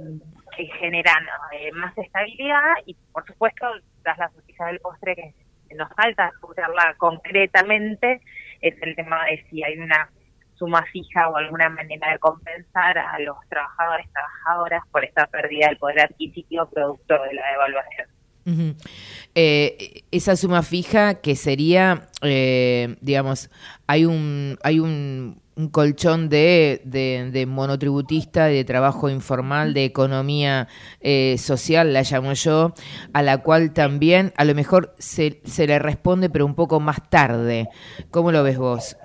[0.56, 3.66] que generan eh, más estabilidad y, por supuesto,
[4.04, 5.34] tras la justicia del postre que
[5.76, 8.22] nos falta escucharla concretamente,
[8.62, 10.10] es el tema de si hay una
[10.56, 15.78] suma fija o alguna manera de compensar a los trabajadores trabajadoras por esta pérdida del
[15.78, 18.08] poder adquisitivo producto de la devaluación.
[18.46, 18.76] Ujú.
[19.36, 23.50] Eh, esa suma fija que sería, eh, digamos,
[23.88, 30.68] hay un, hay un, un colchón de, de, monotributista, de trabajo informal, de economía
[31.02, 32.74] eh, social, la llamo yo,
[33.14, 37.10] a la cual también a lo mejor se, se le responde, pero un poco más
[37.10, 37.70] tarde.
[38.12, 38.98] ¿Cómo lo ves vos?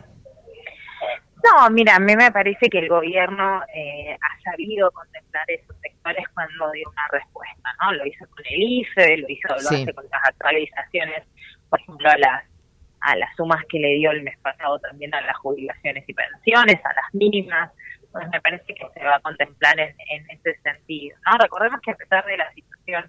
[1.45, 6.25] No, mira, a mí me parece que el gobierno eh, ha sabido contemplar esos sectores
[6.35, 7.93] cuando dio una respuesta, ¿no?
[7.93, 9.83] Lo hizo con el IFE, lo hizo, lo Sí.
[9.83, 11.25] hace con las actualizaciones,
[11.71, 12.45] por ejemplo, a las
[13.01, 16.85] a las sumas que le dio el mes pasado también a las jubilaciones y pensiones,
[16.85, 17.71] a las mínimas.
[18.11, 21.39] Pues me parece que se va a contemplar en, en ese sentido, ¿no?
[21.39, 23.09] Recordemos que a pesar de la situación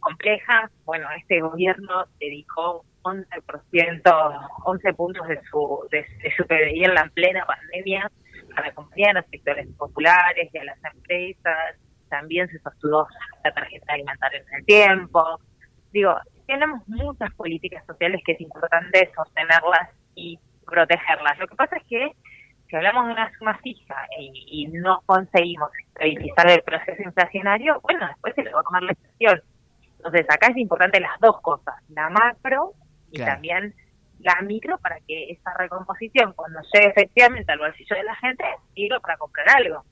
[0.00, 6.94] compleja, bueno, este gobierno dedicó 11%, 11 puntos de su, de, de su PBI en
[6.94, 8.10] la plena pandemia
[8.56, 11.76] a la compañía, a los sectores populares y a las empresas.
[12.08, 13.06] También se sostuvo
[13.44, 15.40] la tarjeta alimentaria en el tiempo.
[15.92, 16.14] Digo,
[16.46, 21.38] tenemos muchas políticas sociales que es importante sostenerlas y protegerlas.
[21.38, 22.12] Lo que pasa es que
[22.68, 28.06] si hablamos de una suma fija y, y no conseguimos estabilizar el proceso inflacionario, bueno,
[28.08, 29.42] después se le va a comer la inflación.
[29.96, 32.74] Entonces, acá es importante las dos cosas, la macro
[33.12, 33.32] y Claro.
[33.34, 33.74] también
[34.20, 38.42] la micro para que esa recomposición, cuando llegue efectivamente al bolsillo de la gente,
[38.74, 39.84] sirva para comprar algo.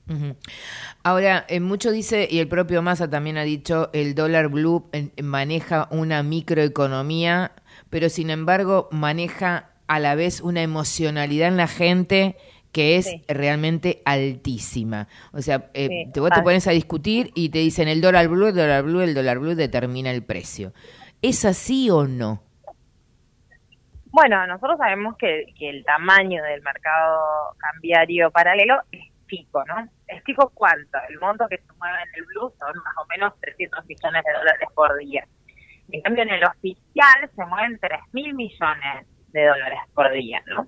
[1.03, 5.11] Ahora, eh, mucho dice, y el propio Massa también ha dicho, el dólar blue eh,
[5.23, 7.53] maneja una microeconomía,
[7.89, 12.35] pero sin embargo maneja a la vez una emocionalidad en la gente
[12.73, 13.23] que es Sí.
[13.29, 15.07] realmente altísima.
[15.31, 18.27] O sea, eh, Sí, te, vos te pones a discutir y te dicen el dólar
[18.27, 20.73] blue, el dólar blue, el dólar blue determina el precio.
[21.21, 22.43] ¿Es así o no?
[24.11, 29.87] Bueno, nosotros sabemos que, que el tamaño del mercado cambiario paralelo es chico, ¿no?
[30.07, 30.97] Es chico cuánto?
[31.09, 34.33] El monto que se mueve en el blue son más o menos 300 millones de
[34.33, 35.27] dólares por día.
[35.91, 40.67] En cambio, en el oficial se mueven 3 mil millones de dólares por día, ¿no?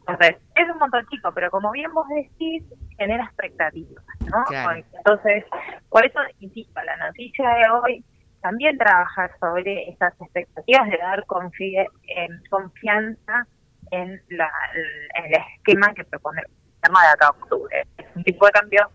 [0.00, 2.64] Entonces, es un montón chico, pero como bien vos decís,
[2.98, 4.44] genera expectativas, ¿no?
[4.44, 4.82] Claro.
[4.92, 5.44] Entonces,
[5.88, 8.04] por eso, insisto, la noticia de hoy
[8.40, 11.86] también trabaja sobre esas expectativas de dar confie-
[12.48, 13.46] confianza
[13.90, 14.50] en, la,
[15.14, 16.46] en el esquema que propone el
[16.92, 17.86] de acá a octubre.
[17.98, 18.90] Es un tipo de cambio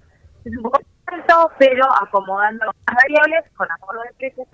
[0.46, 4.48] es un poco alto, pero acomodando las variables con acuerdo de precios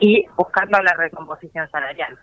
[0.00, 2.18] y buscando la recomposición salarial.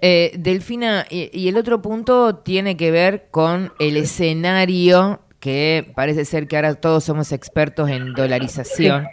[0.00, 6.24] Eh, Delfina, y, y el otro punto tiene que ver con el escenario que parece
[6.24, 9.06] ser que ahora todos somos expertos en dolarización.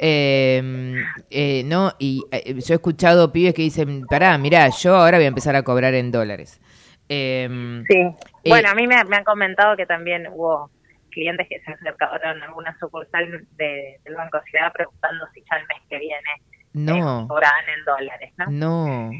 [0.00, 0.94] Eh,
[1.30, 1.92] eh, ¿no?
[1.98, 5.56] Y eh, yo he escuchado pibes que dicen, pará, mirá, yo ahora voy a empezar
[5.56, 6.60] a cobrar en dólares.
[7.08, 7.48] Eh,
[7.88, 7.96] Sí.
[7.98, 8.14] eh,
[8.48, 10.70] Bueno, a mí me, me han comentado que también hubo
[11.10, 15.66] clientes que se acercaron a alguna sucursal de, del Banco Ciudad preguntando si ya el
[15.66, 16.30] mes que viene
[16.74, 18.46] no, cobraban en dólares, ¿no?
[18.50, 19.10] no.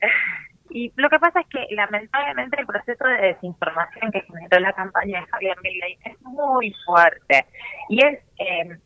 [0.68, 5.20] Y lo que pasa es que lamentablemente el proceso de desinformación que generó la campaña
[5.20, 7.46] de Javier Milei es muy fuerte
[7.88, 8.76] y es eh,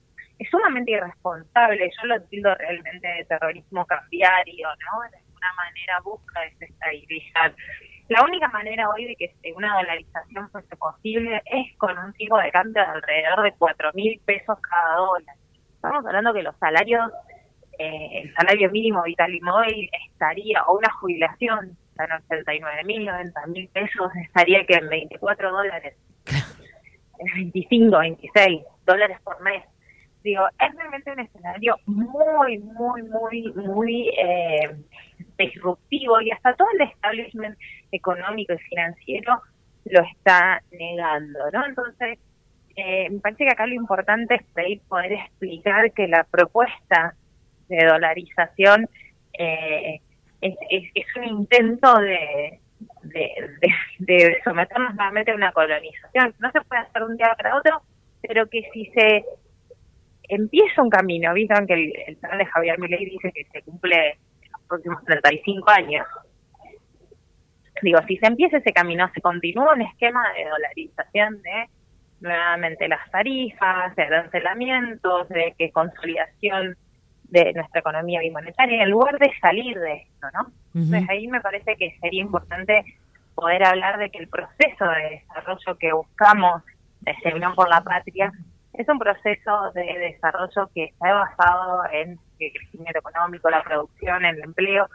[0.40, 1.90] es sumamente irresponsable.
[2.00, 5.02] Yo lo tildo realmente de terrorismo cambiario, ¿no?
[5.10, 7.54] De alguna manera busca desestabilizar.
[8.08, 12.50] La única manera hoy de que una dolarización fuese posible es con un tipo de
[12.50, 15.36] cambio de alrededor de cuatro mil pesos cada dólar.
[15.74, 17.12] Estamos hablando que los salarios
[17.78, 23.46] eh, el salario mínimo vital y móvil estaría, o una jubilación, en 89 mil, 90
[23.46, 25.96] mil pesos, estaría que en 24 dólares,
[27.18, 29.64] en 25, 26 dólares por mes.
[30.22, 34.76] Digo, es realmente un escenario muy, muy, muy, muy eh,
[35.38, 37.58] disruptivo y hasta todo el establishment
[37.90, 39.40] económico y financiero
[39.86, 41.66] lo está negando, ¿no?
[41.66, 42.18] Entonces,
[42.76, 47.14] eh, me parece que acá lo importante es poder explicar que la propuesta
[47.68, 48.88] de dolarización
[49.38, 50.00] eh,
[50.42, 50.54] es,
[50.94, 52.60] es, un intento de,
[53.02, 53.30] de,
[53.60, 56.34] de, de someternos nuevamente a una colonización.
[56.38, 57.82] No se puede hacer de un día para otro,
[58.22, 59.24] pero que si se
[60.30, 64.12] empieza un camino, vieron que el, el plan de Javier Milei dice que se cumple
[64.42, 66.06] en los próximos 35 años.
[67.82, 71.68] Digo, si se empieza ese camino, se continúa un esquema de dolarización de
[72.20, 76.76] nuevamente las tarifas, de arancelamientos, de que consolidación
[77.24, 80.52] de nuestra economía bimonetaria, en lugar de salir de esto, ¿no?
[80.74, 82.84] Entonces ahí me parece que sería importante
[83.34, 86.62] poder hablar de que el proceso de desarrollo que buscamos
[87.00, 88.32] desde Unión por la Patria
[88.80, 94.42] es un proceso de desarrollo que está basado en el crecimiento económico, la producción, el
[94.42, 94.88] empleo,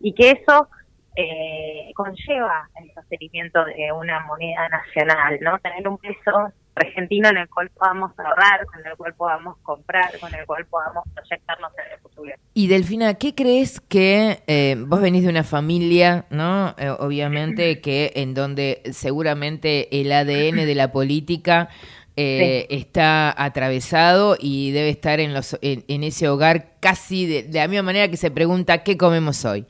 [0.00, 0.68] y que eso
[1.16, 5.58] eh, conlleva el sostenimiento de una moneda nacional, ¿no?
[5.58, 10.32] Tener un peso argentino en el cual podamos ahorrar, con el cual podamos comprar, con
[10.34, 12.32] el cual podamos proyectarnos en el futuro.
[12.54, 16.74] Y Delfina, ¿qué crees que eh, vos venís de una familia, no?
[16.78, 21.68] Eh, obviamente que en donde seguramente el ADN de la política
[22.20, 27.60] eh, está atravesado y debe estar en, los, en, en ese hogar casi de, de,
[27.60, 29.66] la misma manera que se pregunta qué comemos hoy.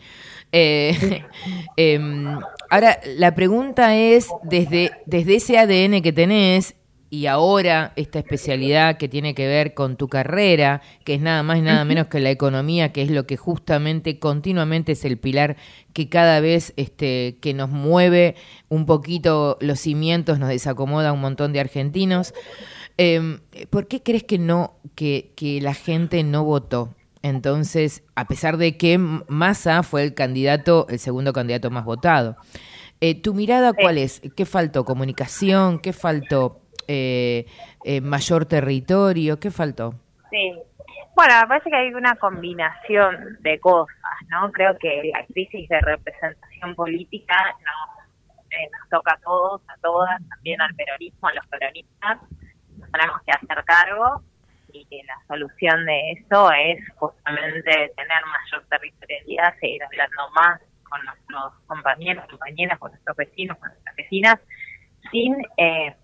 [0.51, 1.25] Eh,
[1.77, 2.01] eh,
[2.71, 6.75] ahora, la pregunta es, desde, desde ese ADN que tenés,
[7.11, 11.59] y ahora esta especialidad que tiene que ver con tu carrera, que es nada más
[11.59, 15.57] y nada menos que la economía, que es lo que justamente continuamente es el pilar
[15.93, 18.35] que cada vez este, que nos mueve
[18.69, 22.35] un poquito los cimientos, nos desacomoda a un montón de argentinos.
[22.99, 23.39] Eh,
[23.71, 26.95] ¿Por qué crees que no, que, que la gente no votó?
[27.23, 32.37] Entonces, a pesar de que Massa fue el candidato, el segundo candidato más votado.
[33.01, 34.21] Eh, ¿Tu mirada cuál es?
[34.37, 34.85] ¿Qué faltó?
[34.85, 35.79] ¿Comunicación?
[35.79, 36.61] ¿Qué faltó?
[36.91, 37.45] Eh,
[37.85, 39.93] eh, mayor territorio, ¿qué faltó?
[40.31, 40.55] Sí,
[41.15, 43.95] bueno, me parece que hay una combinación de cosas,
[44.29, 44.51] ¿no?
[44.53, 50.19] Creo que la crisis de representación política nos, eh, nos toca a todos, a todas,
[50.31, 52.19] también al peronismo, a los peronistas,
[52.79, 54.23] nos tenemos que hacer cargo
[54.73, 61.05] y que la solución de eso es justamente tener mayor territorialidad, seguir hablando más con
[61.05, 64.39] nuestros compañeros, compañeras, con nuestros vecinos, con nuestras vecinas,
[65.11, 65.95] sin eh,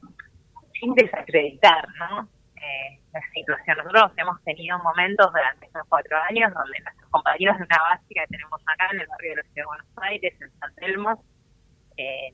[0.85, 2.29] sin desacreditar ¿no?
[2.57, 3.79] eh, la situación.
[3.79, 8.37] Nosotros hemos tenido momentos durante estos cuatro años donde nuestros compañeros de una básica que
[8.37, 11.25] tenemos acá en el barrio de la Ciudad de Buenos Aires, en San Telmo,
[11.97, 12.33] eh,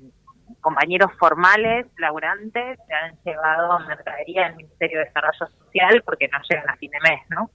[0.60, 6.68] compañeros formales, laburantes, se han llevado mercadería al Ministerio de Desarrollo Social porque no llegan
[6.68, 7.50] a fin de mes, ¿no?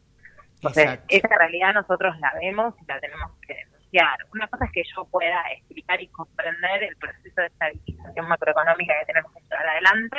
[0.55, 1.05] Entonces, Exacto.
[1.09, 4.17] esa realidad nosotros la vemos y la tenemos que denunciar.
[4.33, 9.05] Una cosa es que yo pueda explicar y comprender el proceso de estabilización macroeconómica que
[9.05, 10.17] tenemos que llevar adelante,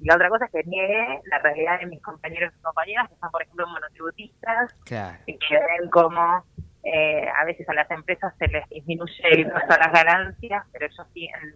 [0.00, 3.16] y la otra cosa es que niegue la realidad de mis compañeros y compañeras que
[3.16, 5.18] son, por ejemplo, monotributistas, Claro.
[5.26, 6.44] y que ven como
[6.82, 11.54] eh, a veces a las empresas se les disminuye a las ganancias, pero ellos siguen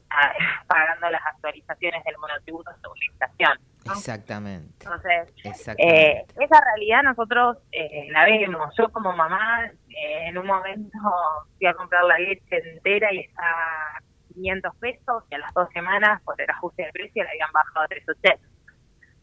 [0.67, 3.59] pagando las actualizaciones del monotributo según la inflación.
[3.87, 4.85] Exactamente.
[4.85, 6.11] Entonces, Exactamente.
[6.19, 8.75] eh, esa realidad nosotros eh, la vemos.
[8.77, 10.99] Yo como mamá, eh, en un momento
[11.57, 14.01] fui a comprar la leche entera y está a
[14.35, 17.85] 500 pesos y a las dos semanas por el ajuste de precio la habían bajado
[17.85, 18.49] a 380.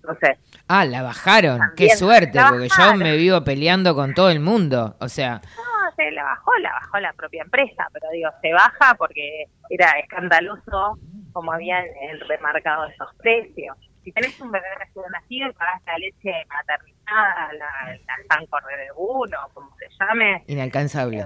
[0.03, 1.59] Entonces, Ah, la bajaron.
[1.77, 4.95] Qué suerte, porque yo me vivo peleando con todo el mundo.
[4.99, 8.95] O sea, no, se la bajó, la bajó la propia empresa, pero digo, se baja
[8.95, 10.97] porque era escandaloso
[11.33, 13.77] como habían eh, remarcado esos precios.
[14.03, 18.87] Si tenés un bebé recién nacido y pagás la leche maternizada, la, la Sancor Bebé
[18.97, 21.23] 1, como se llame, inalcanzable.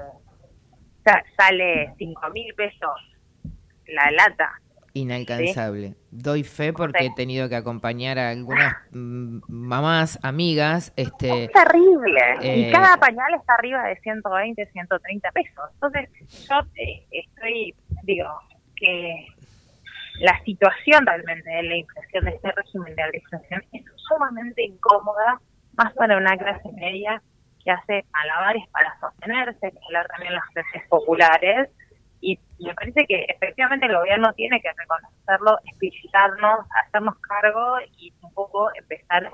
[1.05, 2.91] sa- sale 5 mil pesos
[3.87, 4.51] la lata.
[4.93, 5.95] Inalcanzable.
[6.09, 7.05] Doy fe porque Sí.
[7.07, 12.21] he tenido que acompañar a algunas mm, mamás, amigas, este Es terrible.
[12.41, 15.65] Eh, y cada pañal está arriba de 120, 130 pesos.
[15.73, 16.09] Entonces,
[16.47, 18.39] yo eh, estoy, digo,
[18.77, 19.27] que
[20.21, 25.41] la situación realmente de la inflación, de este régimen de alta inflación, es sumamente incómoda,
[25.75, 27.21] más para una clase media
[27.65, 31.69] que hace malabares para sostenerse, que hablar también las clases populares.
[32.21, 38.33] Y me parece que efectivamente el gobierno tiene que reconocerlo, explicitarnos, hacernos cargo y un
[38.33, 39.31] poco empezar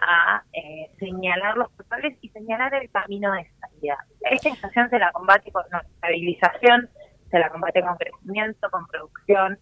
[0.00, 3.98] a eh, señalar los culpables y señalar el camino de salida.
[4.30, 6.88] Esta inflación se la combate con no, estabilización,
[7.30, 9.58] se la combate con crecimiento, con producción,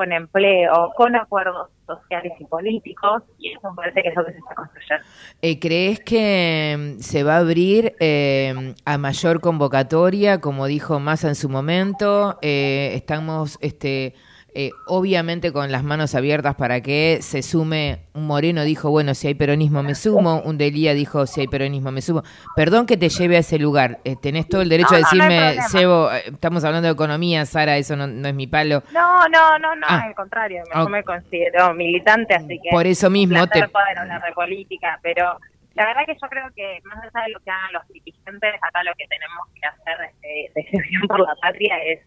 [0.00, 4.32] con empleo, con acuerdos sociales y políticos, y eso me parece que es lo que
[4.32, 5.04] se está construyendo.
[5.42, 11.28] Eh, ¿Crees que mm, se va a abrir eh, a mayor convocatoria, como dijo Massa
[11.28, 12.38] en su momento?
[12.40, 14.14] Eh, estamos, este,
[14.54, 18.00] eh, obviamente, con las manos abiertas para que se sume.
[18.14, 20.40] Un Moreno dijo, bueno, si hay peronismo me sumo.
[20.44, 22.22] Un Delía dijo, si hay peronismo me sumo.
[22.56, 23.98] Perdón que te lleve a ese lugar.
[24.04, 25.68] Eh, tenés todo el derecho No, a no, no decirme, problema.
[25.68, 28.82] Sebo, eh, estamos hablando de economía, Sara, eso no, no es mi palo.
[28.92, 30.02] No, no, no, no, Ah.
[30.06, 34.32] al contrario, yo me considero militante, así que Por eso mismo te- poder hablar de
[34.32, 35.38] política, pero
[35.74, 38.82] la verdad que yo creo que más allá de lo que hagan los dirigentes, acá
[38.82, 42.00] lo que tenemos que hacer desde, desde Unión por la Patria es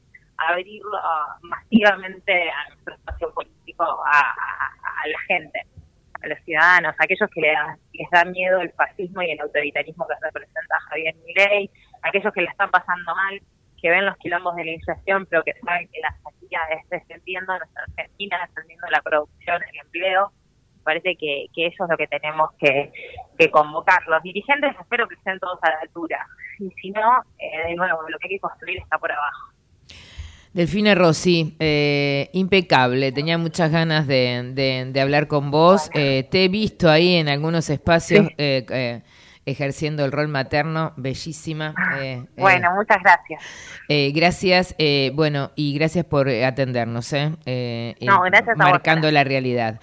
[0.49, 0.97] abrirlo
[1.41, 4.35] masivamente a nuestro espacio político, a,
[5.05, 5.59] la gente,
[6.21, 10.15] a los ciudadanos, a aquellos que les da miedo el fascismo y el autoritarismo que
[10.21, 11.69] representa Javier Milei,
[12.01, 13.41] aquellos que le están pasando mal,
[13.83, 17.51] que ven los quilombos de la inflación, pero que saben que la salida es defendiendo
[17.51, 20.31] a nuestra Argentina, defendiendo la producción, el empleo.
[20.85, 22.91] Parece que, que eso es lo que tenemos que,
[23.37, 24.01] que convocar.
[24.07, 26.25] Los dirigentes espero que estén todos a la altura.
[26.59, 29.52] Y si no, eh, de nuevo, lo que hay que construir está por abajo.
[30.53, 35.89] Delfina Rossi, eh, impecable, tenía muchas ganas de, de- de hablar con vos.
[35.95, 39.01] Eh, te he visto ahí en algunos espacios eh, eh,
[39.45, 41.73] ejerciendo el rol materno, bellísima.
[41.97, 43.41] eh, Bueno, muchas gracias.
[44.13, 49.79] gracias, eh, bueno, y gracias por atendernos, eh, No, gracias a vos, marcando la realidad.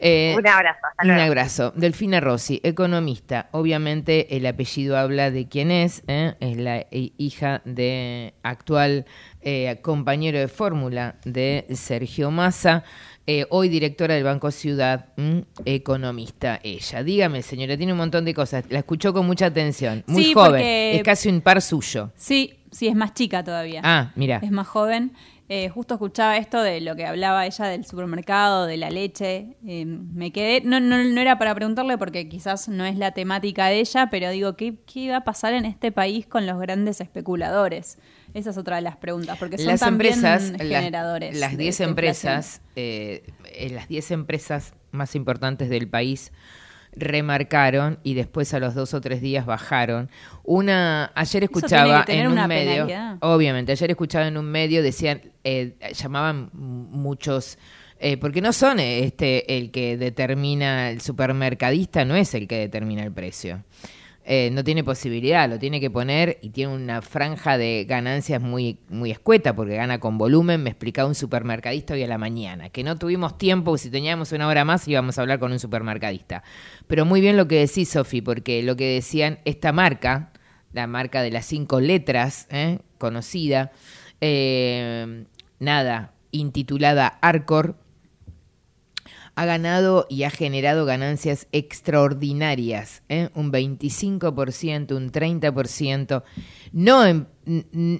[0.00, 0.78] Un abrazo.
[0.90, 1.22] Hasta un luego.
[1.22, 1.72] abrazo.
[1.76, 3.48] Delfina Rossi, economista.
[3.52, 6.02] Obviamente el apellido habla de quién es.
[6.08, 9.06] Es la hija de actual
[9.44, 12.82] eh, compañero de fórmula de Sergio Massa.
[13.26, 15.44] eh, hoy directora del Banco Ciudad, ¿m?
[15.64, 17.02] economista ella.
[17.02, 18.64] Dígame, señora, tiene un montón de cosas.
[18.68, 20.04] La escuchó con mucha atención.
[20.06, 20.50] Muy Sí, joven.
[20.50, 22.10] porque- Es casi un par suyo.
[22.16, 23.80] Sí, sí, es más chica todavía.
[23.82, 24.40] Ah, mira.
[24.42, 25.12] Es más joven.
[25.48, 29.56] Eh, justo escuchaba esto de lo que hablaba ella del supermercado, de la leche.
[29.66, 33.66] Eh, me quedé, no, no, no era para preguntarle porque quizás no es la temática
[33.68, 37.00] de ella, pero digo, ¿qué, ¿qué va a pasar en este país con los grandes
[37.00, 37.98] especuladores?
[38.34, 41.38] Esa es otra de las preguntas, porque son las también empresas, generadores.
[41.38, 46.32] las de 10 esta empresas, eh, eh, las 10 empresas más importantes del país
[46.96, 50.10] remarcaron y después a los dos o tres días bajaron.
[50.42, 53.18] Una, ayer escuchaba en un medio, penalidad.
[53.20, 57.58] obviamente, ayer escuchaba en un medio, decían, eh, llamaban muchos,
[57.98, 63.02] eh, porque no son este el que determina el supermercadista, no es el que determina
[63.02, 63.64] el precio.
[64.26, 68.78] Eh, no tiene posibilidad, lo tiene que poner y tiene una franja de ganancias muy,
[68.88, 70.62] muy escueta porque gana con volumen.
[70.62, 74.48] Me explicaba un supermercadista hoy a la mañana, que no tuvimos tiempo, si teníamos una
[74.48, 76.42] hora más íbamos a hablar con un supermercadista.
[76.86, 80.32] Pero muy bien lo que decís, Sofi, porque lo que decían, esta marca,
[80.72, 82.78] la marca de las cinco letras, ¿eh?
[82.96, 83.72] conocida,
[84.22, 85.26] eh,
[85.58, 87.76] nada, intitulada Arcor,
[89.36, 93.30] ha ganado y ha generado ganancias extraordinarias, ¿eh?
[93.34, 96.22] un 25%, un 30%,
[96.72, 97.26] no en,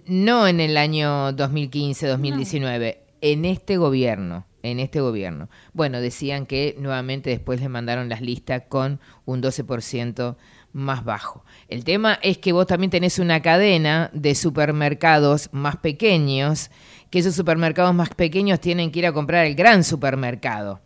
[0.06, 5.48] no en el año 2015-2019, en este gobierno, en este gobierno.
[5.73, 10.36] Bueno, decían que nuevamente después le mandaron las listas con un 12%
[10.73, 11.44] más bajo.
[11.69, 16.70] El tema es que vos también tenés una cadena de supermercados más pequeños,
[17.11, 20.81] que esos supermercados más pequeños tienen que ir a comprar el gran supermercado.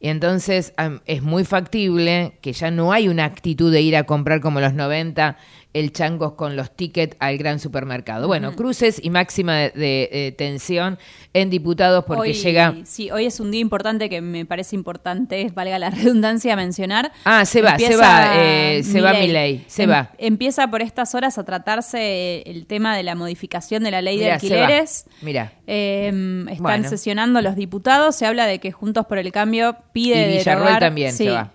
[0.00, 0.74] Y entonces
[1.06, 4.74] es muy factible que ya no hay una actitud de ir a comprar como los
[4.74, 5.36] 90
[5.74, 8.26] el changos con los tickets al gran supermercado.
[8.28, 10.98] Bueno, cruces y máxima de, de, eh, tensión
[11.34, 12.74] en diputados porque Hoy- llega...
[12.84, 17.12] Sí, hoy es un día importante que me parece importante, valga la redundancia, mencionar.
[17.24, 20.12] Ah, se va, se va, eh, se va Milei, se Em- va.
[20.18, 24.24] Empieza por estas horas a tratarse el tema de la modificación de la ley de
[24.24, 25.06] Mirá, alquileres.
[25.22, 25.52] Mira.
[25.66, 26.06] Eh,
[26.50, 26.88] están Bueno.
[26.88, 28.14] sesionando los diputados.
[28.16, 31.30] Se habla de que Juntos por el Cambio pide Y Villarroel derogar- también sí, se
[31.30, 31.52] va.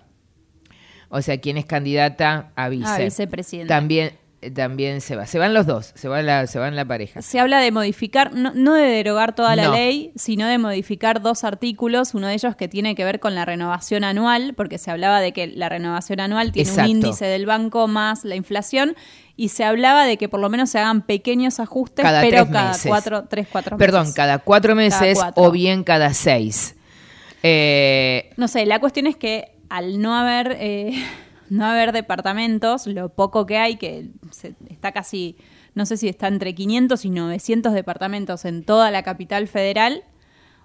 [1.10, 2.88] O sea, quien es candidata a vice.
[2.88, 3.74] A vicepresidenta.
[3.74, 4.12] También,
[4.42, 5.26] eh, también se va.
[5.26, 7.20] Se van los dos, se va la, se van la pareja.
[7.20, 9.72] Se habla de modificar, no, no de derogar toda la No.
[9.74, 13.44] ley, sino de modificar dos artículos, uno de ellos que tiene que ver con la
[13.44, 16.90] renovación anual, porque se hablaba de que la renovación anual tiene Exacto.
[16.90, 18.94] un índice del banco más la inflación,
[19.36, 22.52] y se hablaba de que por lo menos se hagan pequeños ajustes, Cada pero tres
[22.52, 22.86] cada meses.
[22.86, 23.86] cuatro, tres, cuatro meses.
[23.92, 25.42] Perdón, cada cuatro meses cuatro.
[25.42, 26.76] o bien cada seis.
[27.42, 30.92] Eh, No sé, la cuestión es que al no haber eh,
[31.48, 35.36] no haber departamentos, lo poco que hay, que se- está casi,
[35.74, 40.04] no sé si está entre 500 y 900 departamentos en toda la capital federal,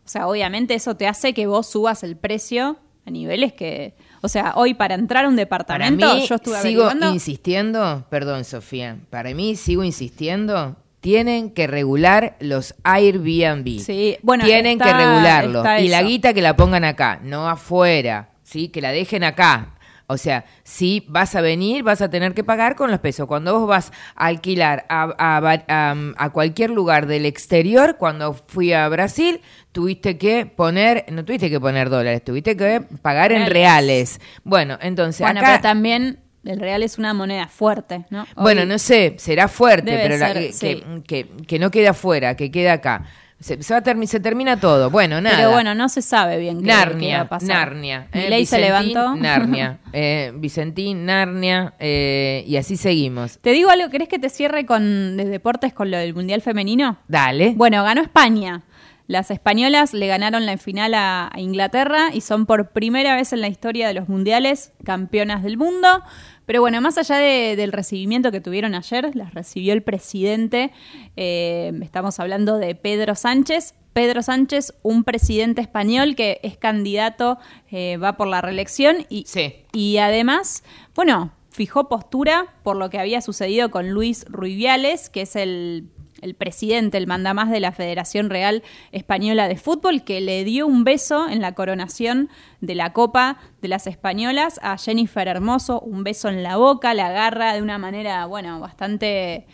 [0.05, 2.77] o sea, obviamente eso te hace que vos subas el precio
[3.07, 6.61] a niveles que, o sea, hoy para entrar a un para departamento, mí, yo estuve
[6.61, 13.79] sigo insistiendo, perdón Sofía, para mí sigo insistiendo, tienen que regular los Airbnb.
[13.79, 15.63] Sí, bueno, tienen está- que regularlo.
[15.79, 18.69] Y la guita que la pongan acá, no afuera, ¿sí?
[18.69, 19.71] Que la dejen acá.
[20.07, 23.27] O sea, si vas a venir, vas a tener que pagar con los pesos.
[23.27, 25.37] Cuando vos vas a alquilar a, a
[25.67, 29.41] a- a cualquier lugar del exterior, cuando fui a Brasil,
[29.73, 34.21] tuviste que poner, no tuviste que poner dólares, tuviste que pagar en Reales.
[34.45, 35.49] Bueno, entonces bueno, acá...
[35.53, 38.25] pero también el real es una moneda fuerte, ¿no?
[38.37, 40.83] Bueno, no sé, será fuerte, pero la- que, sí.
[41.07, 43.05] que, que no quede afuera, que quede acá.
[43.39, 44.89] Se, se va a termi- se termina todo.
[44.89, 45.35] Bueno, nada.
[45.35, 47.47] Pero bueno, no se sabe bien qué, qué va Narnia, a pasar.
[47.49, 48.07] Narnia.
[48.13, 49.15] eh, Milei se levantó.
[49.15, 49.79] Narnia.
[49.93, 51.73] eh, Vicentín, Narnia.
[51.79, 53.37] eh, y así seguimos.
[53.39, 56.97] Te digo algo, ¿querés que te cierre con de deportes con lo del Mundial Femenino?
[57.07, 57.53] Dale.
[57.55, 58.63] Bueno, ganó España.
[59.07, 63.41] Las españolas le ganaron la final a, a Inglaterra y son por primera vez en
[63.41, 66.01] la historia de los mundiales campeonas del mundo.
[66.45, 70.71] Pero bueno, más allá de- del recibimiento que tuvieron ayer, las recibió el presidente.
[71.17, 73.73] eh, estamos hablando de Pedro Sánchez.
[73.93, 77.37] Pedro Sánchez, un presidente español que es candidato,
[77.71, 79.23] eh, va por la reelección y,
[79.71, 80.63] y además,
[80.95, 85.87] bueno, fijó postura por lo que había sucedido con Luis Rubiales, que es el,
[86.21, 90.83] el presidente, el mandamás de la Federación Real Española de Fútbol, que le dio un
[90.83, 92.29] beso en la coronación
[92.61, 97.07] de la Copa de las Españolas a Jennifer Hermoso, un beso en la boca, la
[97.07, 99.45] agarra de una manera, bueno, bastante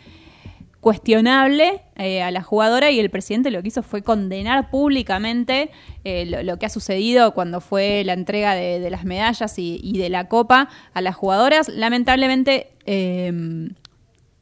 [0.80, 5.70] cuestionable eh, a la jugadora y el presidente lo que hizo fue condenar públicamente
[6.02, 9.78] eh, lo, lo que ha sucedido cuando fue la entrega de, de las medallas y,
[9.80, 11.68] y de la copa a las jugadoras.
[11.68, 13.32] Lamentablemente, eh,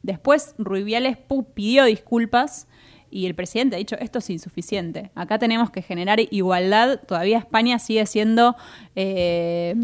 [0.03, 1.17] después Rubiales
[1.53, 2.67] pidió disculpas
[3.11, 5.11] y el presidente ha dicho esto es insuficiente.
[5.15, 7.01] Acá tenemos que generar igualdad.
[7.05, 8.55] Todavía España sigue siendo
[8.95, 9.75] eh,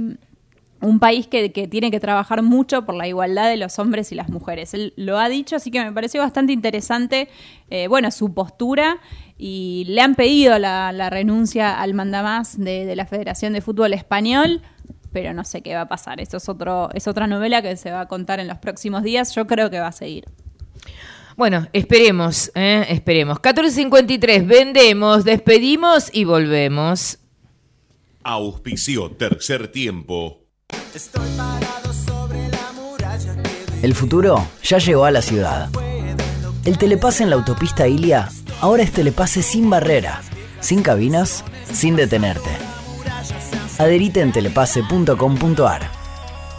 [0.80, 4.30] un país que, tiene que trabajar mucho por la igualdad de los hombres y las
[4.30, 4.74] mujeres.
[4.74, 7.28] Él lo ha dicho, así que me pareció bastante interesante,
[7.70, 9.00] eh, bueno, su postura
[9.38, 14.62] y le han pedido la, renuncia al mandamás de la Federación de Fútbol Español.
[15.18, 16.22] Pero no sé qué va a pasar.
[16.22, 19.34] Eso es otro, es otra novela que se va a contar en los próximos días.
[19.34, 20.26] Yo creo que va a seguir.
[21.36, 22.86] Bueno, esperemos, ¿eh?
[22.90, 23.40] esperemos.
[23.40, 27.18] 14.53, vendemos, despedimos y volvemos.
[28.22, 30.44] Auspicio tercer tiempo.
[33.82, 35.70] El futuro ya llegó a la ciudad.
[36.64, 38.30] El telepase en la autopista Ilia
[38.62, 40.22] ahora es telepase sin barrera,
[40.60, 42.67] sin cabinas, sin detenerte.
[43.78, 45.82] Adherite en telepase.com.ar.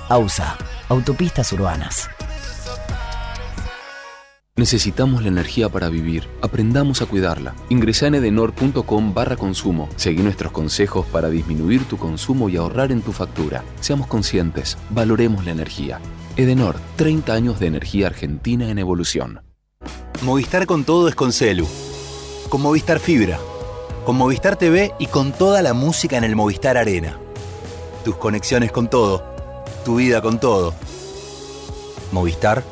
[0.08, 0.56] AUSA,
[0.88, 2.08] Autopistas Urbanas.
[4.56, 6.26] Necesitamos la energía para vivir.
[6.42, 7.54] Aprendamos a cuidarla.
[7.68, 9.88] Ingresa en edenor.com barra consumo.
[9.94, 13.62] Seguí nuestros consejos para disminuir tu consumo y ahorrar en tu factura.
[13.80, 14.76] Seamos conscientes.
[14.90, 16.00] Valoremos la energía.
[16.36, 19.42] Edenor, 30 años de energía argentina en evolución.
[20.22, 21.68] Movistar con todo es con Celu.
[22.48, 23.38] Con Movistar Fibra.
[24.08, 27.18] Con Movistar TV y con toda la música en el Movistar Arena.
[28.06, 29.22] Tus conexiones con todo,
[29.84, 30.72] tu vida con todo.
[32.10, 32.64] Movistar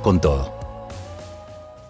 [0.00, 0.54] con todo.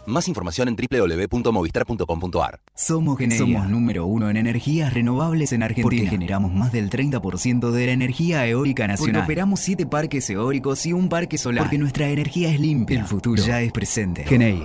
[0.07, 2.61] Más información en www.movistar.com.ar.
[2.75, 5.83] Somos Somos número uno en energías renovables en Argentina.
[5.83, 9.17] Porque generamos más del 30% de la energía eólica nacional.
[9.17, 11.65] Porque operamos siete parques eólicos y un parque solar.
[11.65, 13.01] Porque nuestra energía es limpia.
[13.01, 14.25] El futuro ya es presente.
[14.25, 14.65] Geneia.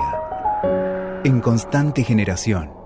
[1.25, 2.85] En constante generación.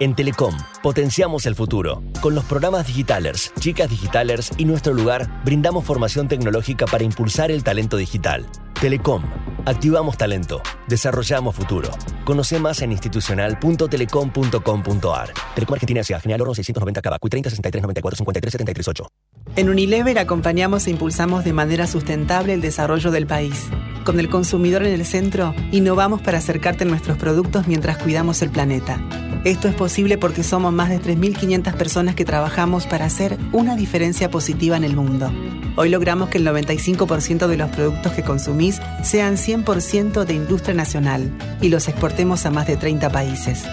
[0.00, 2.04] En Telecom, potenciamos el futuro.
[2.20, 7.64] Con los programas Digitalers, Chicas Digitalers y Nuestro Lugar, brindamos formación tecnológica para impulsar el
[7.64, 8.46] talento digital.
[8.80, 9.24] Telecom,
[9.64, 11.90] activamos talento, desarrollamos futuro.
[12.24, 15.32] Conoce más en institucional.telecom.com.ar.
[15.56, 16.20] Telecom Argentina S.A.
[16.20, 19.08] General Oro 690 Cabacuy 30 63 94 53 73 8.
[19.56, 23.66] En Unilever acompañamos e impulsamos de manera sustentable el desarrollo del país.
[24.04, 28.50] Con el consumidor en el centro, innovamos para acercarte a nuestros productos mientras cuidamos el
[28.50, 29.00] planeta.
[29.44, 34.30] Esto es posible porque somos más de 3.500 personas que trabajamos para hacer una diferencia
[34.30, 35.30] positiva en el mundo.
[35.76, 41.30] Hoy logramos que el 95% de los productos que consumís sean 100% de industria nacional
[41.60, 43.64] y los exportemos a más de 30 países.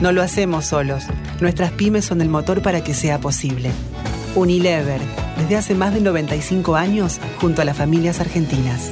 [0.00, 1.04] No lo hacemos solos.
[1.40, 3.70] Nuestras pymes son el motor para que sea posible.
[4.34, 5.00] Unilever,
[5.38, 8.90] desde hace más de 95 años, junto a las familias argentinas.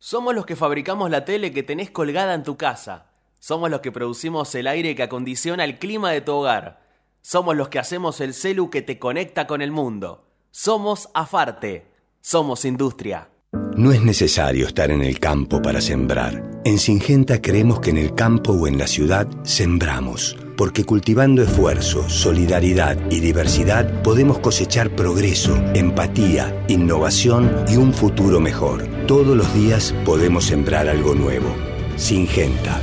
[0.00, 3.09] Somos los que fabricamos la tele que tenés colgada en tu casa.
[3.40, 6.82] Somos los que producimos el aire que acondiciona el clima de tu hogar.
[7.22, 10.26] Somos los que hacemos el celu que te conecta con el mundo.
[10.50, 11.86] Somos Afarte.
[12.20, 13.30] Somos industria.
[13.76, 16.60] No es necesario estar en el campo para sembrar.
[16.66, 22.10] En Singenta creemos que en el campo o en la ciudad sembramos, porque cultivando esfuerzo,
[22.10, 28.86] solidaridad y diversidad podemos cosechar progreso, empatía, innovación y un futuro mejor.
[29.06, 31.48] Todos los días podemos sembrar algo nuevo.
[31.96, 32.82] Singenta.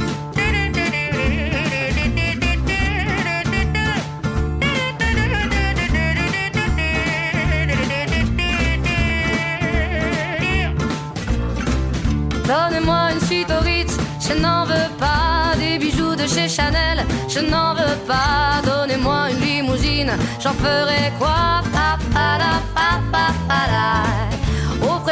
[14.31, 18.61] Je n'en veux pas des bijoux de chez Chanel, je n'en veux pas.
[18.65, 21.61] Donnez-moi une limousine, j'en ferai quoi?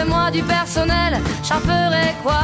[0.09, 2.39] Offrez-moi du personnel, j'en ferai quoi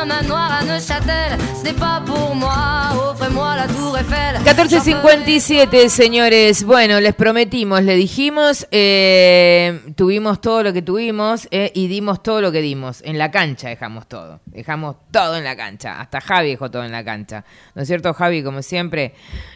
[0.00, 3.10] Un manoir à Neuchâtel, ce n'est pas pour moi.
[3.10, 4.36] Offrez-moi la tour Eiffel.
[4.36, 4.92] j'en ferai
[5.34, 6.64] 14.57, señores.
[6.64, 12.40] Bueno, les prometimos, le dijimos, eh, tuvimos todo lo que tuvimos eh, y dimos todo
[12.40, 13.02] lo que dimos.
[13.04, 14.40] En la cancha dejamos todo.
[14.46, 16.00] Dejamos todo en la cancha.
[16.00, 17.44] Hasta Javi dejó todo en la cancha.
[17.74, 18.42] ¿No es cierto, Javi?
[18.42, 19.12] Como siempre.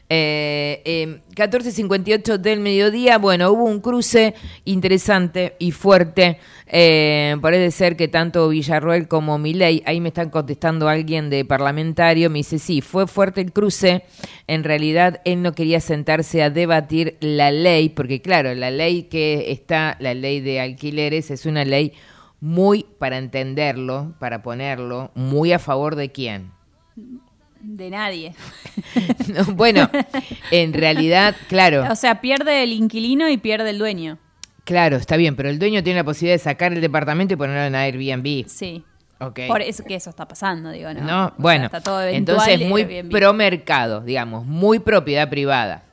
[0.09, 3.17] Eh, eh, 14.58 del mediodía.
[3.19, 4.35] Bueno, hubo un cruce
[4.65, 6.39] interesante y fuerte.
[6.69, 12.29] Eh, parece ser que tanto Villarroel como Milei, ahí me están contestando alguien de parlamentario,
[12.29, 14.03] me dice, sí, fue fuerte el cruce.
[14.49, 19.53] En realidad, él no quería sentarse a debatir la ley, porque claro, la ley que
[19.53, 21.93] está, la ley de alquileres, es una ley
[22.41, 26.51] muy, para entenderlo, para ponerlo, muy a favor de quién.
[27.61, 28.35] De nadie.
[29.29, 29.91] No, bueno,
[30.53, 31.85] en realidad, claro.
[31.91, 34.19] O sea, pierde el inquilino y pierde el dueño.
[34.67, 37.63] Claro, está bien, pero el dueño tiene la posibilidad de sacar el departamento y ponerlo
[37.63, 38.49] en Airbnb.
[38.49, 38.85] Sí.
[39.21, 39.41] Ok.
[39.47, 41.01] Por eso que eso está pasando, digo, ¿no?
[41.03, 41.07] ¿no?
[41.29, 43.13] Sea, bueno, está todo eventual entonces muy Airbnb.
[43.13, 45.85] pro mercado, digamos, muy propiedad privada.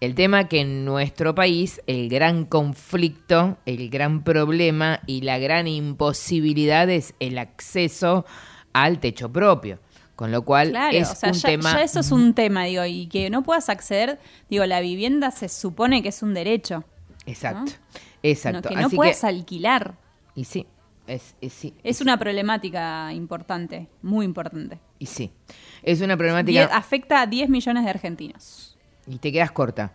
[0.00, 5.68] El tema que en nuestro país el gran conflicto, el gran problema y la gran
[5.68, 8.24] imposibilidad es el acceso
[8.72, 9.80] al techo propio.
[10.16, 12.64] Con lo cual Claro, es o sea, un ya, tema ya eso es un tema,
[12.64, 14.18] digo, y que no puedas acceder,
[14.48, 16.84] digo, la vivienda se supone que es un derecho.
[17.26, 18.00] Exacto, ¿no?
[18.30, 18.68] Exacto.
[18.68, 19.94] No, que no Así puedes alquilar.
[20.34, 20.66] Y sí,
[21.06, 24.80] es, es, sí, Es una problemática importante, muy importante.
[24.98, 25.30] y sí.
[25.82, 28.76] Es una problemática afecta a 10 millones de argentinos.
[29.06, 29.92] y te quedas corta.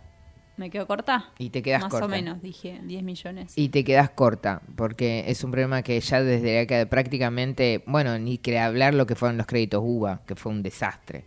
[0.56, 1.30] Me quedo corta.
[1.38, 2.04] Y te quedas Más corta.
[2.04, 3.52] o menos, dije 10 millones.
[3.56, 8.36] Y te quedas corta, porque es un problema que ya desde que prácticamente, bueno, ni
[8.36, 11.24] que hablar lo que fueron los créditos UBA, que fue un desastre.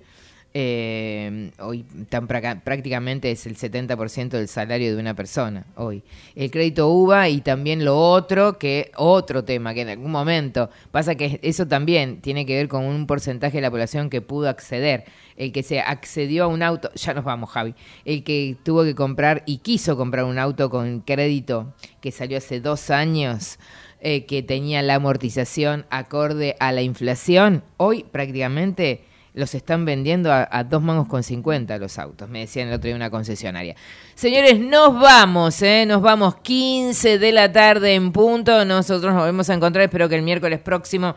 [0.55, 6.03] Eh, hoy tan prácticamente es el 70% del salario de una persona hoy.
[6.35, 11.15] El crédito UBA y también lo otro, que otro tema que en algún momento pasa
[11.15, 15.05] que eso también tiene que ver con un porcentaje de la población que pudo acceder.
[15.37, 17.73] El que se accedió a un auto, ya nos vamos Javi,
[18.05, 22.59] el que tuvo que comprar y quiso comprar un auto con crédito que salió hace
[22.59, 23.57] dos años
[24.01, 29.01] eh, que tenía la amortización acorde a la inflación, hoy prácticamente
[29.33, 32.87] los están vendiendo a, a dos mangos con 50 los autos, me decían el otro
[32.87, 33.75] día una concesionaria.
[34.15, 35.85] Señores, nos vamos, ¿eh?
[35.87, 40.15] nos vamos 15 de la tarde en punto, nosotros nos volvemos a encontrar, espero que
[40.15, 41.15] el miércoles próximo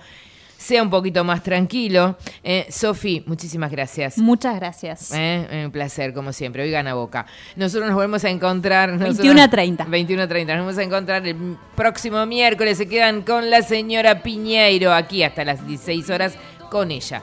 [0.59, 2.17] sea un poquito más tranquilo.
[2.43, 4.17] Eh, Sofi, muchísimas gracias.
[4.19, 5.13] Muchas gracias.
[5.15, 6.63] Eh, un placer, como siempre.
[6.63, 7.27] Hoy gana Boca.
[7.57, 8.89] Nosotros nos volvemos a encontrar.
[8.89, 9.85] nosotros- 21 a 30.
[9.85, 10.57] 21 a 30.
[10.57, 11.37] Nos vamos a encontrar el
[11.77, 12.79] próximo miércoles.
[12.79, 16.35] Se quedan con la señora Piñeiro aquí hasta las 16 horas
[16.71, 17.23] con ella.